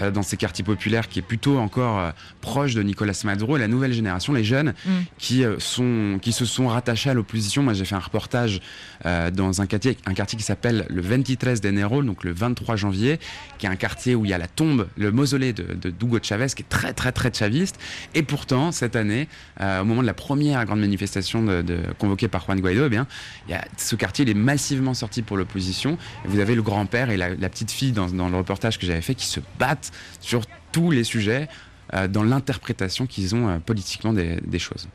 euh, 0.00 0.10
dans 0.10 0.22
ces 0.22 0.36
quartiers 0.36 0.64
populaires 0.64 1.08
qui 1.08 1.18
est 1.18 1.22
plutôt 1.22 1.58
encore 1.58 1.98
euh, 1.98 2.10
proche 2.40 2.74
de 2.74 2.82
Nicolas 2.82 3.20
Maduro 3.24 3.56
et 3.56 3.60
la 3.60 3.68
nouvelle 3.68 3.92
génération, 3.92 4.32
les 4.32 4.44
jeunes 4.44 4.74
mm. 4.86 4.90
qui, 5.18 5.44
euh, 5.44 5.56
sont, 5.58 6.18
qui 6.20 6.32
se 6.32 6.44
sont 6.44 6.68
rattachés 6.68 7.10
à 7.10 7.14
l'opposition. 7.14 7.62
Moi, 7.62 7.74
j'ai 7.74 7.84
fait 7.84 7.94
un 7.94 8.00
reportage 8.00 8.60
dans 9.04 9.60
un 9.60 9.66
quartier, 9.66 9.98
un 10.06 10.14
quartier 10.14 10.38
qui 10.38 10.44
s'appelle 10.44 10.86
le 10.88 11.02
23 11.02 11.56
d'Enero, 11.56 12.02
donc 12.02 12.24
le 12.24 12.32
23 12.32 12.76
janvier, 12.76 13.18
qui 13.58 13.66
est 13.66 13.68
un 13.68 13.76
quartier 13.76 14.14
où 14.14 14.24
il 14.24 14.30
y 14.30 14.32
a 14.32 14.38
la 14.38 14.46
tombe, 14.46 14.88
le 14.96 15.12
mausolée 15.12 15.52
de, 15.52 15.74
de 15.74 15.90
Hugo 15.90 16.18
Chavez, 16.22 16.46
qui 16.46 16.62
est 16.62 16.68
très, 16.68 16.94
très, 16.94 17.12
très 17.12 17.32
chaviste. 17.32 17.78
Et 18.14 18.22
pourtant, 18.22 18.72
cette 18.72 18.96
année, 18.96 19.28
au 19.60 19.84
moment 19.84 20.00
de 20.00 20.06
la 20.06 20.14
première 20.14 20.64
grande 20.64 20.80
manifestation 20.80 21.42
de, 21.42 21.80
convoquée 21.98 22.28
par 22.28 22.44
Juan 22.46 22.60
Guaido, 22.60 22.86
eh 22.86 22.88
bien, 22.88 23.06
il 23.46 23.52
y 23.52 23.54
a, 23.54 23.64
ce 23.76 23.94
quartier 23.94 24.24
il 24.24 24.30
est 24.30 24.34
massivement 24.34 24.94
sorti 24.94 25.20
pour 25.20 25.36
l'opposition. 25.36 25.98
Vous 26.24 26.38
avez 26.38 26.54
le 26.54 26.62
grand-père 26.62 27.10
et 27.10 27.16
la, 27.16 27.48
petite 27.48 27.70
fille 27.70 27.92
dans, 27.92 28.08
dans 28.08 28.28
le 28.28 28.36
reportage 28.36 28.78
que 28.78 28.86
j'avais 28.86 29.02
fait 29.02 29.14
qui 29.14 29.26
se 29.26 29.40
battent 29.58 29.83
sur 30.20 30.42
tous 30.72 30.90
les 30.90 31.04
sujets 31.04 31.48
euh, 31.92 32.08
dans 32.08 32.22
l'interprétation 32.22 33.06
qu'ils 33.06 33.34
ont 33.34 33.48
euh, 33.48 33.58
politiquement 33.58 34.12
des 34.12 34.58
choses. 34.58 34.88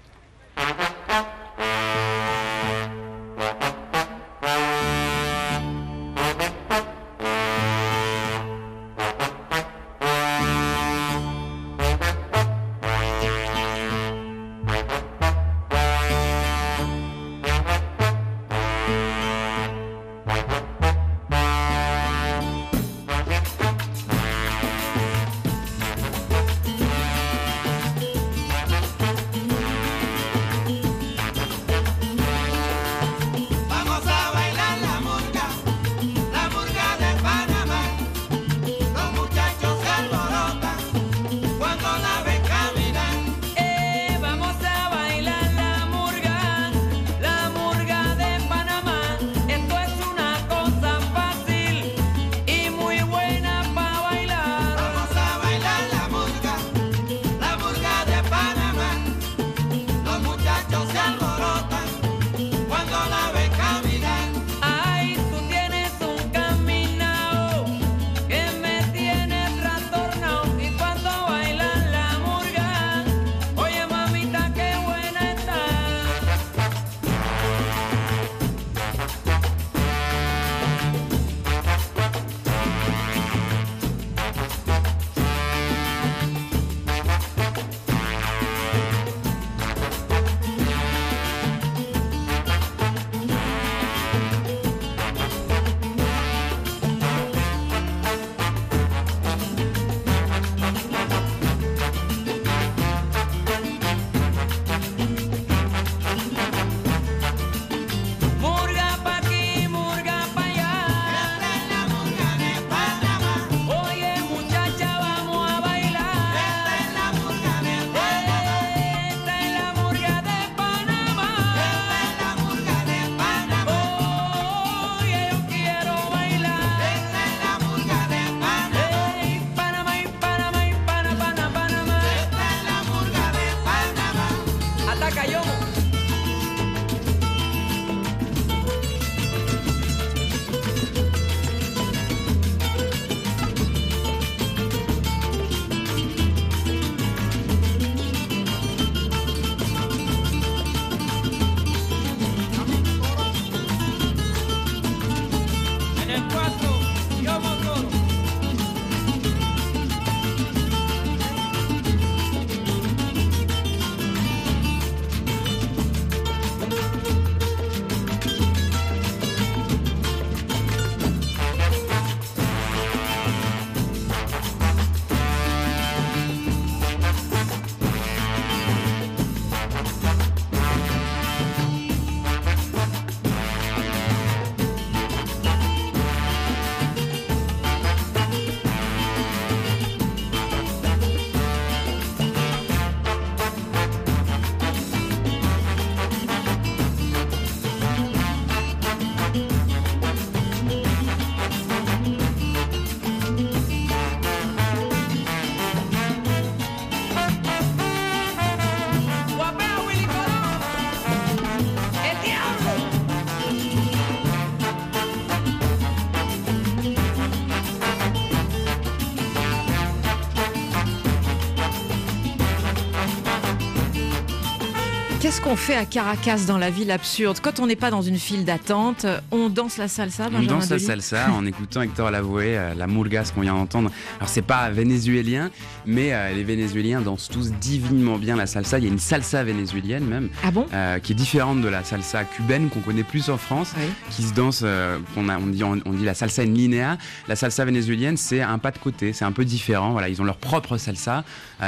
Qu'on 225.50 225.56
fait 225.56 225.76
à 225.76 225.86
Caracas 225.86 226.42
dans 226.48 226.60
la 226.60 226.70
ville 226.70 226.92
absurde 226.92 227.40
Quand 227.42 227.60
on 227.60 227.66
n'est 227.66 227.76
pas 227.76 227.90
dans 227.90 228.04
une 228.04 228.20
file 228.20 228.46
d'attente, 228.46 229.08
on 229.32 229.50
danse 229.50 229.78
la 229.78 229.88
salsa, 229.88 230.30
On 230.32 230.44
danse 230.44 230.70
la 230.70 230.78
salsa 230.78 231.32
en 231.32 231.44
écoutant 231.44 231.82
Hector 231.82 232.12
Lavoe, 232.12 232.42
euh, 232.44 232.76
la 232.76 232.86
murgas 232.86 233.32
qu'on 233.34 233.42
vient 233.42 233.56
d'entendre. 233.56 233.90
Alors 234.18 234.30
c'est 234.30 234.44
pas 234.44 234.70
vénézuélien, 234.70 235.50
mais 235.88 236.14
euh, 236.14 236.34
les 236.36 236.44
Vénézuéliens 236.44 237.02
dansent 237.02 237.30
tous 237.30 237.52
divinement 237.54 238.20
bien 238.20 238.36
la 238.36 238.46
salsa. 238.46 238.78
Il 238.78 238.84
y 238.84 238.88
a 238.88 238.92
une 238.92 239.00
salsa 239.00 239.44
vénézuélienne 239.44 240.06
même, 240.06 240.30
Ah 240.44 240.52
bon? 240.52 240.68
euh, 240.72 241.00
qui 241.00 241.14
est 241.14 241.16
différente 241.16 241.62
de 241.62 241.68
la 241.68 241.84
salsa 241.84 242.26
cubaine 242.26 242.70
qu'on 242.70 242.82
connaît 242.82 243.02
plus 243.02 243.32
en 243.32 243.38
France, 243.38 243.74
Oui. 243.76 243.86
qui 244.12 244.22
se 244.22 244.36
danse, 244.36 244.62
euh, 244.64 245.00
a, 245.18 245.20
on, 245.40 245.48
dit, 245.48 245.64
on, 245.64 245.80
on 245.84 245.94
dit 245.94 246.06
la 246.06 246.14
salsa 246.14 246.44
en 246.44 246.46
linéa. 246.46 247.00
La 247.28 247.36
salsa 247.36 247.66
vénézuélienne, 247.66 248.18
c'est 248.18 248.42
un 248.42 248.60
pas 248.60 248.70
de 248.70 248.78
côté, 248.78 249.14
c'est 249.14 249.26
un 249.26 249.32
peu 249.32 249.46
différent. 249.46 249.94
Voilà, 249.94 250.10
ils 250.10 250.22
ont 250.22 250.26
leur 250.26 250.38
propre 250.38 250.78
salsa. 250.78 251.24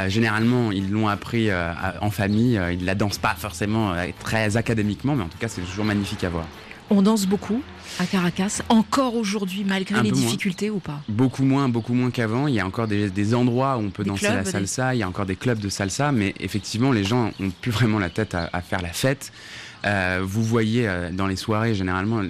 Généralement, 0.08 0.72
ils 0.72 0.90
l'ont 0.92 1.08
appris 1.08 1.50
en 2.00 2.12
famille. 2.12 2.60
Ils 2.74 2.86
la 2.86 2.96
dansent 2.96 3.18
pas 3.18 3.36
forcément 3.38 3.71
euh, 3.76 4.08
très 4.20 4.58
académiquement, 4.58 5.16
mais 5.16 5.24
en 5.24 5.28
tout 5.28 5.38
cas, 5.40 5.48
c'est 5.48 5.62
toujours 5.62 5.86
magnifique 5.86 6.24
à 6.24 6.30
voir. 6.30 6.46
On 6.90 7.02
danse 7.02 7.26
beaucoup 7.26 7.62
à 8.00 8.06
Caracas, 8.06 8.62
encore 8.70 9.16
aujourd'hui, 9.16 9.64
malgré 9.66 9.96
Un 10.00 10.04
les 10.04 10.12
moins. 10.12 10.20
difficultés 10.20 10.70
ou 10.70 10.80
pas? 10.80 11.00
Beaucoup 11.08 11.44
moins, 11.44 11.70
beaucoup 11.70 11.94
moins 11.94 12.12
qu'avant. 12.12 12.48
Il 12.48 12.54
y 12.56 12.60
a 12.60 12.66
encore 12.66 12.88
des, 12.88 13.10
des 13.10 13.34
endroits 13.34 13.78
où 13.78 13.82
on 13.82 13.90
peut 13.90 14.04
Des 14.04 14.10
danser 14.10 14.26
clubs, 14.26 14.36
la 14.36 14.44
des- 14.44 14.52
salsa. 14.52 14.94
Il 14.96 14.98
y 15.00 15.04
a 15.04 15.08
encore 15.08 15.26
des 15.26 15.36
clubs 15.38 15.60
de 15.60 15.70
salsa, 15.70 16.12
mais 16.12 16.34
effectivement, 16.40 16.92
les 16.92 17.04
gens 17.06 17.32
ont 17.40 17.50
plus 17.62 17.72
vraiment 17.72 17.98
la 18.00 18.10
tête 18.10 18.36
à, 18.36 18.50
à 18.52 18.62
faire 18.62 18.82
la 18.82 18.90
fête. 18.94 19.32
Euh, 19.86 20.22
vous 20.24 20.44
voyez 20.44 20.88
euh, 20.88 21.10
dans 21.12 21.28
les 21.28 21.36
soirées 21.38 21.74
généralement. 21.76 22.22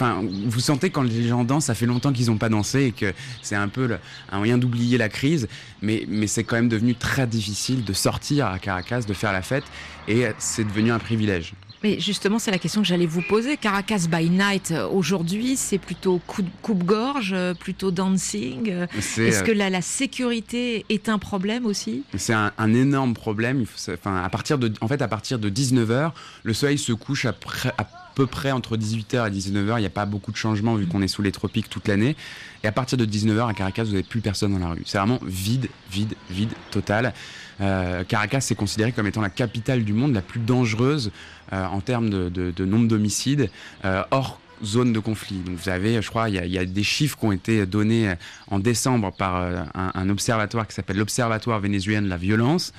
Enfin, 0.00 0.24
vous 0.46 0.60
sentez 0.60 0.88
quand 0.88 1.02
les 1.02 1.28
gens 1.28 1.44
dansent, 1.44 1.66
ça 1.66 1.74
fait 1.74 1.84
longtemps 1.84 2.10
qu'ils 2.10 2.28
n'ont 2.28 2.38
pas 2.38 2.48
dansé 2.48 2.84
et 2.86 2.92
que 2.92 3.12
c'est 3.42 3.54
un 3.54 3.68
peu 3.68 3.86
le- 3.86 3.98
un 4.32 4.38
moyen 4.38 4.56
d'oublier 4.56 4.96
la 4.96 5.10
crise. 5.10 5.46
Mais, 5.82 6.06
mais 6.08 6.26
c'est 6.26 6.42
quand 6.42 6.56
même 6.56 6.70
devenu 6.70 6.94
très 6.94 7.26
difficile 7.26 7.84
de 7.84 7.92
sortir 7.92 8.46
à 8.46 8.58
Caracas, 8.58 9.02
de 9.02 9.12
faire 9.12 9.32
la 9.34 9.42
fête, 9.42 9.64
et 10.08 10.24
c'est 10.38 10.64
devenu 10.64 10.90
un 10.90 10.98
privilège. 10.98 11.52
Mais 11.82 12.00
justement, 12.00 12.38
c'est 12.38 12.50
la 12.50 12.58
question 12.58 12.80
que 12.80 12.86
j'allais 12.88 13.04
vous 13.06 13.20
poser. 13.22 13.56
Caracas 13.58 14.06
by 14.10 14.28
night, 14.30 14.70
euh, 14.70 14.86
aujourd'hui, 14.88 15.56
c'est 15.56 15.78
plutôt 15.78 16.18
coup- 16.26 16.42
coupe-gorge, 16.62 17.32
euh, 17.34 17.52
plutôt 17.54 17.90
dancing. 17.90 18.70
Est-ce 18.96 19.20
euh, 19.20 19.42
que 19.42 19.52
la, 19.52 19.68
la 19.70 19.80
sécurité 19.82 20.84
est 20.88 21.08
un 21.10 21.18
problème 21.18 21.64
aussi? 21.66 22.04
C'est 22.16 22.34
un, 22.34 22.52
un 22.58 22.72
énorme 22.74 23.12
problème. 23.14 23.60
Il 23.60 23.66
faut, 23.66 23.78
se- 23.78 23.90
enfin, 23.92 24.22
à 24.22 24.28
partir 24.30 24.58
de, 24.58 24.72
en 24.80 24.88
fait, 24.88 25.00
à 25.02 25.08
partir 25.08 25.38
de 25.38 25.48
19h, 25.50 26.12
le 26.42 26.54
soleil 26.54 26.78
se 26.78 26.92
couche 26.92 27.24
à, 27.26 27.32
près- 27.32 27.72
à 27.78 27.84
peu 28.20 28.26
près 28.26 28.52
entre 28.52 28.76
18h 28.76 29.28
et 29.28 29.30
19h. 29.30 29.78
Il 29.78 29.80
n'y 29.80 29.86
a 29.86 29.90
pas 29.90 30.04
beaucoup 30.04 30.30
de 30.30 30.36
changements 30.36 30.74
vu 30.74 30.86
qu'on 30.86 31.00
est 31.00 31.08
sous 31.08 31.22
les 31.22 31.32
tropiques 31.32 31.70
toute 31.70 31.88
l'année. 31.88 32.16
Et 32.62 32.66
à 32.66 32.72
partir 32.72 32.98
de 32.98 33.06
19h 33.06 33.48
à 33.48 33.54
Caracas, 33.54 33.84
vous 33.84 33.92
n'avez 33.92 34.02
plus 34.02 34.20
personne 34.20 34.52
dans 34.52 34.58
la 34.58 34.68
rue. 34.68 34.82
C'est 34.84 34.98
vraiment 34.98 35.18
vide, 35.24 35.68
vide, 35.90 36.14
vide, 36.28 36.50
total. 36.70 37.14
Euh, 37.62 38.04
Caracas 38.04 38.46
est 38.50 38.54
considérée 38.54 38.92
comme 38.92 39.06
étant 39.06 39.22
la 39.22 39.30
capitale 39.30 39.84
du 39.84 39.94
monde 39.94 40.12
la 40.12 40.20
plus 40.20 40.40
dangereuse 40.40 41.12
euh, 41.54 41.64
en 41.64 41.80
termes 41.80 42.10
de, 42.10 42.64
nombre 42.64 42.88
d'homicides 42.88 43.50
euh, 43.86 44.02
hors 44.10 44.39
zone 44.64 44.92
de 44.92 44.98
conflit. 44.98 45.38
Donc 45.38 45.56
vous 45.56 45.68
avez, 45.68 46.00
je 46.02 46.08
crois, 46.08 46.28
il 46.28 46.34
y, 46.34 46.58
a- 46.58 46.64
des 46.64 46.82
chiffres 46.82 47.18
qui 47.18 47.24
ont 47.24 47.32
été 47.32 47.66
donnés 47.66 48.14
en 48.48 48.58
décembre 48.58 49.12
par 49.12 49.36
euh, 49.36 49.62
un, 49.74 50.08
observatoire 50.08 50.66
qui 50.66 50.74
s'appelle 50.74 50.96
l'Observatoire 50.98 51.60
vénézuélien 51.60 52.02
de 52.02 52.08
la 52.08 52.16
violence, 52.16 52.72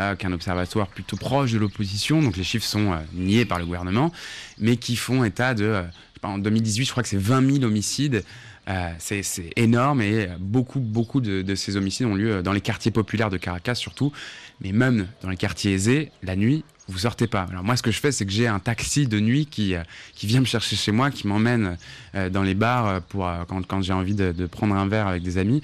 euh, 0.00 0.14
qui 0.16 0.26
est 0.26 0.28
un 0.28 0.32
observatoire 0.32 0.88
plutôt 0.88 1.16
proche 1.16 1.52
de 1.52 1.58
l'opposition. 1.58 2.22
Donc 2.22 2.36
les 2.36 2.44
chiffres 2.44 2.66
sont 2.66 2.92
euh, 2.92 2.96
niés 3.14 3.44
par 3.44 3.58
le 3.58 3.64
gouvernement, 3.64 4.12
mais 4.58 4.76
qui 4.76 4.96
font 4.96 5.24
état 5.24 5.54
de, 5.54 5.64
euh, 5.64 5.82
en 6.22 6.38
2018, 6.38 6.84
je 6.84 6.90
crois 6.90 7.02
que 7.02 7.08
c'est 7.08 7.16
20 7.18 7.52
000 7.54 7.64
homicides. 7.64 8.24
Euh, 8.68 8.90
c'est 8.98 9.22
énorme 9.56 10.02
et 10.02 10.26
euh, 10.28 10.36
beaucoup, 10.38 10.80
beaucoup 10.80 11.22
de, 11.22 11.54
ces 11.54 11.76
homicides 11.78 12.04
ont 12.06 12.14
lieu 12.14 12.32
euh, 12.34 12.42
dans 12.42 12.52
les 12.52 12.60
quartiers 12.60 12.90
populaires 12.90 13.30
de 13.30 13.38
Caracas 13.38 13.76
surtout, 13.76 14.12
mais 14.60 14.72
même 14.72 15.06
dans 15.22 15.30
les 15.30 15.38
quartiers 15.38 15.72
aisés, 15.72 16.12
la 16.22 16.36
nuit, 16.36 16.64
vous 16.88 16.98
sortez 17.00 17.26
pas. 17.26 17.46
Alors 17.50 17.62
moi, 17.62 17.76
ce 17.76 17.82
que 17.82 17.90
je 17.90 18.00
fais, 18.00 18.12
c'est 18.12 18.24
que 18.24 18.32
j'ai 18.32 18.46
un 18.46 18.58
taxi 18.58 19.06
de 19.06 19.20
nuit 19.20 19.46
qui, 19.46 19.74
euh, 19.74 19.82
qui 20.14 20.26
vient 20.26 20.40
me 20.40 20.46
chercher 20.46 20.74
chez 20.74 20.90
moi, 20.90 21.10
qui 21.10 21.26
m'emmène 21.26 21.76
euh, 22.14 22.30
dans 22.30 22.42
les 22.42 22.54
bars 22.54 22.86
euh, 22.86 23.00
pour, 23.06 23.30
quand, 23.46 23.82
j'ai 23.82 23.92
envie 23.92 24.14
de, 24.14 24.46
prendre 24.46 24.74
un 24.74 24.88
verre 24.88 25.06
avec 25.06 25.22
des 25.22 25.38
amis. 25.38 25.62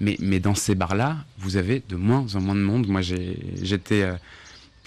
Mais, 0.00 0.16
mais 0.20 0.40
dans 0.40 0.54
ces 0.54 0.74
bars-là, 0.74 1.16
vous 1.38 1.56
avez 1.56 1.82
de 1.88 1.96
moins 1.96 2.24
en 2.34 2.40
moins 2.40 2.54
de 2.54 2.60
monde. 2.60 2.86
Moi, 2.88 3.02
j'étais... 3.02 4.08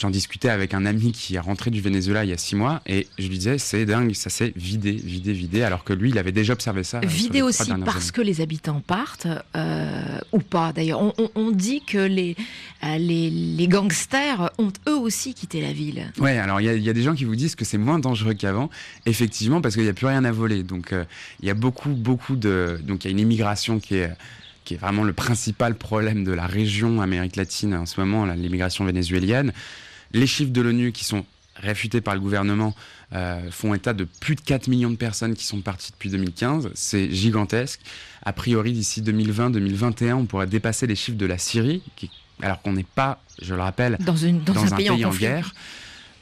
J'en 0.04 0.10
discutais 0.10 0.50
avec 0.50 0.74
un 0.74 0.86
ami 0.86 1.14
qui 1.14 1.36
est 1.36 1.40
rentré 1.40 1.72
du 1.72 1.80
Venezuela 1.80 2.26
il 2.26 2.30
y 2.30 2.34
a 2.34 2.38
six 2.38 2.58
mois 2.58 2.82
et 2.86 3.08
je 3.18 3.26
lui 3.30 3.38
disais 3.38 3.58
c'est 3.58 3.86
dingue, 3.86 4.14
ça 4.16 4.30
s'est 4.30 4.52
vidé, 4.58 4.92
vidé, 4.92 5.32
vidé, 5.32 5.64
alors 5.64 5.86
que 5.86 5.94
lui 5.94 6.10
il 6.10 6.18
avait 6.18 6.34
déjà 6.34 6.52
observé 6.52 6.84
ça. 6.84 6.98
euh, 6.98 7.08
Vidé 7.08 7.42
aussi 7.42 7.72
parce 7.86 7.96
années. 7.98 8.12
que 8.14 8.22
les 8.22 8.42
habitants 8.42 8.82
partent, 8.86 9.28
euh, 9.56 10.18
ou 10.34 10.40
pas 10.40 10.74
d'ailleurs. 10.74 11.00
On, 11.02 11.14
on- 11.18 11.30
on 11.36 11.52
dit 11.52 11.84
que 11.88 12.00
les, 12.00 12.36
euh, 12.84 12.98
les, 12.98 13.30
les 13.30 13.68
gangsters 13.70 14.52
ont 14.58 14.74
eux 14.90 14.98
aussi 14.98 15.34
quitté 15.34 15.62
la 15.62 15.72
ville. 15.72 16.12
Ouais, 16.20 16.38
alors 16.38 16.60
il 16.60 16.66
y, 16.66 16.70
a- 16.70 16.74
il 16.74 16.84
y 16.84 16.90
a 16.90 16.94
des 16.94 17.04
gens 17.04 17.16
qui 17.16 17.24
vous 17.24 17.38
disent 17.38 17.56
que 17.56 17.64
c'est 17.64 17.78
moins 17.78 17.98
dangereux 18.00 18.34
qu'avant, 18.34 18.70
effectivement, 19.06 19.62
parce 19.62 19.76
qu'il 19.76 19.86
n'y 19.86 19.90
a 19.90 19.94
plus 19.94 20.08
rien 20.08 20.26
à 20.26 20.34
voler. 20.34 20.64
Donc 20.64 20.92
euh, 20.92 21.06
il 21.42 21.48
y 21.48 21.50
a 21.50 21.54
beaucoup, 21.54 21.92
beaucoup 21.92 22.36
de. 22.36 22.78
Donc 22.84 23.06
il 23.06 23.08
y 23.08 23.10
a 23.10 23.12
une 23.12 23.20
immigration 23.22 23.80
qui 23.80 23.96
est, 23.96 24.12
qui 24.66 24.74
est 24.74 24.78
vraiment 24.78 25.06
le 25.06 25.14
principal 25.14 25.76
problème 25.76 26.26
de 26.26 26.34
la 26.34 26.46
région 26.46 27.00
Amérique 27.02 27.38
latine 27.38 27.74
en 27.74 27.86
ce 27.86 28.02
moment, 28.02 28.26
l'immigration 28.26 28.84
vénézuélienne. 28.84 29.54
Les 30.14 30.28
chiffres 30.28 30.52
de 30.52 30.62
l'ONU 30.62 30.92
qui 30.92 31.04
sont 31.04 31.26
réfutés 31.56 32.02
par 32.02 32.14
le 32.16 32.20
gouvernement 32.20 32.76
euh, 33.14 33.52
font 33.52 33.74
état 33.74 33.94
de 33.94 34.06
plus 34.06 34.36
de 34.36 34.42
4 34.42 34.68
millions 34.68 34.90
de 34.90 34.96
personnes 34.96 35.36
qui 35.36 35.46
sont 35.46 35.62
parties 35.62 35.92
depuis 35.92 36.10
2015. 36.10 36.72
C'est 36.74 37.12
gigantesque. 37.12 37.80
A 38.24 38.34
priori, 38.34 38.74
d'ici 38.74 39.02
2020-2021, 39.02 40.14
on 40.14 40.26
pourrait 40.26 40.48
dépasser 40.48 40.88
les 40.88 40.96
chiffres 40.96 41.18
de 41.18 41.26
la 41.26 41.38
Syrie, 41.38 41.84
qui, 41.96 42.10
alors 42.42 42.62
qu'on 42.62 42.74
n'est 42.74 42.84
pas, 42.84 43.22
je 43.42 43.54
le 43.54 43.62
rappelle, 43.62 43.98
Dans, 44.00 44.16
une, 44.16 44.44
dans, 44.44 44.54
dans, 44.54 44.74
un, 44.74 44.78
pays, 44.78 45.06
en, 45.06 45.12
guerre. 45.12 45.54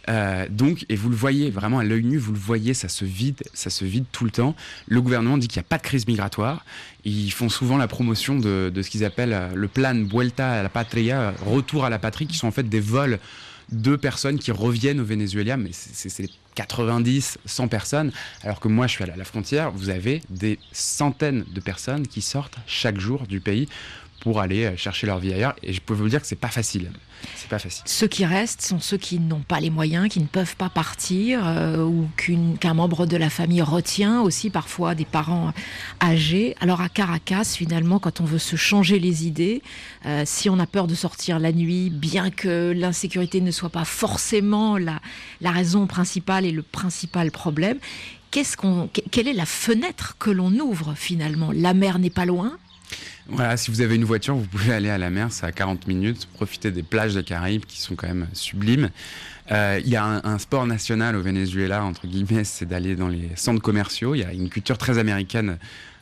Euh, 0.10 0.48
donc, 0.50 0.86
et 0.90 0.96
vous 0.96 1.10
le 1.10 1.16
voyez 1.16 1.52
vraiment 1.52 1.80
à 1.80 1.84
l'œil 1.84 2.04
nu, 2.04 2.18
vous 2.18 2.34
le 2.34 2.40
voyez, 2.40 2.74
ça 2.74 2.90
se 2.90 3.06
vide, 3.06 3.44
ça 3.54 3.70
se 3.70 3.86
vide 3.86 4.06
tout 4.12 4.26
le 4.26 4.32
temps. 4.32 4.56
Le 4.88 5.02
gouvernement 5.02 5.38
dit 5.38 5.48
qu'il 5.48 5.60
n'y 5.60 5.66
a 5.66 5.70
pas 5.70 5.78
de 5.78 5.84
crise 5.84 6.08
migratoire. 6.08 6.66
Ils 7.06 7.32
font 7.32 7.50
souvent 7.50 7.78
la 7.78 7.88
promotion 7.88 8.38
de, 8.38 8.72
de 8.74 8.82
ce 8.82 8.90
qu'ils 8.90 9.06
appellent 9.06 9.34
euh, 9.34 9.50
le 9.54 9.68
plan 9.68 9.94
Vuelta 9.94 10.54
a 10.54 10.64
la 10.64 10.70
Patria, 10.70 11.34
retour 11.46 11.86
à 11.86 11.90
la 11.90 12.00
patrie, 12.00 12.26
qui 12.26 12.36
sont 12.36 12.48
en 12.48 12.52
fait 12.52 12.68
des 12.68 12.80
vols 12.80 13.20
de 13.72 13.96
personnes 13.96 14.40
qui 14.40 14.52
reviennent 14.52 15.00
au 15.00 15.06
Venezuela, 15.06 15.58
mais 15.58 15.72
c'est 15.72 16.10
c'est 16.10 16.30
90, 16.56 17.38
100 17.46 17.68
personnes, 17.70 18.12
alors 18.44 18.60
que 18.60 18.68
moi 18.68 18.88
je 18.88 18.94
suis 18.94 19.04
à 19.04 19.16
la 19.16 19.24
frontière, 19.24 19.72
vous 19.72 19.90
avez 19.90 20.22
des 20.30 20.60
centaines 20.74 21.46
de 21.50 21.60
personnes 21.62 22.08
qui 22.08 22.22
sortent 22.22 22.58
chaque 22.68 23.00
jour 23.00 23.26
du 23.26 23.40
pays 23.40 23.70
pour 24.22 24.40
aller 24.40 24.66
euh, 24.66 24.78
chercher 24.78 25.06
leur 25.08 25.20
vie 25.20 25.34
ailleurs, 25.34 25.56
et 25.62 25.74
je 25.74 25.82
peux 25.82 25.94
vous 25.94 26.08
dire 26.08 26.22
que 26.22 26.28
c'est 26.28 26.36
pas 26.36 26.48
facile. 26.48 26.92
C'est 27.36 27.50
pas 27.50 27.60
facile. 27.60 27.84
Ceux 27.86 28.08
qui 28.08 28.26
restent 28.26 28.62
sont 28.62 28.80
ceux 28.80 28.98
qui 28.98 29.20
n'ont 29.20 29.42
pas 29.42 29.60
les 29.60 29.70
moyens, 29.70 30.10
qui 30.10 30.20
ne 30.20 30.26
peuvent 30.26 30.56
pas 30.56 30.70
partir, 30.70 31.42
euh, 31.46 31.84
ou 31.84 32.08
qu'un 32.60 32.74
membre 32.74 33.06
de 33.06 33.18
la 33.18 33.30
famille 33.30 33.62
retient, 33.62 34.22
aussi 34.22 34.50
parfois 34.50 34.96
des 34.96 35.06
parents 35.06 35.54
âgés. 36.02 36.56
Alors 36.62 36.82
à 36.82 36.90
Caracas, 36.90 37.54
finalement, 37.56 38.00
quand 38.00 38.22
on 38.22 38.26
veut 38.26 38.40
se 38.40 38.56
changer 38.56 38.98
les 39.00 39.28
idées, 39.28 39.62
euh, 40.08 40.24
si 40.26 40.50
on 40.50 40.58
a 40.60 40.66
peur 40.66 40.88
de 40.88 40.96
sortir 40.96 41.38
la 41.38 41.52
nuit, 41.52 41.90
bien 41.92 42.32
que 42.32 42.72
l'insécurité 42.76 43.40
ne 43.42 43.52
soit 43.52 43.70
pas 43.70 43.86
forcément 43.86 44.78
la, 44.78 45.00
la 45.42 45.52
raison 45.52 45.86
principale 45.88 46.46
et 46.46 46.52
le 46.52 46.64
principal 46.64 47.30
problème, 47.32 47.78
qu'est-ce 48.32 48.58
qu'on, 48.58 48.88
que- 48.88 49.02
quelle 49.12 49.28
est 49.28 49.34
la 49.34 49.46
fenêtre 49.46 50.16
que 50.18 50.32
l'on 50.32 50.52
ouvre 50.60 50.94
finalement? 50.96 51.52
La 51.54 51.74
mer 51.76 52.00
n'est 52.00 52.10
pas 52.10 52.26
loin. 52.26 52.58
Voilà, 53.28 53.56
si 53.58 53.72
vous 53.72 53.82
avez 53.82 53.96
une 53.96 54.04
voiture, 54.04 54.36
vous 54.36 54.46
pouvez 54.46 54.74
aller 54.74 54.90
à 54.90 54.98
la 54.98 55.10
mer, 55.10 55.28
c'est 55.32 55.46
à 55.46 55.52
40 55.52 55.88
minutes, 55.88 56.28
profiter 56.34 56.72
des 56.72 56.84
plages 56.84 57.14
des 57.14 57.24
Caraïbes 57.24 57.66
qui 57.66 57.80
sont 57.80 57.96
quand 57.96 58.08
même 58.08 58.28
sublimes. 58.34 58.90
Euh, 59.52 59.80
Il 59.84 59.90
y 59.90 59.96
a 59.96 60.04
un, 60.04 60.22
un 60.24 60.38
sport 60.38 60.66
national 60.66 61.16
au 61.16 61.22
Venezuela, 61.22 61.84
entre 61.84 62.08
guillemets, 62.08 62.44
c'est 62.44 62.66
d'aller 62.66 62.96
dans 62.96 63.08
les 63.08 63.30
centres 63.36 63.62
commerciaux. 63.62 64.16
Il 64.16 64.20
y 64.20 64.24
a 64.24 64.34
une 64.34 64.50
culture 64.50 64.78
très 64.78 64.98
américaine 64.98 65.58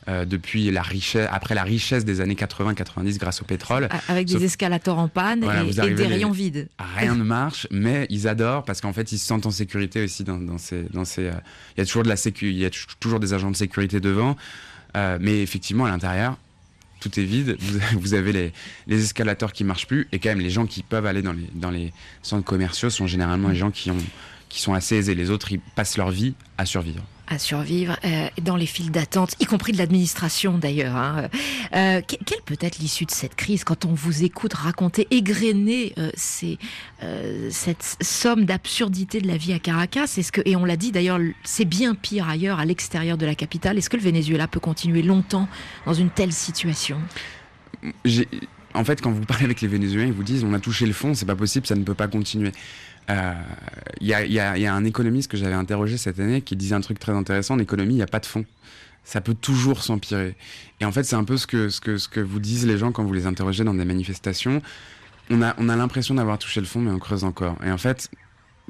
euh, 0.07 0.25
depuis 0.25 0.71
la 0.71 0.81
richesse, 0.81 1.27
après 1.31 1.53
la 1.55 1.63
richesse 1.63 2.03
des 2.05 2.21
années 2.21 2.33
80-90 2.35 3.17
grâce 3.19 3.41
au 3.41 3.45
pétrole. 3.45 3.89
a- 3.91 4.11
Avec 4.11 4.29
Sauf- 4.29 4.39
des 4.39 4.45
escalators 4.45 4.97
en 4.97 5.07
panne 5.09 5.41
Voilà, 5.43 5.63
et- 5.63 5.71
des 5.73 5.93
les- 5.93 6.07
rayons 6.07 6.31
vides. 6.31 6.67
Rien 6.97 7.15
ne 7.15 7.23
marche, 7.23 7.67
mais 7.69 8.07
ils 8.09 8.27
adorent 8.27 8.63
parce 8.63 8.81
qu'en 8.81 8.93
fait 8.93 9.11
ils 9.11 9.19
se 9.19 9.25
sentent 9.27 9.45
en 9.45 9.51
sécurité 9.51 10.03
aussi 10.03 10.23
dans, 10.23 10.37
dans 10.39 10.57
ces, 10.57 10.83
dans 10.93 11.05
ces. 11.05 11.27
euh, 11.27 11.31
Il 11.75 11.81
y 11.81 11.83
a 11.83 11.85
toujours 11.85 12.03
de 12.03 12.09
la 12.09 12.15
sécu, 12.15 12.49
il 12.49 12.57
y 12.57 12.65
a 12.65 12.69
tou- 12.69 12.79
toujours 12.99 13.19
des 13.19 13.33
agents 13.33 13.51
de 13.51 13.57
sécurité 13.57 13.99
devant, 13.99 14.35
Euh, 14.97 15.19
mais 15.21 15.43
effectivement 15.43 15.85
à 15.85 15.89
l'intérieur 15.89 16.35
tout 16.99 17.19
est 17.19 17.23
vide. 17.23 17.57
Vous, 17.97 18.13
avez 18.13 18.51
les, 18.87 19.03
escalators 19.03 19.53
qui 19.53 19.63
marchent 19.63 19.87
plus 19.87 20.07
et 20.11 20.19
quand 20.19 20.29
même 20.29 20.41
les 20.41 20.49
gens 20.49 20.65
qui 20.65 20.83
peuvent 20.83 21.05
aller 21.05 21.21
dans 21.21 21.71
les 21.71 21.93
centres 22.21 22.45
commerciaux 22.45 22.89
sont 22.89 23.07
généralement 23.07 23.49
les 23.49 23.55
gens 23.55 23.71
qui 23.71 23.91
ont 23.91 23.97
qui 24.49 24.59
sont 24.61 24.73
assez 24.73 24.95
aisés. 24.95 25.15
Les 25.15 25.29
autres 25.29 25.49
passent 25.75 25.97
leur 25.97 26.09
vie 26.09 26.33
à 26.57 26.65
survivre. 26.65 27.03
À 27.29 27.39
survivre 27.39 27.95
euh, 28.03 28.27
dans 28.41 28.55
les 28.55 28.65
files 28.65 28.91
d'attente, 28.91 29.35
y 29.39 29.45
compris 29.45 29.71
de 29.71 29.77
l'administration 29.77 30.57
d'ailleurs. 30.57 30.95
hein. 30.95 31.29
Euh, 31.75 32.01
que- 32.01 32.15
quelle 32.25 32.41
peut 32.43 32.57
être 32.59 32.79
l'issue 32.79 33.05
de 33.05 33.11
cette 33.11 33.35
crise 33.35 33.63
quand 33.63 33.85
on 33.85 33.93
vous 33.93 34.23
écoute 34.23 34.53
raconter, 34.53 35.07
égrener 35.11 35.93
euh, 35.97 36.09
cette 37.51 37.97
somme 38.01 38.45
d'absurdité 38.45 39.21
de 39.21 39.27
la 39.27 39.37
vie 39.37 39.53
à 39.53 39.59
Caracas? 39.59 40.13
Est-ce 40.17 40.31
que, 40.31 40.41
et 40.45 40.55
on 40.55 40.65
l'a 40.65 40.75
dit 40.77 40.91
d'ailleurs, 40.91 41.19
c'est 41.43 41.65
bien 41.65 41.95
pire 41.95 42.27
ailleurs, 42.27 42.59
à 42.59 42.65
l'extérieur 42.65 43.17
de 43.17 43.25
la 43.25 43.35
capitale. 43.35 43.77
Est-ce 43.77 43.89
que 43.89 43.97
le 43.97 44.03
Venezuela 44.03 44.47
peut 44.47 44.59
continuer 44.59 45.01
longtemps 45.01 45.47
dans 45.85 45.93
une 45.93 46.09
telle 46.09 46.33
situation? 46.33 46.97
En 48.73 48.83
fait, 48.83 49.01
quand 49.01 49.11
vous 49.11 49.25
parlez 49.25 49.45
avec 49.45 49.61
les 49.61 49.67
Vénézuéliens, 49.67 50.07
ils 50.07 50.13
vous 50.13 50.23
disent 50.23 50.43
on 50.43 50.53
a 50.53 50.59
touché 50.59 50.85
le 50.85 50.93
fond, 50.93 51.13
c'est 51.13 51.25
pas 51.25 51.35
possible, 51.35 51.65
ça 51.65 51.75
ne 51.75 51.83
peut 51.83 51.95
pas 51.95 52.07
continuer. 52.07 52.51
Il 53.09 53.15
euh, 54.13 54.25
y, 54.25 54.39
a, 54.39 54.73
un 54.73 54.85
économiste 54.85 55.31
que 55.31 55.37
j'avais 55.37 55.55
interrogé 55.55 55.97
cette 55.97 56.19
année 56.19 56.41
qui 56.41 56.55
disait 56.55 56.75
un 56.75 56.81
truc 56.81 56.99
très 56.99 57.13
intéressant 57.13 57.55
en 57.55 57.59
économie, 57.59 57.93
il 57.93 57.97
n'y 57.97 58.03
a 58.03 58.07
pas 58.07 58.19
de 58.19 58.25
fond. 58.25 58.45
Ça 59.03 59.19
peut 59.19 59.33
toujours 59.33 59.81
s'empirer. 59.83 60.35
Et 60.79 60.85
en 60.85 60.91
fait, 60.91 61.03
c'est 61.03 61.15
un 61.15 61.23
peu 61.23 61.37
ce 61.37 61.47
que, 61.47 62.19
vous 62.19 62.39
disent 62.39 62.67
les 62.67 62.77
gens 62.77 62.91
quand 62.91 63.03
vous 63.03 63.13
les 63.13 63.25
interrogez 63.25 63.63
dans 63.63 63.73
des 63.73 63.85
manifestations. 63.85 64.61
On 65.31 65.41
a 65.41 65.75
l'impression 65.75 66.15
d'avoir 66.15 66.37
touché 66.37 66.59
le 66.59 66.67
fond, 66.67 66.79
mais 66.79 66.91
on 66.91 66.99
creuse 66.99 67.23
encore. 67.23 67.57
Et 67.65 67.71
en 67.71 67.77
fait, 67.77 68.11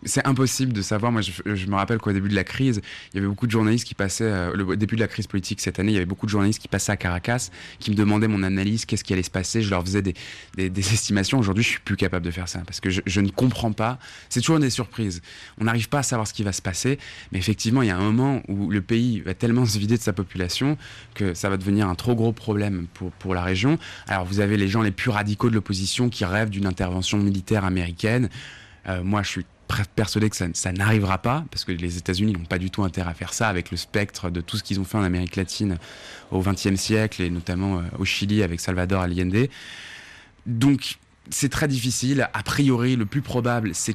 c'est 0.06 0.26
impossible 0.26 0.74
de 0.74 0.82
savoir. 0.82 1.12
Moi, 1.12 1.22
je, 1.22 1.66
me 1.66 1.76
rappelle 1.76 1.98
qu'au 1.98 2.12
début 2.12 2.30
de 2.30 2.36
la 2.36 2.44
crise, 2.44 2.82
il 3.12 3.16
y 3.16 3.20
avait 3.20 3.28
beaucoup 3.28 3.48
de 3.48 3.52
journalistes 3.52 3.86
qui 3.86 3.96
passaient, 3.96 4.24
euh, 4.24 4.76
début 4.76 4.96
de 4.96 5.02
la 5.02 5.08
crise 5.08 5.28
politique 5.28 5.62
cette 5.62 5.80
année, 5.80 5.92
il 5.92 5.96
y 5.96 5.98
avait 5.98 6.06
beaucoup 6.06 6.26
de 6.26 6.32
journalistes 6.32 6.62
qui 6.62 6.68
passaient 6.68 6.92
à 6.92 6.98
Caracas, 6.98 7.50
qui 7.80 7.92
me 7.92 7.96
demandaient 7.96 8.28
mon 8.28 8.44
analyse, 8.44 8.86
qu'est-ce 8.86 9.04
qui 9.04 9.14
allait 9.14 9.24
se 9.24 9.32
passer. 9.32 9.62
Je 9.62 9.70
leur 9.70 9.84
faisais 9.84 10.02
des, 10.02 10.14
estimations. 10.58 11.40
Aujourd'hui, 11.40 11.64
je 11.64 11.70
suis 11.70 11.80
plus 11.80 11.98
capable 11.98 12.26
de 12.26 12.32
faire 12.32 12.48
ça 12.48 12.60
parce 12.66 12.80
que 12.80 12.90
je, 12.90 13.22
ne 13.22 13.30
comprends 13.30 13.72
pas. 13.72 14.00
C'est 14.30 14.40
toujours 14.42 14.60
des 14.60 14.70
surprises. 14.70 15.22
On 15.60 15.66
n'arrive 15.66 15.90
pas 15.90 16.00
à 16.00 16.04
savoir 16.04 16.28
ce 16.28 16.34
qui 16.34 16.44
va 16.44 16.54
se 16.54 16.62
passer. 16.62 17.00
Mais 17.32 17.40
effectivement, 17.40 17.82
il 17.82 17.88
y 17.88 17.92
a 17.92 17.98
un 17.98 18.04
moment 18.04 18.42
où 18.48 18.70
le 18.70 18.82
pays 18.82 19.20
va 19.20 19.34
tellement 19.34 19.66
se 19.66 19.78
vider 19.78 19.98
de 19.98 20.02
sa 20.02 20.14
population 20.14 20.78
que 21.14 21.34
ça 21.34 21.50
va 21.50 21.58
devenir 21.58 21.88
un 21.88 21.96
trop 21.96 22.16
gros 22.16 22.32
problème 22.32 22.88
pour, 22.94 23.12
pour 23.12 23.34
la 23.34 23.44
région. 23.44 23.78
Alors, 24.08 24.26
vous 24.26 24.40
avez 24.40 24.58
les 24.58 24.68
gens 24.68 24.82
les 24.82 24.92
plus 24.92 25.10
radicaux 25.10 25.50
de 25.50 25.56
l'opposition 25.56 26.10
qui 26.10 26.26
rêvent 26.26 26.50
d'une 26.50 26.66
intervention 26.66 27.18
militaire 27.18 27.66
américaine. 27.66 28.30
Euh, 28.88 29.04
moi, 29.04 29.24
je 29.24 29.30
suis 29.30 29.46
persuadé 29.96 30.30
que 30.30 30.36
ça, 30.36 30.48
ça 30.54 30.72
n'arrivera 30.72 31.20
pas, 31.20 31.46
parce 31.52 31.64
que 31.64 31.72
les 31.72 31.98
États-Unis 31.98 32.34
n'ont 32.34 32.46
pas 32.46 32.58
du 32.58 32.70
tout 32.70 32.84
intérêt 32.84 33.12
à 33.12 33.14
faire 33.14 33.34
ça, 33.34 33.48
avec 33.48 33.72
le 33.72 33.78
spectre 33.78 34.30
de 34.30 34.42
tout 34.42 34.58
ce 34.58 34.64
qu'ils 34.64 34.80
ont 34.80 34.84
fait 34.84 34.98
en 34.98 35.04
Amérique 35.04 35.36
latine 35.36 35.78
au 36.32 36.42
XXe 36.42 36.76
siècle, 36.76 37.22
et 37.22 37.30
notamment 37.30 37.80
euh, 37.80 37.82
au 37.98 38.06
Chili 38.06 38.44
avec 38.44 38.60
Salvador 38.60 39.02
Allende. 39.02 39.48
Donc, 40.46 40.98
c'est 41.30 41.50
très 41.50 41.68
difficile. 41.68 42.30
A 42.34 42.44
priori, 42.44 42.96
le 42.96 43.06
plus 43.06 43.22
probable, 43.22 43.72
c'est 43.74 43.94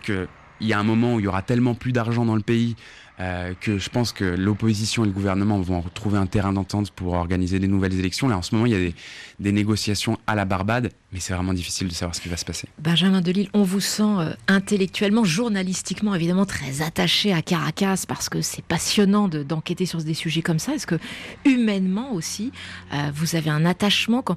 qu'il 0.64 0.70
y 0.70 0.72
a 0.72 0.78
un 0.78 0.84
moment 0.84 1.14
où 1.14 1.20
il 1.20 1.24
y 1.24 1.28
aura 1.28 1.42
tellement 1.42 1.74
plus 1.74 1.92
d'argent 1.92 2.24
dans 2.24 2.36
le 2.36 2.42
pays 2.42 2.74
euh, 3.20 3.52
que 3.60 3.78
je 3.78 3.90
pense 3.90 4.12
que 4.12 4.24
l'opposition 4.24 5.04
et 5.04 5.06
le 5.06 5.12
gouvernement 5.12 5.60
vont 5.60 5.80
retrouver 5.80 6.18
un 6.18 6.26
terrain 6.26 6.52
d'entente 6.52 6.90
pour 6.90 7.12
organiser 7.12 7.60
des 7.60 7.68
nouvelles 7.68 7.96
élections. 7.96 8.26
Là, 8.26 8.36
en 8.36 8.42
ce 8.42 8.52
moment, 8.54 8.66
il 8.66 8.72
y 8.72 8.88
a 8.88 8.90
des, 9.38 9.52
négociations 9.52 10.18
à 10.26 10.34
la 10.34 10.44
Barbade, 10.44 10.90
mais 11.12 11.20
c'est 11.20 11.32
vraiment 11.32 11.52
difficile 11.52 11.86
de 11.86 11.92
savoir 11.92 12.16
ce 12.16 12.20
qui 12.20 12.28
va 12.28 12.36
se 12.36 12.44
passer. 12.44 12.66
Benjamin 12.78 13.20
Delille, 13.20 13.50
on 13.52 13.62
vous 13.62 13.78
sent 13.78 14.02
euh, 14.02 14.34
intellectuellement, 14.48 15.22
journalistiquement, 15.22 16.12
évidemment, 16.16 16.44
très 16.44 16.82
attaché 16.82 17.32
à 17.32 17.40
Caracas 17.40 18.04
parce 18.08 18.28
que 18.28 18.40
c'est 18.40 18.64
passionnant 18.64 19.28
d'enquêter 19.28 19.84
de, 19.84 19.88
sur 19.88 20.02
des 20.02 20.14
sujets 20.14 20.42
comme 20.42 20.58
ça. 20.58 20.74
Est-ce 20.74 20.88
que 20.88 20.98
humainement 21.44 22.14
aussi, 22.14 22.50
euh, 22.92 23.12
vous 23.14 23.36
avez 23.36 23.50
un 23.50 23.64
attachement 23.64 24.22
quand, 24.22 24.36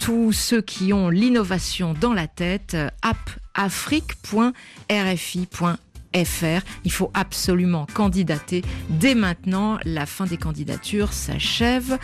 tous 0.00 0.32
ceux 0.32 0.62
qui 0.62 0.94
ont 0.94 1.10
l'innovation 1.10 1.92
dans 1.92 2.14
la 2.14 2.28
tête, 2.28 2.76
appafrique.rfi.fr. 3.02 5.76
FR. 6.14 6.60
Il 6.84 6.92
faut 6.92 7.10
absolument 7.14 7.86
candidater 7.92 8.62
dès 8.88 9.14
maintenant. 9.14 9.78
La 9.84 10.06
fin 10.06 10.26
des 10.26 10.36
candidatures 10.36 11.12
s'achève 11.12 11.98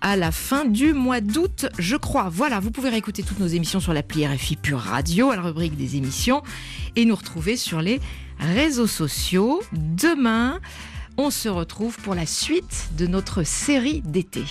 à 0.00 0.16
la 0.16 0.32
fin 0.32 0.64
du 0.64 0.92
mois 0.92 1.20
d'août, 1.20 1.66
je 1.78 1.96
crois. 1.96 2.28
Voilà, 2.30 2.60
vous 2.60 2.70
pouvez 2.70 2.88
réécouter 2.88 3.22
toutes 3.22 3.38
nos 3.38 3.46
émissions 3.46 3.80
sur 3.80 3.92
l'appli 3.92 4.26
RFI 4.26 4.56
Pure 4.56 4.78
Radio, 4.78 5.30
à 5.30 5.36
la 5.36 5.42
rubrique 5.42 5.76
des 5.76 5.96
émissions, 5.96 6.42
et 6.96 7.04
nous 7.04 7.14
retrouver 7.14 7.56
sur 7.56 7.82
les 7.82 8.00
réseaux 8.38 8.86
sociaux. 8.86 9.62
Demain, 9.72 10.60
on 11.16 11.30
se 11.30 11.48
retrouve 11.48 11.96
pour 11.98 12.14
la 12.14 12.26
suite 12.26 12.90
de 12.96 13.06
notre 13.06 13.42
série 13.42 14.00
d'été. 14.02 14.44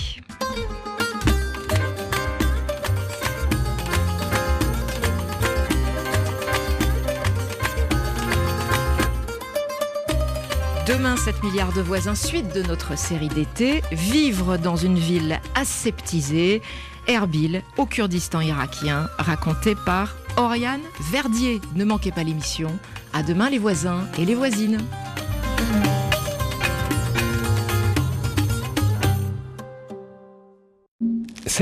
Demain, 10.90 11.18
7 11.18 11.44
milliards 11.44 11.72
de 11.72 11.82
voisins, 11.82 12.16
suite 12.16 12.52
de 12.56 12.64
notre 12.64 12.98
série 12.98 13.28
d'été. 13.28 13.84
Vivre 13.92 14.58
dans 14.58 14.76
une 14.76 14.98
ville 14.98 15.40
aseptisée, 15.54 16.64
Erbil, 17.08 17.62
au 17.78 17.86
Kurdistan 17.86 18.42
irakien, 18.42 19.08
raconté 19.20 19.76
par 19.76 20.16
Oriane 20.36 20.82
Verdier. 21.12 21.62
Ne 21.76 21.86
manquez 21.86 22.12
pas 22.12 22.24
l'émission. 22.24 22.72
À 23.14 23.22
demain, 23.22 23.52
les 23.52 23.60
voisins 23.60 24.08
et 24.18 24.26
les 24.26 24.34
voisines. 24.34 24.80